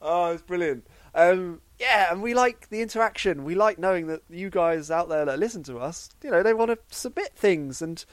Oh, 0.01 0.31
it's 0.33 0.41
brilliant. 0.41 0.85
Um, 1.15 1.61
yeah, 1.79 2.11
and 2.11 2.21
we 2.21 2.33
like 2.33 2.67
the 2.67 2.81
interaction. 2.81 3.45
We 3.45 3.55
like 3.55 3.79
knowing 3.79 4.07
that 4.07 4.23
you 4.29 4.49
guys 4.49 4.91
out 4.91 5.07
there 5.07 5.23
that 5.23 5.39
listen 5.39 5.63
to 5.63 5.77
us, 5.77 6.09
you 6.21 6.31
know, 6.31 6.43
they 6.43 6.53
want 6.53 6.71
to 6.71 6.77
submit 6.93 7.31
things, 7.33 7.81
and 7.81 8.03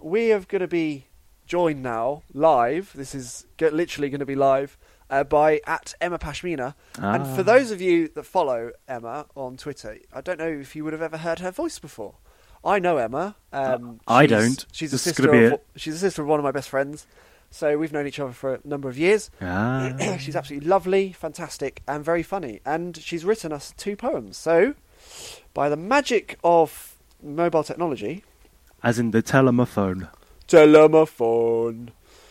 we 0.00 0.32
are 0.32 0.40
going 0.40 0.62
to 0.62 0.66
be 0.66 1.06
joined 1.46 1.82
now 1.82 2.22
live. 2.34 2.92
This 2.94 3.14
is 3.14 3.46
go- 3.56 3.68
literally 3.68 4.08
going 4.10 4.20
to 4.20 4.26
be 4.26 4.34
live 4.34 4.76
uh, 5.10 5.24
by 5.24 5.60
at 5.66 5.94
Emma 6.00 6.18
Pashmina. 6.18 6.74
And 6.96 7.22
Ah. 7.22 7.34
for 7.36 7.42
those 7.42 7.70
of 7.70 7.80
you 7.80 8.08
that 8.08 8.24
follow 8.24 8.72
Emma 8.88 9.26
on 9.34 9.56
Twitter, 9.56 9.98
I 10.12 10.20
don't 10.20 10.38
know 10.38 10.48
if 10.48 10.74
you 10.76 10.84
would 10.84 10.92
have 10.92 11.02
ever 11.02 11.18
heard 11.18 11.38
her 11.40 11.50
voice 11.50 11.78
before. 11.78 12.14
I 12.64 12.78
know 12.80 12.96
Emma. 12.96 13.36
Um, 13.52 14.00
Uh, 14.08 14.12
I 14.12 14.26
don't. 14.26 14.66
She's 14.72 14.90
This 14.90 15.06
a 15.06 15.14
sister. 15.14 15.32
Of, 15.32 15.52
a- 15.52 15.60
she's 15.78 15.94
a 15.94 15.98
sister 15.98 16.22
of 16.22 16.28
one 16.28 16.40
of 16.40 16.44
my 16.44 16.50
best 16.50 16.68
friends. 16.68 17.06
So 17.48 17.78
we've 17.78 17.92
known 17.92 18.08
each 18.08 18.18
other 18.18 18.32
for 18.32 18.54
a 18.54 18.60
number 18.64 18.88
of 18.88 18.98
years. 18.98 19.30
Ah. 19.40 19.94
she's 20.18 20.34
absolutely 20.34 20.68
lovely, 20.68 21.12
fantastic, 21.12 21.80
and 21.86 22.04
very 22.04 22.24
funny. 22.24 22.60
And 22.66 22.96
she's 22.96 23.24
written 23.24 23.52
us 23.52 23.72
two 23.76 23.94
poems. 23.94 24.36
So, 24.36 24.74
by 25.54 25.68
the 25.68 25.76
magic 25.76 26.38
of 26.42 26.96
mobile 27.22 27.62
technology, 27.62 28.24
As 28.82 28.98
in 28.98 29.12
the 29.12 29.22
telephone. 29.22 30.08
Telephone. 30.46 31.90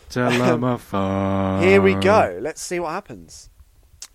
Telephone. 0.10 1.62
Here 1.64 1.82
we 1.82 1.96
go. 1.96 2.38
Let's 2.42 2.62
see 2.62 2.80
what 2.80 2.92
happens. 2.92 3.50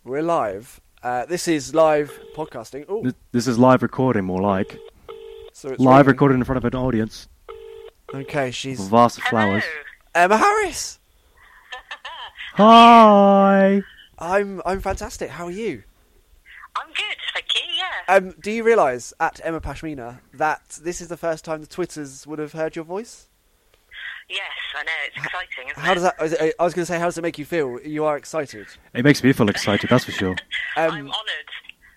We're 0.04 0.22
live. 0.22 0.80
Uh, 1.02 1.26
this 1.26 1.48
is 1.48 1.74
live 1.74 2.18
podcasting. 2.34 2.84
Oh, 2.88 3.02
Th- 3.02 3.14
This 3.32 3.46
is 3.46 3.58
live 3.58 3.82
recording, 3.82 4.24
more 4.24 4.40
like. 4.40 4.78
so 5.52 5.70
it's 5.70 5.80
Live 5.80 6.06
ringing. 6.06 6.16
recording 6.16 6.38
in 6.38 6.44
front 6.44 6.58
of 6.58 6.64
an 6.64 6.74
audience. 6.78 7.28
Okay, 8.12 8.50
she's 8.50 8.80
Vast 8.88 9.18
of 9.18 9.24
flowers. 9.24 9.62
Emma 10.14 10.36
Harris. 10.36 10.98
Hi! 12.54 13.82
I'm 14.18 14.60
I'm 14.66 14.80
fantastic. 14.80 15.30
How 15.30 15.46
are 15.46 15.50
you? 15.50 15.82
I'm 16.76 16.88
good, 16.88 17.16
thank 17.34 17.46
you. 17.54 17.60
Yeah. 17.78 18.16
Um, 18.16 18.34
do 18.40 18.50
you 18.50 18.62
realise 18.64 19.12
at 19.20 19.40
Emma 19.44 19.60
Pashmina 19.60 20.20
that 20.34 20.78
this 20.82 21.00
is 21.00 21.08
the 21.08 21.16
first 21.16 21.44
time 21.44 21.60
the 21.60 21.66
Twitters 21.66 22.26
would 22.26 22.38
have 22.38 22.52
heard 22.52 22.74
your 22.76 22.84
voice? 22.84 23.28
Yes, 24.28 24.40
I 24.76 24.82
know 24.84 24.90
it's 25.06 25.16
exciting. 25.24 25.68
Isn't 25.70 25.82
How 25.82 25.92
it? 25.92 25.94
does 25.94 26.02
that? 26.04 26.54
I 26.58 26.64
was 26.64 26.74
going 26.74 26.82
to 26.82 26.86
say, 26.86 26.98
how 26.98 27.06
does 27.06 27.18
it 27.18 27.22
make 27.22 27.38
you 27.38 27.44
feel? 27.44 27.78
You 27.84 28.04
are 28.04 28.16
excited. 28.16 28.66
It 28.94 29.04
makes 29.04 29.22
me 29.22 29.32
feel 29.32 29.48
excited, 29.48 29.88
that's 29.90 30.04
for 30.04 30.12
sure. 30.12 30.36
I'm 30.76 30.90
Um, 30.90 30.96
honoured. 30.98 31.48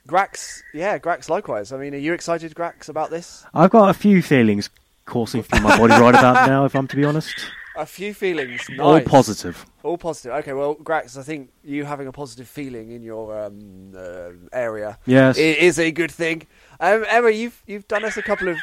Grax, 0.07 0.61
yeah, 0.73 0.97
Grax. 0.99 1.29
Likewise. 1.29 1.71
I 1.71 1.77
mean, 1.77 1.93
are 1.93 1.97
you 1.97 2.13
excited, 2.13 2.53
Grax, 2.55 2.89
about 2.89 3.09
this? 3.09 3.45
I've 3.53 3.69
got 3.69 3.89
a 3.89 3.93
few 3.93 4.21
feelings 4.21 4.69
coursing 5.05 5.43
through 5.43 5.61
my 5.61 5.77
body 5.77 5.93
right 5.93 6.13
about 6.15 6.47
now, 6.47 6.65
if 6.65 6.75
I'm 6.75 6.87
to 6.87 6.95
be 6.95 7.05
honest. 7.05 7.33
A 7.75 7.87
few 7.87 8.13
feelings. 8.13 8.61
Nice. 8.69 8.79
All 8.79 9.01
positive. 9.01 9.65
All 9.81 9.97
positive. 9.97 10.31
Okay, 10.33 10.53
well, 10.53 10.75
Grax, 10.75 11.17
I 11.17 11.23
think 11.23 11.49
you 11.63 11.85
having 11.85 12.05
a 12.05 12.11
positive 12.11 12.47
feeling 12.47 12.91
in 12.91 13.01
your 13.01 13.45
um, 13.45 13.93
uh, 13.97 14.29
area 14.55 14.99
Yes. 15.07 15.39
i- 15.39 15.41
is 15.41 15.79
a 15.79 15.89
good 15.89 16.11
thing. 16.11 16.45
Um, 16.79 17.03
Emma, 17.09 17.31
you've 17.31 17.63
you've 17.65 17.87
done 17.87 18.05
us 18.05 18.15
a 18.15 18.21
couple 18.21 18.47
of 18.47 18.57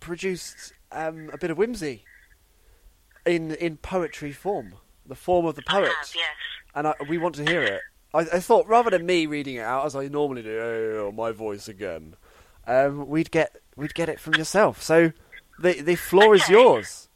produced 0.00 0.74
um, 0.92 1.30
a 1.32 1.38
bit 1.38 1.50
of 1.50 1.56
whimsy 1.58 2.04
in 3.26 3.52
in 3.52 3.76
poetry 3.78 4.32
form, 4.32 4.74
the 5.04 5.14
form 5.14 5.46
of 5.46 5.54
the 5.56 5.62
poet, 5.62 5.88
have, 5.88 6.12
yes. 6.14 6.34
and 6.74 6.88
I, 6.88 6.94
we 7.08 7.18
want 7.18 7.34
to 7.36 7.44
hear 7.44 7.62
it. 7.62 7.80
I, 8.14 8.20
I 8.20 8.40
thought 8.40 8.66
rather 8.66 8.90
than 8.90 9.04
me 9.04 9.26
reading 9.26 9.56
it 9.56 9.60
out 9.60 9.86
as 9.86 9.96
I 9.96 10.08
normally 10.08 10.42
do, 10.42 10.58
oh, 11.06 11.12
my 11.12 11.32
voice 11.32 11.68
again, 11.68 12.16
um, 12.66 13.08
we'd 13.08 13.30
get 13.30 13.56
we'd 13.76 13.94
get 13.94 14.08
it 14.08 14.20
from 14.20 14.34
yourself. 14.34 14.82
So 14.82 15.12
the 15.58 15.80
the 15.80 15.96
floor 15.96 16.34
is 16.34 16.48
yours. 16.48 17.08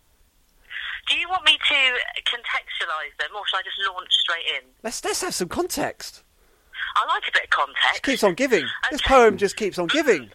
Do 1.08 1.16
you 1.16 1.28
want 1.28 1.44
me 1.44 1.52
to 1.52 1.74
contextualise 2.22 3.16
them, 3.18 3.30
or 3.34 3.42
should 3.46 3.58
I 3.58 3.62
just 3.62 3.78
launch 3.92 4.12
straight 4.12 4.44
in? 4.56 4.68
Let's 4.82 5.04
let's 5.04 5.22
have 5.22 5.34
some 5.34 5.48
context. 5.48 6.22
I 6.96 7.06
like 7.06 7.22
a 7.28 7.32
bit 7.32 7.44
of 7.44 7.50
context. 7.50 7.96
It 7.96 8.02
keeps 8.02 8.22
on 8.22 8.34
giving. 8.34 8.66
This 8.90 9.02
poem 9.02 9.36
just 9.36 9.56
keeps 9.56 9.78
on 9.78 9.86
giving. 9.86 10.22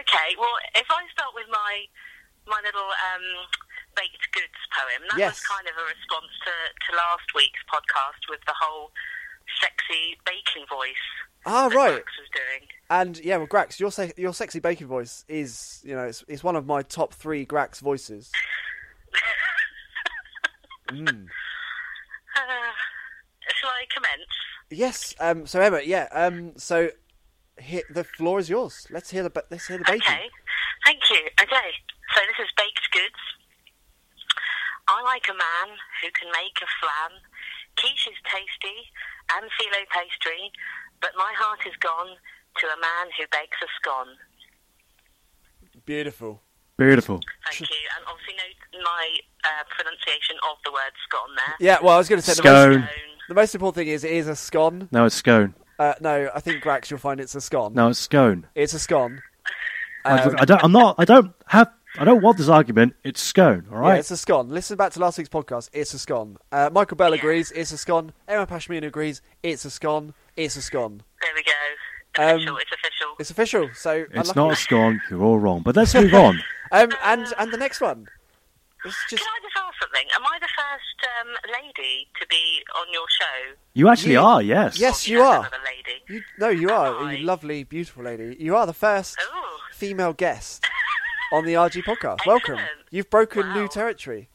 okay, 0.00 0.28
well, 0.38 0.56
if 0.74 0.86
I 0.90 1.02
start 1.12 1.34
with 1.34 1.46
my 1.50 1.86
my 2.50 2.60
little 2.66 2.90
um, 2.90 3.26
baked 3.96 4.26
goods 4.34 4.60
poem, 4.74 5.06
that 5.10 5.18
Yes. 5.18 5.38
was 5.40 5.46
kind 5.46 5.66
of 5.70 5.74
a 5.78 5.86
response 5.86 6.30
to, 6.44 6.52
to 6.90 6.96
last 6.98 7.30
week's 7.34 7.62
podcast 7.70 8.26
with 8.28 8.40
the 8.46 8.54
whole 8.58 8.90
sexy 9.62 10.18
baking 10.26 10.66
voice 10.68 11.06
Ah, 11.46 11.68
that 11.68 11.74
right. 11.74 11.94
Max 11.94 12.12
was 12.18 12.28
doing. 12.34 12.68
And 12.90 13.18
yeah, 13.24 13.38
well, 13.38 13.46
Grax, 13.46 13.80
your 13.80 13.90
se- 13.90 14.12
your 14.18 14.34
sexy 14.34 14.60
baking 14.60 14.86
voice 14.88 15.24
is 15.26 15.80
you 15.82 15.94
know 15.96 16.04
it's 16.04 16.22
it's 16.28 16.44
one 16.44 16.54
of 16.54 16.66
my 16.66 16.82
top 16.82 17.14
three 17.14 17.46
Grax 17.46 17.80
voices. 17.80 18.30
mm. 20.90 21.26
Uh, 22.36 22.72
shall 23.48 23.70
I 23.70 23.84
commence? 23.94 24.28
Yes. 24.70 25.14
Um. 25.18 25.46
So 25.46 25.60
Emma, 25.60 25.80
yeah. 25.82 26.08
Um. 26.12 26.52
So, 26.58 26.90
here, 27.58 27.82
the 27.90 28.04
floor 28.04 28.38
is 28.38 28.48
yours. 28.50 28.86
Let's 28.90 29.10
hear 29.10 29.22
the 29.22 29.30
ba- 29.30 29.44
let's 29.50 29.66
hear 29.66 29.78
the 29.78 29.84
baking. 29.84 30.02
Okay, 30.02 30.28
thank 30.84 30.98
you. 31.10 31.28
Okay, 31.40 31.70
so 32.14 32.20
this 32.26 32.38
is 32.44 32.50
baked 32.56 32.86
goods. 32.92 33.20
I 34.88 35.02
like 35.06 35.26
a 35.30 35.36
man 35.36 35.76
who 36.02 36.10
can 36.10 36.28
make 36.34 36.58
a 36.62 36.68
flan. 36.82 37.12
Quiche 37.78 38.10
is 38.10 38.18
tasty 38.26 38.90
and 39.36 39.46
phyllo 39.54 39.82
pastry, 39.94 40.50
but 41.00 41.10
my 41.16 41.32
heart 41.38 41.60
is 41.66 41.76
gone 41.78 42.16
to 42.58 42.64
a 42.66 42.78
man 42.80 43.06
who 43.16 43.24
bakes 43.30 43.58
a 43.62 43.68
scone. 43.78 44.18
Beautiful. 45.86 46.42
Beautiful. 46.76 47.20
Thank 47.46 47.60
you, 47.60 47.66
and 47.96 48.04
obviously 48.08 48.34
note 48.34 48.82
my 48.82 49.18
uh, 49.44 49.64
pronunciation 49.76 50.36
of 50.50 50.56
the 50.64 50.72
word 50.72 50.92
scone 51.06 51.28
there. 51.36 51.54
Yeah. 51.60 51.78
Well, 51.82 51.94
I 51.94 51.98
was 51.98 52.08
going 52.08 52.20
to 52.20 52.26
say 52.26 52.34
the 52.40 52.48
most, 52.48 52.72
Scone. 52.72 52.88
the 53.28 53.34
most 53.34 53.54
important 53.54 53.74
thing 53.76 53.88
is 53.88 54.02
it 54.02 54.12
is 54.12 54.28
a 54.28 54.34
scone. 54.36 54.88
No, 54.90 55.04
it's 55.04 55.14
scone. 55.14 55.54
Uh, 55.78 55.94
no, 56.00 56.30
I 56.34 56.40
think 56.40 56.62
Grax, 56.64 56.90
you'll 56.90 56.98
find 56.98 57.20
it's 57.20 57.34
a 57.34 57.40
scone. 57.40 57.74
No, 57.74 57.88
it's 57.88 57.98
scone. 57.98 58.46
It's 58.54 58.72
a 58.72 58.78
scone. 58.78 59.22
I- 60.04 60.20
Um, 60.22 60.36
I 60.38 60.44
don't. 60.46 60.64
I'm 60.64 60.72
not. 60.72 60.94
I 60.98 61.04
don't 61.04 61.34
have. 61.48 61.70
I 61.98 62.04
don't 62.04 62.22
want 62.22 62.38
this 62.38 62.48
argument. 62.48 62.94
It's 63.02 63.20
scone. 63.20 63.66
all 63.70 63.78
right? 63.78 63.94
Yeah, 63.94 63.98
it's 64.00 64.10
a 64.10 64.16
scone. 64.16 64.48
Listen 64.48 64.76
back 64.76 64.92
to 64.92 65.00
last 65.00 65.18
week's 65.18 65.28
podcast. 65.30 65.70
It's 65.72 65.92
a 65.92 65.98
scone. 65.98 66.38
Uh, 66.52 66.70
Michael 66.72 66.96
Bell 66.96 67.10
Yeah. 67.14 67.18
agrees. 67.20 67.50
It's 67.50 67.72
a 67.72 67.78
scone. 67.78 68.12
Emma 68.28 68.46
Pashmina 68.46 68.86
agrees. 68.86 69.22
It's 69.42 69.64
a 69.64 69.70
scone. 69.70 70.14
It's 70.36 70.56
a 70.56 70.62
scone. 70.62 71.02
There 71.20 71.30
we 71.34 71.42
go. 71.42 71.50
Um, 72.22 72.56
it's 72.58 72.70
official. 72.72 73.14
It's 73.18 73.30
official. 73.30 73.70
So 73.74 74.04
It's 74.12 74.34
not 74.34 74.52
a 74.52 74.56
scone. 74.56 75.00
You're 75.10 75.22
all 75.22 75.38
wrong. 75.38 75.62
But 75.62 75.76
let's 75.76 75.94
move 75.94 76.14
on. 76.14 76.40
Um, 76.72 76.90
and 77.02 77.26
and 77.36 77.50
the 77.52 77.56
next 77.56 77.80
one. 77.80 78.06
Just 78.84 78.96
Can 79.08 79.18
I 79.18 79.38
just 79.42 79.56
ask 79.58 79.74
something? 79.82 80.06
Am 80.14 80.22
I 80.24 80.38
the 80.38 80.46
first 80.56 81.10
um, 81.20 81.52
lady 81.52 82.06
to 82.20 82.26
be 82.28 82.62
on 82.78 82.86
your 82.92 83.02
show? 83.10 83.56
You 83.74 83.88
actually 83.88 84.12
You- 84.12 84.20
are, 84.20 84.40
yes. 84.40 84.78
Yes. 84.78 85.04
Or 85.08 85.10
you 85.10 85.20
are. 85.20 85.38
Another 85.40 85.56
lady. 85.64 86.00
you. 86.08 86.22
No, 86.38 86.48
you 86.48 86.70
are 86.70 86.94
Hi. 86.94 87.12
you 87.14 87.24
lovely, 87.26 87.64
beautiful 87.64 88.04
lady. 88.04 88.36
You 88.38 88.54
are 88.54 88.66
the 88.66 88.72
first 88.72 89.16
Oh, 89.20 89.58
female 89.72 90.12
guest 90.12 90.64
on 91.32 91.44
the 91.44 91.54
RG 91.54 91.84
podcast. 91.84 92.18
Welcome. 92.26 92.58
You've 92.90 93.10
broken 93.10 93.46
Wow. 93.48 93.54
new 93.54 93.68
territory. 93.68 94.28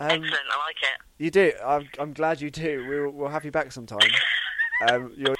Um, 0.00 0.10
excellent. 0.10 0.34
I 0.34 0.58
like 0.66 0.76
it. 0.82 1.22
you 1.24 1.30
do. 1.30 1.52
I'm, 1.64 1.88
I'm 1.98 2.12
glad 2.12 2.40
you 2.40 2.50
do. 2.50 2.86
We'll, 2.88 3.10
we'll 3.10 3.28
have 3.28 3.44
you 3.44 3.50
back 3.50 3.72
sometime. 3.72 3.98
Um, 4.90 5.12
you're, 5.16 5.30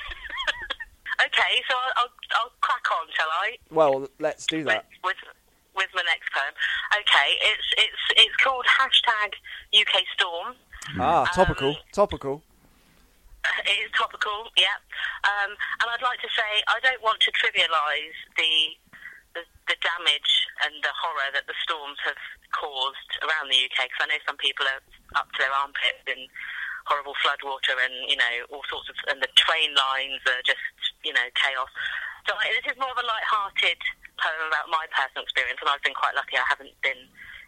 Okay, 1.27 1.53
so 1.69 1.75
I'll, 1.75 2.05
I'll, 2.07 2.13
I'll 2.39 2.53
crack 2.61 2.85
on, 2.93 3.09
shall 3.13 3.27
I? 3.43 3.59
well, 3.69 4.07
let's 4.21 4.47
do 4.47 4.59
With, 4.59 4.67
that. 4.67 4.87
with 5.03 5.17
with 5.75 5.89
my 5.93 6.03
next 6.07 6.31
poem. 6.33 6.55
Okay, 6.95 7.29
it's 7.51 7.67
it's 7.77 8.03
it's 8.25 8.37
called 8.37 8.65
hashtag 8.65 9.35
UK 9.75 10.05
Storm. 10.15 10.55
Ah, 11.01 11.25
topical. 11.35 11.71
Um, 11.71 11.77
Topical. 11.93 12.43
It 13.67 13.77
is 13.85 13.91
topical, 13.99 14.49
yeah. 14.57 14.79
Um, 15.27 15.51
and 15.51 15.91
I'd 15.91 16.01
like 16.01 16.21
to 16.23 16.29
say 16.33 16.63
I 16.69 16.79
don't 16.81 17.03
want 17.03 17.21
to 17.21 17.33
trivialise 17.33 18.17
the, 18.39 18.53
the 19.35 19.45
the 19.67 19.77
damage 19.83 20.33
and 20.65 20.75
the 20.83 20.95
horror 20.95 21.29
that 21.35 21.47
the 21.51 21.57
storms 21.63 21.99
have 22.07 22.19
caused 22.55 23.11
around 23.27 23.51
the 23.51 23.59
UK 23.67 23.91
because 23.91 24.07
I 24.07 24.09
know 24.15 24.23
some 24.27 24.39
people 24.39 24.65
are 24.67 24.83
up 25.19 25.29
to 25.35 25.39
their 25.43 25.53
armpits 25.53 26.05
in 26.07 26.31
horrible 26.87 27.17
floodwater 27.25 27.75
and 27.81 27.95
you 28.07 28.17
know 28.17 28.35
all 28.55 28.65
sorts 28.71 28.89
of 28.89 28.97
and 29.11 29.19
the 29.21 29.31
train 29.35 29.75
lines 29.75 30.23
are 30.31 30.43
just 30.47 30.63
you 31.03 31.13
know 31.13 31.27
chaos. 31.35 31.71
So 32.25 32.33
I, 32.33 32.49
this 32.57 32.73
is 32.73 32.79
more 32.81 32.89
of 32.89 32.97
a 32.97 33.05
light-hearted 33.05 33.77
poem 34.17 34.49
about 34.49 34.73
my 34.73 34.89
personal 34.97 35.29
experience, 35.29 35.61
and 35.61 35.69
I've 35.69 35.85
been 35.85 35.93
quite 35.99 36.17
lucky. 36.17 36.41
I 36.41 36.47
haven't 36.49 36.73
been 36.81 37.05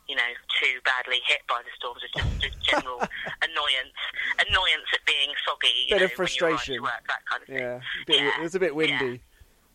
you 0.09 0.15
know, 0.15 0.31
too 0.63 0.79
badly 0.85 1.19
hit 1.27 1.41
by 1.49 1.61
the 1.67 1.71
storms. 1.77 2.01
It's 2.05 2.15
just, 2.15 2.39
just 2.39 2.63
general 2.63 2.99
annoyance, 3.43 3.99
annoyance 4.39 4.87
at 4.95 5.03
being 5.05 5.35
soggy. 5.43 5.91
Bit 5.91 5.99
know, 5.99 6.05
of 6.05 6.11
you 6.11 6.17
frustration. 6.17 6.83
work, 6.83 7.03
that 7.09 7.27
kind 7.27 7.43
of 7.43 7.49
thing. 7.49 7.59
Yeah, 7.59 7.81
Yeah, 8.07 8.39
it 8.39 8.43
was 8.43 8.55
a 8.55 8.61
bit 8.61 8.71
yeah. 8.71 8.77
windy. 8.77 9.21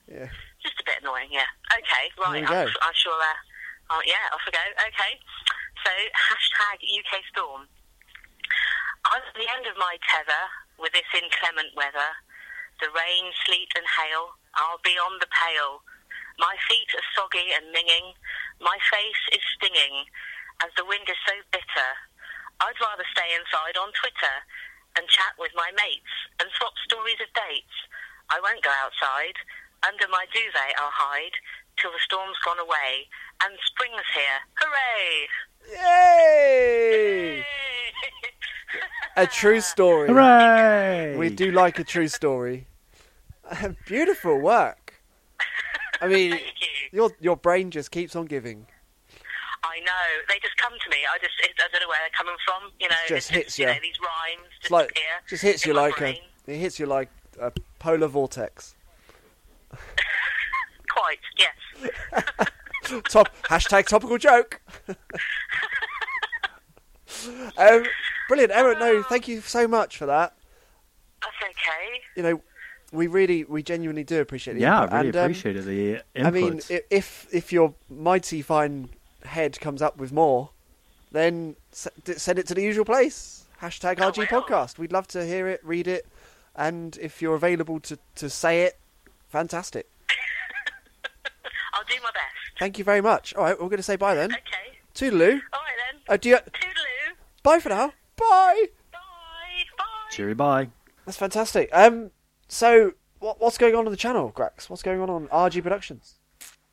Yeah. 0.10 0.28
Just 0.62 0.78
a 0.80 0.86
bit 0.86 1.02
annoying, 1.02 1.34
yeah. 1.34 1.50
Okay, 1.74 2.06
right. 2.22 2.46
I'm, 2.46 2.70
sure. 2.70 2.94
shall. 2.94 3.18
Uh, 3.18 3.98
oh, 3.98 4.02
yeah, 4.06 4.30
off 4.34 4.46
we 4.46 4.54
go. 4.54 4.66
Okay. 4.94 5.18
So 5.82 5.92
hashtag 6.14 6.86
UK 6.86 7.26
storm. 7.34 7.66
I'm 9.10 9.26
at 9.26 9.34
the 9.34 9.50
end 9.50 9.66
of 9.66 9.74
my 9.82 9.98
tether 10.06 10.46
with 10.78 10.94
this 10.94 11.10
inclement 11.18 11.74
weather. 11.74 12.14
The 12.78 12.94
rain, 12.94 13.34
sleet, 13.46 13.74
and 13.74 13.86
hail. 13.86 14.38
I'll 14.54 14.82
be 14.86 14.94
on 15.02 15.18
the 15.18 15.30
pale. 15.34 15.82
My 16.38 16.54
feet 16.70 16.90
are 16.94 17.08
soggy 17.18 17.54
and 17.58 17.74
minging. 17.74 18.14
My 18.62 18.78
face 18.94 19.24
is 19.34 19.44
stinging 19.58 20.06
as 20.62 20.70
the 20.78 20.86
wind 20.86 21.10
is 21.10 21.18
so 21.26 21.34
bitter. 21.50 21.92
I'd 22.62 22.78
rather 22.78 23.06
stay 23.10 23.34
inside 23.34 23.78
on 23.82 23.90
Twitter 23.98 24.36
and 24.98 25.10
chat 25.10 25.34
with 25.42 25.52
my 25.58 25.74
mates 25.74 26.14
and 26.38 26.50
swap 26.58 26.78
stories 26.86 27.18
of 27.18 27.34
dates. 27.34 27.78
I 28.30 28.38
won't 28.40 28.62
go 28.62 28.74
outside. 28.86 29.36
Under 29.88 30.08
my 30.10 30.26
duvet 30.34 30.76
I'll 30.78 30.92
hide 30.94 31.32
till 31.80 31.92
the 31.92 32.00
storm's 32.04 32.38
gone 32.46 32.60
away 32.60 33.08
and 33.44 33.58
spring's 33.66 34.08
here. 34.14 34.40
Hooray! 34.60 35.28
Yay! 37.40 37.46
A 39.18 39.28
true 39.28 39.60
story. 39.62 40.08
Hooray! 40.08 41.16
We 41.18 41.30
do 41.30 41.52
like 41.52 41.80
a 41.80 41.84
true 41.84 42.08
story. 42.08 42.68
Beautiful 43.86 44.40
work. 44.40 44.94
I 46.00 46.08
mean, 46.08 46.32
Thank 46.38 46.44
you. 46.62 46.68
your 46.92 47.12
your 47.20 47.36
brain 47.38 47.70
just 47.72 47.92
keeps 47.92 48.16
on 48.16 48.26
giving. 48.26 48.68
I 49.64 49.80
know. 49.82 50.06
They 50.30 50.40
just 50.42 50.58
come 50.58 50.74
to 50.84 50.90
me. 50.90 50.98
I 51.14 51.18
just 51.20 51.34
it, 51.44 51.52
I 51.60 51.68
don't 51.72 51.82
know 51.82 51.88
where 51.90 52.00
they're 52.00 52.18
coming 52.18 52.36
from. 52.46 52.72
You 52.80 52.88
know, 52.90 52.96
It 53.06 53.10
just 53.10 53.30
it's 53.32 53.36
hits 53.36 53.60
you. 53.60 53.66
ya. 53.68 53.74
know, 53.74 53.80
these 53.82 54.00
rhymes 54.00 54.50
just 54.62 54.72
like 54.72 54.92
appear. 54.92 55.04
just 55.30 55.44
hits 55.44 55.66
you 55.66 55.74
my 55.74 55.82
like 55.82 56.02
a 56.02 56.22
it 56.48 56.58
hits 56.58 56.80
you 56.80 56.86
like 56.86 57.10
a 57.40 57.52
polar 57.80 58.08
vortex. 58.08 58.76
Quite, 60.94 61.20
yes. 61.38 63.00
Top 63.10 63.30
hashtag 63.44 63.86
topical 63.88 64.18
joke. 64.18 64.60
um, 67.58 67.84
brilliant, 68.28 68.52
Emma. 68.52 68.76
No, 68.80 69.04
thank 69.04 69.28
you 69.28 69.42
so 69.42 69.68
much 69.68 69.98
for 69.98 70.06
that. 70.08 70.34
That's 71.22 71.36
okay. 71.44 72.02
You 72.16 72.24
know, 72.24 72.42
we 72.92 73.08
really, 73.08 73.44
we 73.46 73.64
genuinely 73.64 74.04
do 74.04 74.20
appreciate 74.20 74.58
it. 74.58 74.62
yeah, 74.62 74.82
I 74.82 74.98
really 74.98 75.08
and, 75.10 75.18
um, 75.18 75.24
appreciated 75.26 75.66
the 75.66 76.02
input. 76.16 76.26
I 76.26 76.32
mean, 76.32 76.62
if 76.90 77.28
if 77.32 77.54
your 77.54 77.74
mighty 77.90 78.42
fine 78.42 78.90
head 79.24 79.60
comes 79.60 79.82
up 79.82 79.98
with 79.98 80.12
more, 80.12 80.50
then 81.12 81.56
s- 81.72 81.88
d- 82.04 82.14
send 82.14 82.40
it 82.40 82.48
to 82.48 82.56
the 82.56 82.64
usual 82.64 82.86
place. 82.86 83.46
Hashtag 83.62 84.02
I 84.02 84.10
RG 84.10 84.18
will. 84.18 84.42
Podcast. 84.42 84.78
We'd 84.80 84.92
love 84.92 85.08
to 85.10 85.24
hear 85.26 85.48
it, 85.48 85.62
read 85.64 85.88
it, 85.88 86.08
and 86.56 86.98
if 87.00 87.22
you're 87.22 87.36
available 87.36 87.80
to, 87.82 88.00
to 88.16 88.30
say 88.30 88.64
it, 88.64 88.80
fantastic. 89.30 89.88
I'll 91.92 91.98
do 91.98 92.04
my 92.04 92.12
best. 92.12 92.60
Thank 92.60 92.78
you 92.78 92.84
very 92.84 93.02
much. 93.02 93.34
All 93.36 93.44
right, 93.44 93.60
we're 93.60 93.68
going 93.68 93.78
to 93.78 93.84
say 93.84 93.96
bye 93.96 94.16
then. 94.16 94.32
Okay. 94.32 94.78
Toodaloo. 94.94 95.42
All 95.54 95.60
right 95.60 95.78
then. 95.92 96.02
Oh, 96.10 96.18
do 96.18 96.30
you, 96.30 96.36
Toodaloo. 96.36 97.16
bye 97.44 97.60
for 97.60 97.70
now. 97.70 97.88
Bye. 98.18 98.66
Bye. 98.92 99.00
Bye. 99.78 99.84
Cheery 100.12 100.34
bye. 100.34 100.70
That's 101.06 101.18
fantastic. 101.18 101.70
Um, 101.74 102.12
so 102.48 102.94
what, 103.20 103.40
what's 103.40 103.58
going 103.58 103.76
on 103.76 103.86
on 103.86 103.92
the 103.92 103.98
channel, 103.98 104.32
Grax? 104.36 104.70
What's 104.70 104.84
going 104.84 105.02
on 105.02 105.10
on 105.10 105.28
RG 105.28 105.64
Productions? 105.64 106.16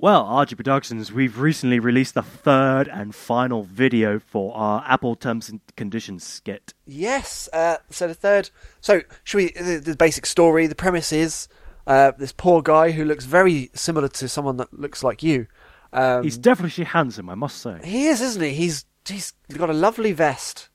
Well, 0.01 0.25
RG 0.27 0.57
Productions, 0.57 1.13
we've 1.13 1.41
recently 1.41 1.81
released 1.81 2.15
the 2.15 2.23
third 2.23 2.87
and 2.87 3.13
final 3.13 3.65
video 3.65 4.21
for 4.21 4.55
our 4.57 4.85
Apple 4.87 5.17
Terms 5.17 5.49
and 5.49 5.61
Conditions 5.77 6.23
skit. 6.23 6.73
Yes. 6.87 7.49
Uh, 7.53 7.79
so 7.91 8.07
the 8.07 8.15
third. 8.15 8.51
So 8.81 9.03
should 9.25 9.39
we? 9.39 9.51
The, 9.51 9.81
the 9.85 9.97
basic 9.97 10.27
story. 10.27 10.69
The 10.69 10.77
premise 10.77 11.13
is 11.13 11.49
uh, 11.89 12.13
this 12.17 12.31
poor 12.33 12.63
guy 12.63 12.93
who 12.93 13.05
looks 13.05 13.25
very 13.25 13.71
similar 13.75 14.07
to 14.09 14.29
someone 14.29 14.57
that 14.59 14.73
looks 14.73 15.03
like 15.03 15.23
you. 15.25 15.47
Um, 15.93 16.23
He's 16.23 16.39
definitely 16.39 16.85
handsome, 16.85 17.29
I 17.29 17.35
must 17.35 17.61
say. 17.61 17.81
he 17.83 18.07
is, 18.07 18.21
isn't 18.21 18.43
he? 18.43 18.51
He's 18.53 18.85
he's 19.07 19.33
got 19.57 19.71
a 19.71 19.73
lovely 19.73 20.13
vest. 20.13 20.69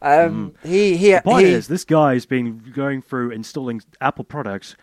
Um, 0.00 0.54
he 0.62 0.96
he 0.96 1.12
The 1.12 1.22
point 1.22 1.46
he. 1.46 1.52
is, 1.52 1.66
this 1.68 1.84
guy's 1.84 2.26
been 2.26 2.58
going 2.74 3.02
through 3.02 3.30
installing 3.30 3.82
Apple 4.00 4.24
products 4.24 4.76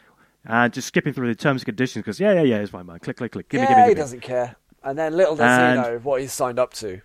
and 0.46 0.74
just 0.74 0.88
skipping 0.88 1.14
through 1.14 1.28
the 1.28 1.36
terms 1.36 1.62
and 1.62 1.66
conditions 1.68 2.04
because, 2.04 2.20
yeah, 2.20 2.34
yeah, 2.34 2.42
yeah, 2.42 2.58
it's 2.58 2.72
fine, 2.72 2.86
man. 2.88 3.00
Click, 3.00 3.18
click, 3.18 3.32
click. 3.32 3.48
Give 3.50 3.62
me, 3.62 3.68
yeah, 3.68 3.70
give 3.70 3.78
me, 3.78 3.84
he 3.84 3.90
me. 3.90 3.94
doesn't 3.96 4.22
care. 4.22 4.56
And 4.84 4.98
then 4.98 5.16
little 5.16 5.36
does 5.36 5.46
And- 5.60 5.80
he 5.80 5.90
know 5.92 6.00
what 6.00 6.22
he's 6.22 6.34
signed 6.34 6.58
up 6.60 6.74
to. 6.76 7.02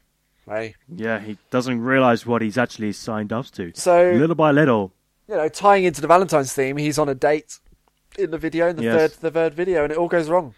Right. 0.46 0.74
Yeah, 0.88 1.18
he 1.18 1.36
doesn't 1.50 1.80
realize 1.82 2.24
what 2.24 2.40
he's 2.40 2.56
actually 2.56 2.92
signed 2.92 3.32
up 3.32 3.46
to. 3.52 3.72
So 3.74 4.12
little 4.12 4.36
by 4.36 4.52
little, 4.52 4.92
you 5.28 5.34
know, 5.34 5.48
tying 5.48 5.84
into 5.84 6.00
the 6.00 6.06
Valentine's 6.06 6.52
theme, 6.52 6.76
he's 6.78 6.98
on 6.98 7.08
a 7.08 7.14
date 7.16 7.58
in 8.18 8.30
the 8.30 8.38
video, 8.38 8.68
in 8.68 8.76
the 8.76 8.82
Yes. 8.84 8.94
third 9.14 9.20
the 9.20 9.30
third 9.30 9.54
video, 9.54 9.82
and 9.84 9.92
it 9.92 9.98
all 9.98 10.08
goes 10.08 10.28
wrong. 10.28 10.54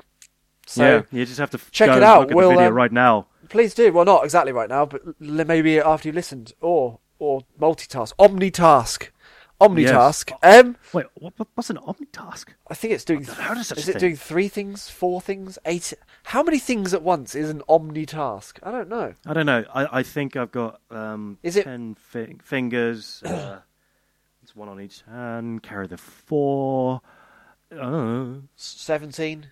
So 0.67 0.83
yeah, 0.85 1.03
you 1.19 1.25
just 1.25 1.39
have 1.39 1.51
to 1.51 1.59
check 1.71 1.89
go 1.89 1.97
it 1.97 2.03
out. 2.03 2.21
Look 2.23 2.31
at 2.33 2.37
We'll, 2.37 2.51
the 2.51 2.57
video 2.57 2.69
um, 2.69 2.75
right 2.75 2.93
now. 2.93 3.27
please 3.49 3.73
do. 3.75 3.93
Well, 3.93 4.05
not 4.05 4.25
exactly 4.25 4.53
right 4.53 4.69
now, 4.69 4.85
but 4.87 5.03
l- 5.07 5.15
maybe 5.45 5.79
after 5.81 6.09
you 6.09 6.13
listened, 6.13 6.53
or 6.61 6.99
or 7.19 7.41
multitask, 7.61 8.13
omnitask, 8.19 9.09
omnitask. 9.61 10.31
Um, 10.43 10.77
Wait, 10.93 11.07
what, 11.15 11.33
what- 11.37 11.49
what's 11.55 11.71
an 11.71 11.79
omnitask? 11.79 12.49
I 12.71 12.75
think 12.75 12.93
it's 12.95 13.05
doing. 13.05 13.23
Never 13.23 13.43
heard 13.43 13.65
such 13.65 13.79
is 13.79 13.89
it 13.89 13.93
thing. 13.95 14.01
doing 14.01 14.17
three 14.17 14.49
things, 14.49 14.89
four 14.91 15.21
things, 15.21 15.59
eight? 15.65 15.95
How 16.25 16.43
many 16.43 16.59
things 16.59 16.93
at 16.95 17.03
once 17.03 17.35
is 17.35 17.49
an 17.51 17.63
omnitask? 17.69 18.59
I 18.63 18.71
don't 18.71 18.89
know. 18.89 19.15
I 19.27 19.33
don't 19.33 19.47
know. 19.47 19.65
I, 19.75 19.99
I 20.01 20.03
think 20.03 20.37
I've 20.37 20.53
got 20.53 20.81
um, 20.91 21.39
Is 21.43 21.57
it- 21.57 21.65
ten 21.65 21.95
fi- 21.99 22.37
fingers. 22.43 23.23
Uh, 23.25 23.61
it's 24.43 24.55
one 24.55 24.69
on 24.69 24.81
each 24.81 25.03
hand. 25.11 25.63
Carry 25.63 25.87
the 25.87 25.97
four. 25.99 27.01
Uh, 27.77 28.41
Seventeen. 28.57 29.49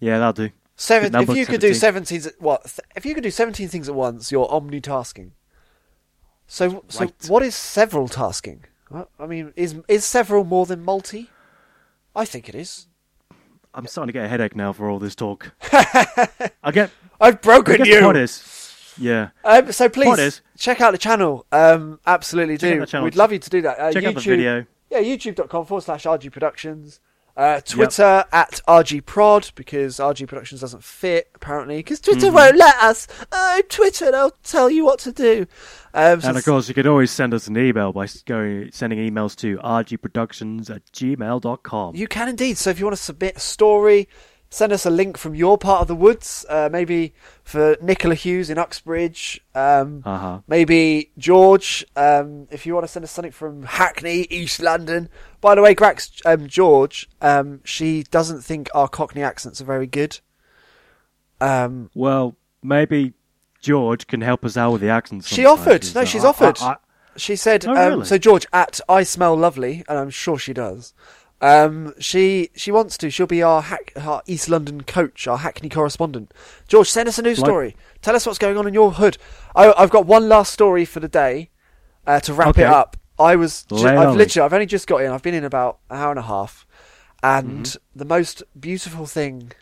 yeah, 0.00 0.18
that'll 0.18 0.32
do. 0.32 0.50
Seven. 0.76 1.14
If 1.14 1.28
you 1.36 1.44
could 1.46 1.60
do 1.60 1.74
17. 1.74 2.22
what? 2.38 2.62
th- 2.64 2.80
If 2.94 3.04
you 3.04 3.14
could 3.14 3.24
do 3.24 3.30
seventeen 3.30 3.68
things 3.68 3.88
at 3.88 3.94
once, 3.94 4.30
you're 4.30 4.46
omnitasking. 4.46 5.30
So, 6.46 6.84
so 6.88 7.00
Right. 7.00 7.14
what 7.28 7.42
is 7.42 7.54
several 7.54 8.06
tasking? 8.08 8.64
I 8.94 9.04
I 9.18 9.26
mean, 9.26 9.52
is 9.56 9.74
is 9.88 10.04
several 10.04 10.44
more 10.44 10.66
than 10.66 10.84
multi? 10.84 11.30
I 12.14 12.24
think 12.24 12.48
it 12.48 12.54
is. 12.54 12.86
I'm 13.74 13.86
starting 13.86 14.08
to 14.08 14.12
get 14.12 14.24
a 14.24 14.28
headache 14.28 14.56
now 14.56 14.72
for 14.72 14.88
all 14.88 14.98
this 14.98 15.14
talk. 15.14 15.52
I 15.72 16.70
get. 16.72 16.90
I've 17.20 17.34
I 17.34 17.38
broken 17.38 17.80
the 17.82 17.88
you. 17.88 18.00
point 18.00 18.16
is, 18.18 18.94
yeah. 18.98 19.30
Um, 19.44 19.72
so 19.72 19.88
please 19.88 20.18
is- 20.18 20.40
check 20.56 20.80
out 20.80 20.92
the 20.92 20.98
channel. 20.98 21.44
Um, 21.50 21.98
absolutely 22.06 22.56
do. 22.56 22.80
the 22.80 22.86
channel. 22.86 23.04
We'd 23.04 23.16
love 23.16 23.32
you 23.32 23.38
to 23.40 23.50
do 23.50 23.62
that. 23.62 23.78
Uh, 23.78 23.92
Check 23.92 24.04
YouTube, 24.04 24.06
out 24.08 24.14
the 24.14 24.20
video. 24.20 24.66
Yeah, 24.90 25.00
youtube.com 25.00 25.66
forward 25.66 25.82
slash 25.82 26.04
RG 26.04 26.30
Productions. 26.32 27.00
Uh, 27.38 27.60
Twitter 27.60 28.24
at 28.32 28.60
RG 28.66 29.06
Prod 29.06 29.50
because 29.54 29.98
RG 29.98 30.26
Productions 30.26 30.60
doesn't 30.60 30.82
fit 30.82 31.30
apparently 31.36 31.76
because 31.76 32.00
Twitter 32.00 32.26
Mm-hmm. 32.26 32.34
won't 32.34 32.56
let 32.56 32.74
us. 32.76 33.06
Oh, 33.30 33.62
Twitter, 33.68 34.10
they'll 34.10 34.32
tell 34.42 34.68
you 34.68 34.84
what 34.84 34.98
to 35.00 35.12
do. 35.12 35.46
Um, 35.94 36.20
so 36.20 36.28
And 36.30 36.36
of 36.36 36.44
course, 36.44 36.66
you 36.68 36.74
can 36.74 36.88
always 36.88 37.12
send 37.12 37.32
us 37.32 37.46
an 37.46 37.56
email 37.56 37.92
by 37.92 38.08
going 38.26 38.70
sending 38.72 38.98
emails 38.98 39.36
to 39.36 39.56
rgproductions 39.58 40.68
at 40.68 40.84
gmail.com. 40.92 41.94
You 41.94 42.08
can 42.08 42.28
indeed. 42.28 42.58
So 42.58 42.70
if 42.70 42.78
you 42.80 42.86
want 42.86 42.96
to 42.96 43.02
submit 43.02 43.36
a 43.36 43.40
story, 43.40 44.08
send 44.50 44.72
us 44.72 44.86
a 44.86 44.90
link 44.90 45.18
from 45.18 45.34
your 45.34 45.58
part 45.58 45.82
of 45.82 45.88
the 45.88 45.94
woods. 45.94 46.44
Uh, 46.48 46.68
maybe 46.72 47.14
for 47.44 47.76
Nicola 47.82 48.14
Hughes 48.14 48.48
in 48.50 48.58
Uxbridge. 48.58 49.40
Um, 49.54 50.02
Uh 50.06 50.18
huh. 50.18 50.38
maybe 50.46 51.10
George, 51.18 51.84
um, 51.96 52.48
if 52.50 52.64
you 52.66 52.74
want 52.74 52.84
to 52.84 52.92
send 52.92 53.04
us 53.04 53.10
something 53.10 53.32
from 53.32 53.64
Hackney, 53.64 54.26
East 54.30 54.60
London. 54.60 55.08
By 55.40 55.54
the 55.54 55.62
way, 55.62 55.74
Grax, 55.74 56.20
um, 56.24 56.46
George, 56.46 57.08
um, 57.20 57.60
she 57.64 58.02
doesn't 58.04 58.42
think 58.42 58.68
our 58.74 58.88
Cockney 58.88 59.22
accents 59.22 59.60
are 59.60 59.64
very 59.64 59.86
good. 59.86 60.20
Um, 61.40 61.90
Well, 61.94 62.36
maybe 62.62 63.12
George 63.60 64.06
can 64.06 64.20
help 64.22 64.44
us 64.44 64.56
out 64.56 64.72
with 64.72 64.80
the 64.80 64.88
accents. 64.88 65.28
She 65.28 65.44
offered. 65.44 65.84
No, 65.94 66.04
she's 66.04 66.24
I- 66.24 66.28
offered. 66.28 66.58
I- 66.60 66.70
I- 66.72 66.76
she 67.16 67.34
said, 67.34 67.66
Oh, 67.66 67.72
um, 67.72 67.76
really? 67.88 68.04
so 68.04 68.16
George 68.16 68.46
at 68.52 68.80
I 68.88 69.02
smell 69.02 69.36
lovely, 69.36 69.84
and 69.88 69.98
I'm 69.98 70.10
sure 70.10 70.38
she 70.38 70.52
does. 70.52 70.94
Um, 71.40 71.94
she 72.00 72.50
she 72.56 72.72
wants 72.72 72.98
to. 72.98 73.10
She'll 73.10 73.26
be 73.26 73.42
our, 73.42 73.62
Hack, 73.62 73.92
our 73.96 74.22
East 74.26 74.48
London 74.48 74.82
coach, 74.82 75.26
our 75.28 75.38
Hackney 75.38 75.68
correspondent. 75.68 76.32
George, 76.66 76.90
send 76.90 77.08
us 77.08 77.18
a 77.18 77.22
news 77.22 77.38
Like- 77.38 77.46
story. 77.46 77.76
Tell 78.02 78.16
us 78.16 78.26
what's 78.26 78.38
going 78.38 78.56
on 78.56 78.66
in 78.66 78.74
your 78.74 78.92
hood. 78.92 79.18
I, 79.54 79.72
I've 79.72 79.90
got 79.90 80.06
one 80.06 80.28
last 80.28 80.52
story 80.52 80.84
for 80.84 81.00
the 81.00 81.08
day 81.08 81.50
uh, 82.06 82.20
to 82.20 82.34
wrap 82.34 82.48
Okay. 82.48 82.62
it 82.62 82.68
up. 82.68 82.96
I 83.20 83.36
was 83.36 83.66
I've 83.72 84.14
literally 84.16 84.44
I've 84.44 84.52
only 84.52 84.66
just 84.66 84.86
got 84.86 84.98
in. 85.02 85.10
I've 85.10 85.22
been 85.22 85.34
in 85.34 85.44
about 85.44 85.78
an 85.90 85.98
hour 85.98 86.10
and 86.10 86.18
a 86.18 86.22
half, 86.22 86.66
and 87.22 87.64
Mm-hmm. 87.66 87.98
the 87.98 88.04
most 88.04 88.42
beautiful 88.58 89.06
thing 89.06 89.52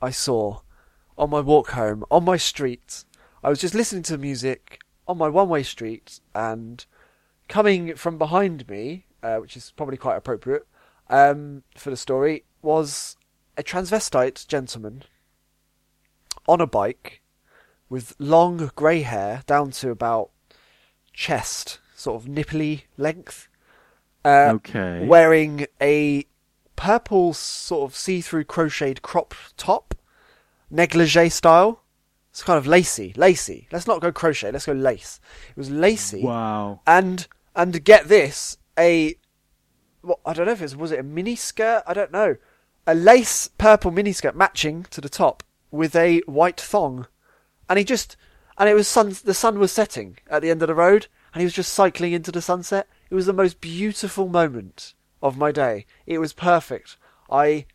I 0.00 0.10
saw 0.10 0.60
on 1.16 1.30
my 1.30 1.40
walk 1.40 1.70
home 1.70 2.04
on 2.10 2.24
my 2.24 2.36
street. 2.36 3.04
I 3.42 3.48
was 3.50 3.60
just 3.60 3.74
listening 3.74 4.02
to 4.04 4.18
music 4.18 4.80
on 5.06 5.16
my 5.18 5.28
one-way 5.28 5.62
street, 5.62 6.20
and 6.34 6.84
coming 7.48 7.94
from 7.96 8.18
behind 8.18 8.68
me, 8.68 9.06
uh, 9.22 9.36
which 9.36 9.56
is 9.56 9.72
probably 9.76 9.96
quite 9.96 10.16
appropriate 10.16 10.66
um, 11.10 11.62
for 11.76 11.90
the 11.90 11.96
story, 11.96 12.44
was 12.62 13.16
a 13.56 13.62
transvestite 13.62 14.46
gentleman 14.46 15.02
on 16.46 16.60
a 16.60 16.66
bike 16.66 17.20
with 17.88 18.14
long 18.18 18.70
grey 18.76 19.02
hair 19.02 19.42
down 19.46 19.70
to 19.70 19.90
about 19.90 20.30
chest, 21.12 21.80
sort 21.94 22.22
of 22.22 22.28
nipply 22.28 22.82
length. 22.96 23.48
Uh, 24.24 24.52
Okay. 24.56 25.06
Wearing 25.06 25.66
a 25.80 26.24
purple 26.76 27.32
sort 27.32 27.90
of 27.90 27.96
see-through 27.96 28.44
crocheted 28.44 29.02
crop 29.02 29.34
top, 29.56 29.94
negligee 30.70 31.28
style. 31.28 31.82
It's 32.30 32.42
kind 32.42 32.58
of 32.58 32.66
lacy, 32.66 33.12
lacy. 33.16 33.66
Let's 33.72 33.86
not 33.86 34.00
go 34.00 34.12
crochet. 34.12 34.52
Let's 34.52 34.66
go 34.66 34.72
lace. 34.72 35.18
It 35.50 35.56
was 35.56 35.70
lacy 35.70 36.22
Wow. 36.22 36.80
and 36.86 37.26
and 37.56 37.82
get 37.82 38.06
this 38.08 38.58
a 38.78 39.16
well, 40.08 40.20
I 40.26 40.32
don't 40.32 40.46
know 40.46 40.52
if 40.52 40.60
it 40.60 40.64
was 40.64 40.76
was 40.76 40.92
it 40.92 41.00
a 41.00 41.02
mini 41.02 41.36
skirt 41.36 41.82
I 41.86 41.94
don't 41.94 42.12
know 42.12 42.36
a 42.86 42.94
lace 42.94 43.48
purple 43.58 43.90
mini 43.90 44.12
skirt 44.12 44.34
matching 44.34 44.84
to 44.90 45.00
the 45.00 45.08
top 45.08 45.42
with 45.70 45.94
a 45.94 46.20
white 46.20 46.60
thong 46.60 47.06
and 47.68 47.78
he 47.78 47.84
just 47.84 48.16
and 48.56 48.68
it 48.68 48.74
was 48.74 48.88
sun 48.88 49.14
the 49.24 49.34
sun 49.34 49.58
was 49.58 49.72
setting 49.72 50.18
at 50.30 50.42
the 50.42 50.50
end 50.50 50.62
of 50.62 50.68
the 50.68 50.74
road 50.74 51.06
and 51.32 51.40
he 51.40 51.44
was 51.44 51.52
just 51.54 51.72
cycling 51.72 52.12
into 52.12 52.32
the 52.32 52.42
sunset 52.42 52.88
it 53.10 53.14
was 53.14 53.26
the 53.26 53.32
most 53.32 53.60
beautiful 53.60 54.28
moment 54.28 54.94
of 55.22 55.36
my 55.36 55.52
day 55.52 55.84
it 56.06 56.18
was 56.18 56.32
perfect 56.32 56.96
I 57.30 57.66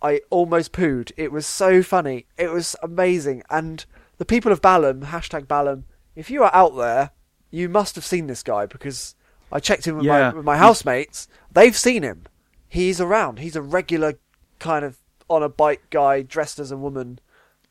I 0.00 0.20
almost 0.30 0.72
pooed. 0.72 1.10
It 1.16 1.32
was 1.32 1.44
so 1.46 1.82
funny. 1.82 2.26
It 2.36 2.52
was 2.52 2.76
amazing. 2.82 3.42
And 3.50 3.84
the 4.18 4.24
people 4.24 4.52
of 4.52 4.62
Balham, 4.62 5.02
hashtag 5.06 5.48
Balham, 5.48 5.86
if 6.14 6.30
you 6.30 6.44
are 6.44 6.54
out 6.54 6.76
there, 6.76 7.10
you 7.50 7.68
must 7.68 7.96
have 7.96 8.04
seen 8.04 8.28
this 8.28 8.42
guy 8.44 8.66
because 8.66 9.16
I 9.50 9.58
checked 9.58 9.88
in 9.88 9.96
with, 9.96 10.04
Yeah. 10.06 10.30
my, 10.30 10.36
with 10.36 10.44
my 10.44 10.56
housemates. 10.56 11.26
They've 11.58 11.76
seen 11.76 12.02
him. 12.04 12.24
He's 12.68 13.00
around. 13.00 13.40
He's 13.40 13.56
a 13.56 13.62
regular 13.62 14.14
kind 14.60 14.84
of 14.84 14.98
on 15.28 15.42
a 15.42 15.48
bike 15.48 15.82
guy 15.90 16.22
dressed 16.22 16.58
as 16.58 16.70
a 16.70 16.76
woman. 16.76 17.18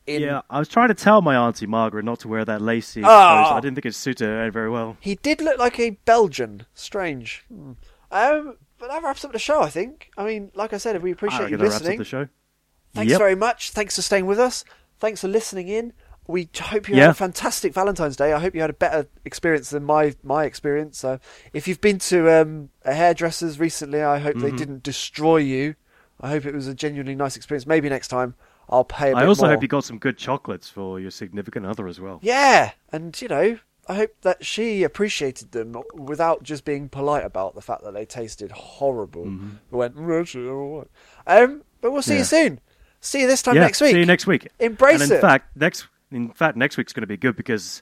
In, 0.06 0.22
Yeah, 0.22 0.42
I 0.50 0.60
was 0.60 0.68
trying 0.68 0.90
to 0.90 0.94
tell 0.94 1.22
my 1.22 1.36
auntie 1.36 1.68
Margaret 1.68 2.04
not 2.04 2.20
to 2.22 2.28
wear 2.28 2.44
that 2.46 2.62
lacy. 2.62 3.02
Clothes. 3.02 3.12
I 3.52 3.60
didn't 3.62 3.76
think 3.76 3.86
it 3.86 3.96
suited 3.96 4.26
her 4.28 4.52
very 4.52 4.70
well. 4.70 4.98
He 5.00 5.16
did 5.16 5.42
look 5.42 5.58
like 5.58 5.80
a 5.80 5.92
Belgian. 6.06 6.66
Strange. 6.74 7.46
Hmm. 7.48 7.72
Um, 8.12 8.58
but 8.80 8.90
that 8.90 9.04
wraps 9.04 9.24
up 9.26 9.32
the 9.32 9.40
show, 9.40 9.62
I 9.62 9.70
think. 9.70 10.12
I 10.18 10.26
mean, 10.26 10.52
like 10.54 10.74
I 10.74 10.78
said, 10.78 11.02
we 11.02 11.12
appreciate 11.12 11.50
you 11.50 11.58
reckon 11.58 11.60
that 11.60 11.64
wraps 11.66 11.76
up 11.76 11.82
listening. 11.82 11.98
the 12.00 12.06
show. 12.06 12.28
Thanks 12.94 13.12
Yep. 13.12 13.20
very 13.20 13.36
much. 13.36 13.72
Thanks 13.72 13.96
for 13.96 14.02
staying 14.02 14.26
with 14.26 14.40
us. 14.40 14.64
Thanks 15.00 15.22
for 15.22 15.28
listening 15.28 15.68
in. 15.70 15.94
We 16.28 16.50
hope 16.60 16.90
you 16.90 16.96
Yeah. 16.96 17.04
had 17.04 17.12
a 17.12 17.14
fantastic 17.16 17.74
Valentine's 17.74 18.16
Day. 18.18 18.34
I 18.34 18.40
hope 18.40 18.54
you 18.54 18.62
had 18.62 18.70
a 18.70 18.74
better 18.74 19.08
experience 19.26 19.70
than 19.70 19.84
my 19.86 20.14
my 20.24 20.44
experience. 20.46 20.98
So, 20.98 21.20
if 21.54 21.68
you've 21.68 21.82
been 21.82 22.00
to 22.00 22.30
um, 22.42 22.70
a 22.84 22.94
hairdresser's 22.94 23.60
recently, 23.60 24.04
I 24.04 24.20
hope 24.20 24.36
Mm-hmm. 24.36 24.46
they 24.46 24.52
didn't 24.52 24.84
destroy 24.84 25.38
you. 25.38 25.76
I 26.20 26.30
hope 26.30 26.46
it 26.46 26.54
was 26.54 26.68
a 26.68 26.74
genuinely 26.74 27.16
nice 27.16 27.36
experience. 27.38 27.66
Maybe 27.68 27.88
next 27.90 28.08
time 28.10 28.36
I'll 28.70 28.84
pay 28.84 29.12
a 29.12 29.16
bit 29.16 29.24
I 29.24 29.26
also 29.28 29.44
more. 29.44 29.52
hope 29.54 29.62
you 29.62 29.68
got 29.70 29.84
some 29.86 29.98
good 30.00 30.18
chocolates 30.18 30.68
for 30.68 31.00
your 31.00 31.12
significant 31.12 31.66
other 31.66 31.88
as 31.88 32.00
well. 32.02 32.20
Yeah, 32.22 32.72
and 32.92 33.20
you 33.22 33.28
know, 33.30 33.60
I 33.88 33.94
hope 33.96 34.12
that 34.24 34.44
she 34.46 34.84
appreciated 34.84 35.52
them 35.54 35.78
without 35.94 36.44
just 36.44 36.66
being 36.66 36.90
polite 36.90 37.24
about 37.24 37.56
the 37.56 37.62
fact 37.62 37.84
that 37.86 37.94
they 37.94 38.04
tasted 38.06 38.52
horrible. 38.52 39.24
Went, 39.72 39.96
"Mm, 39.96 40.50
all 40.52 40.80
right." 40.80 41.42
Um, 41.42 41.62
but 41.80 41.92
we'll 41.92 42.02
see 42.02 42.14
Yeah. 42.14 42.20
you 42.20 42.26
soon. 42.26 42.60
See 43.00 43.22
you 43.22 43.28
this 43.28 43.42
time 43.44 43.56
yeah, 43.56 43.62
next 43.62 43.80
week. 43.80 43.92
See 43.92 44.00
you 44.00 44.06
next 44.06 44.26
week. 44.28 44.48
Embrace 44.60 45.02
and 45.04 45.12
in 45.12 45.18
it. 45.20 45.22
fact, 45.22 45.56
next 45.56 45.88
in 46.12 46.30
fact 46.32 46.58
next 46.58 46.78
week's 46.78 46.94
going 46.94 47.02
to 47.02 47.08
be 47.08 47.18
good 47.18 47.36
because 47.36 47.82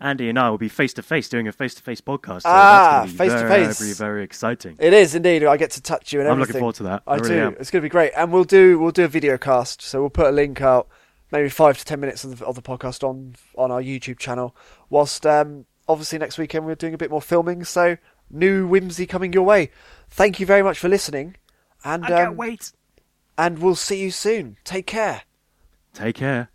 Andy 0.00 0.28
and 0.28 0.38
I 0.38 0.48
will 0.48 0.58
be 0.58 0.68
face 0.68 0.92
to 0.94 1.02
face 1.02 1.28
doing 1.28 1.48
a 1.48 1.52
face 1.52 1.74
to 1.74 1.82
face 1.82 2.00
podcast. 2.00 2.42
So 2.42 2.48
Ah, 2.50 3.04
that's 3.06 3.12
going 3.18 3.30
to 3.30 3.34
be 3.34 3.48
face-to-face. 3.48 3.78
very, 3.80 3.92
very 4.12 4.22
exciting. 4.24 4.76
It 4.78 4.92
is 4.92 5.14
indeed. 5.16 5.42
I 5.44 5.56
get 5.56 5.72
to 5.72 5.82
touch 5.82 6.12
you 6.12 6.20
and 6.20 6.28
I'm 6.28 6.34
everything. 6.40 6.52
looking 6.54 6.60
forward 6.60 6.74
to 6.76 6.82
that. 6.84 7.02
I, 7.06 7.14
I 7.14 7.16
really 7.16 7.28
do. 7.34 7.40
am. 7.46 7.56
It's 7.58 7.70
going 7.72 7.80
to 7.82 7.86
be 7.86 7.88
great, 7.90 8.12
and 8.16 8.32
we'll 8.32 8.44
do 8.44 8.78
we'll 8.78 8.92
do 8.92 9.04
a 9.04 9.08
video 9.08 9.36
cast. 9.38 9.82
So 9.82 10.00
we'll 10.00 10.10
put 10.10 10.26
a 10.26 10.30
link 10.30 10.60
out, 10.60 10.86
maybe 11.32 11.48
five 11.48 11.78
to 11.78 11.84
ten 11.84 11.98
minutes 12.00 12.22
of 12.22 12.38
the, 12.38 12.46
of 12.46 12.54
the 12.54 12.62
podcast 12.62 13.02
on 13.02 13.34
on 13.56 13.70
our 13.72 13.82
YouTube 13.82 14.18
channel. 14.20 14.54
Whilst 14.88 15.26
um, 15.26 15.66
obviously 15.88 16.18
next 16.18 16.38
weekend 16.38 16.64
we're 16.64 16.76
doing 16.76 16.94
a 16.94 16.98
bit 16.98 17.10
more 17.10 17.20
filming. 17.22 17.64
So 17.64 17.96
new 18.30 18.68
whimsy 18.68 19.04
coming 19.04 19.32
your 19.32 19.42
way. 19.44 19.70
Thank 20.10 20.38
you 20.38 20.46
very 20.46 20.62
much 20.62 20.78
for 20.78 20.88
listening, 20.88 21.36
and 21.84 22.04
I 22.04 22.08
can't 22.08 22.28
um, 22.30 22.36
wait. 22.36 22.70
and 23.36 23.58
we'll 23.58 23.74
see 23.74 24.00
you 24.00 24.12
soon. 24.12 24.58
Take 24.62 24.86
care. 24.86 25.22
Take 25.92 26.14
care. 26.14 26.50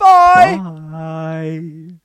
Bye. 0.00 0.56
Bye. 0.90 2.00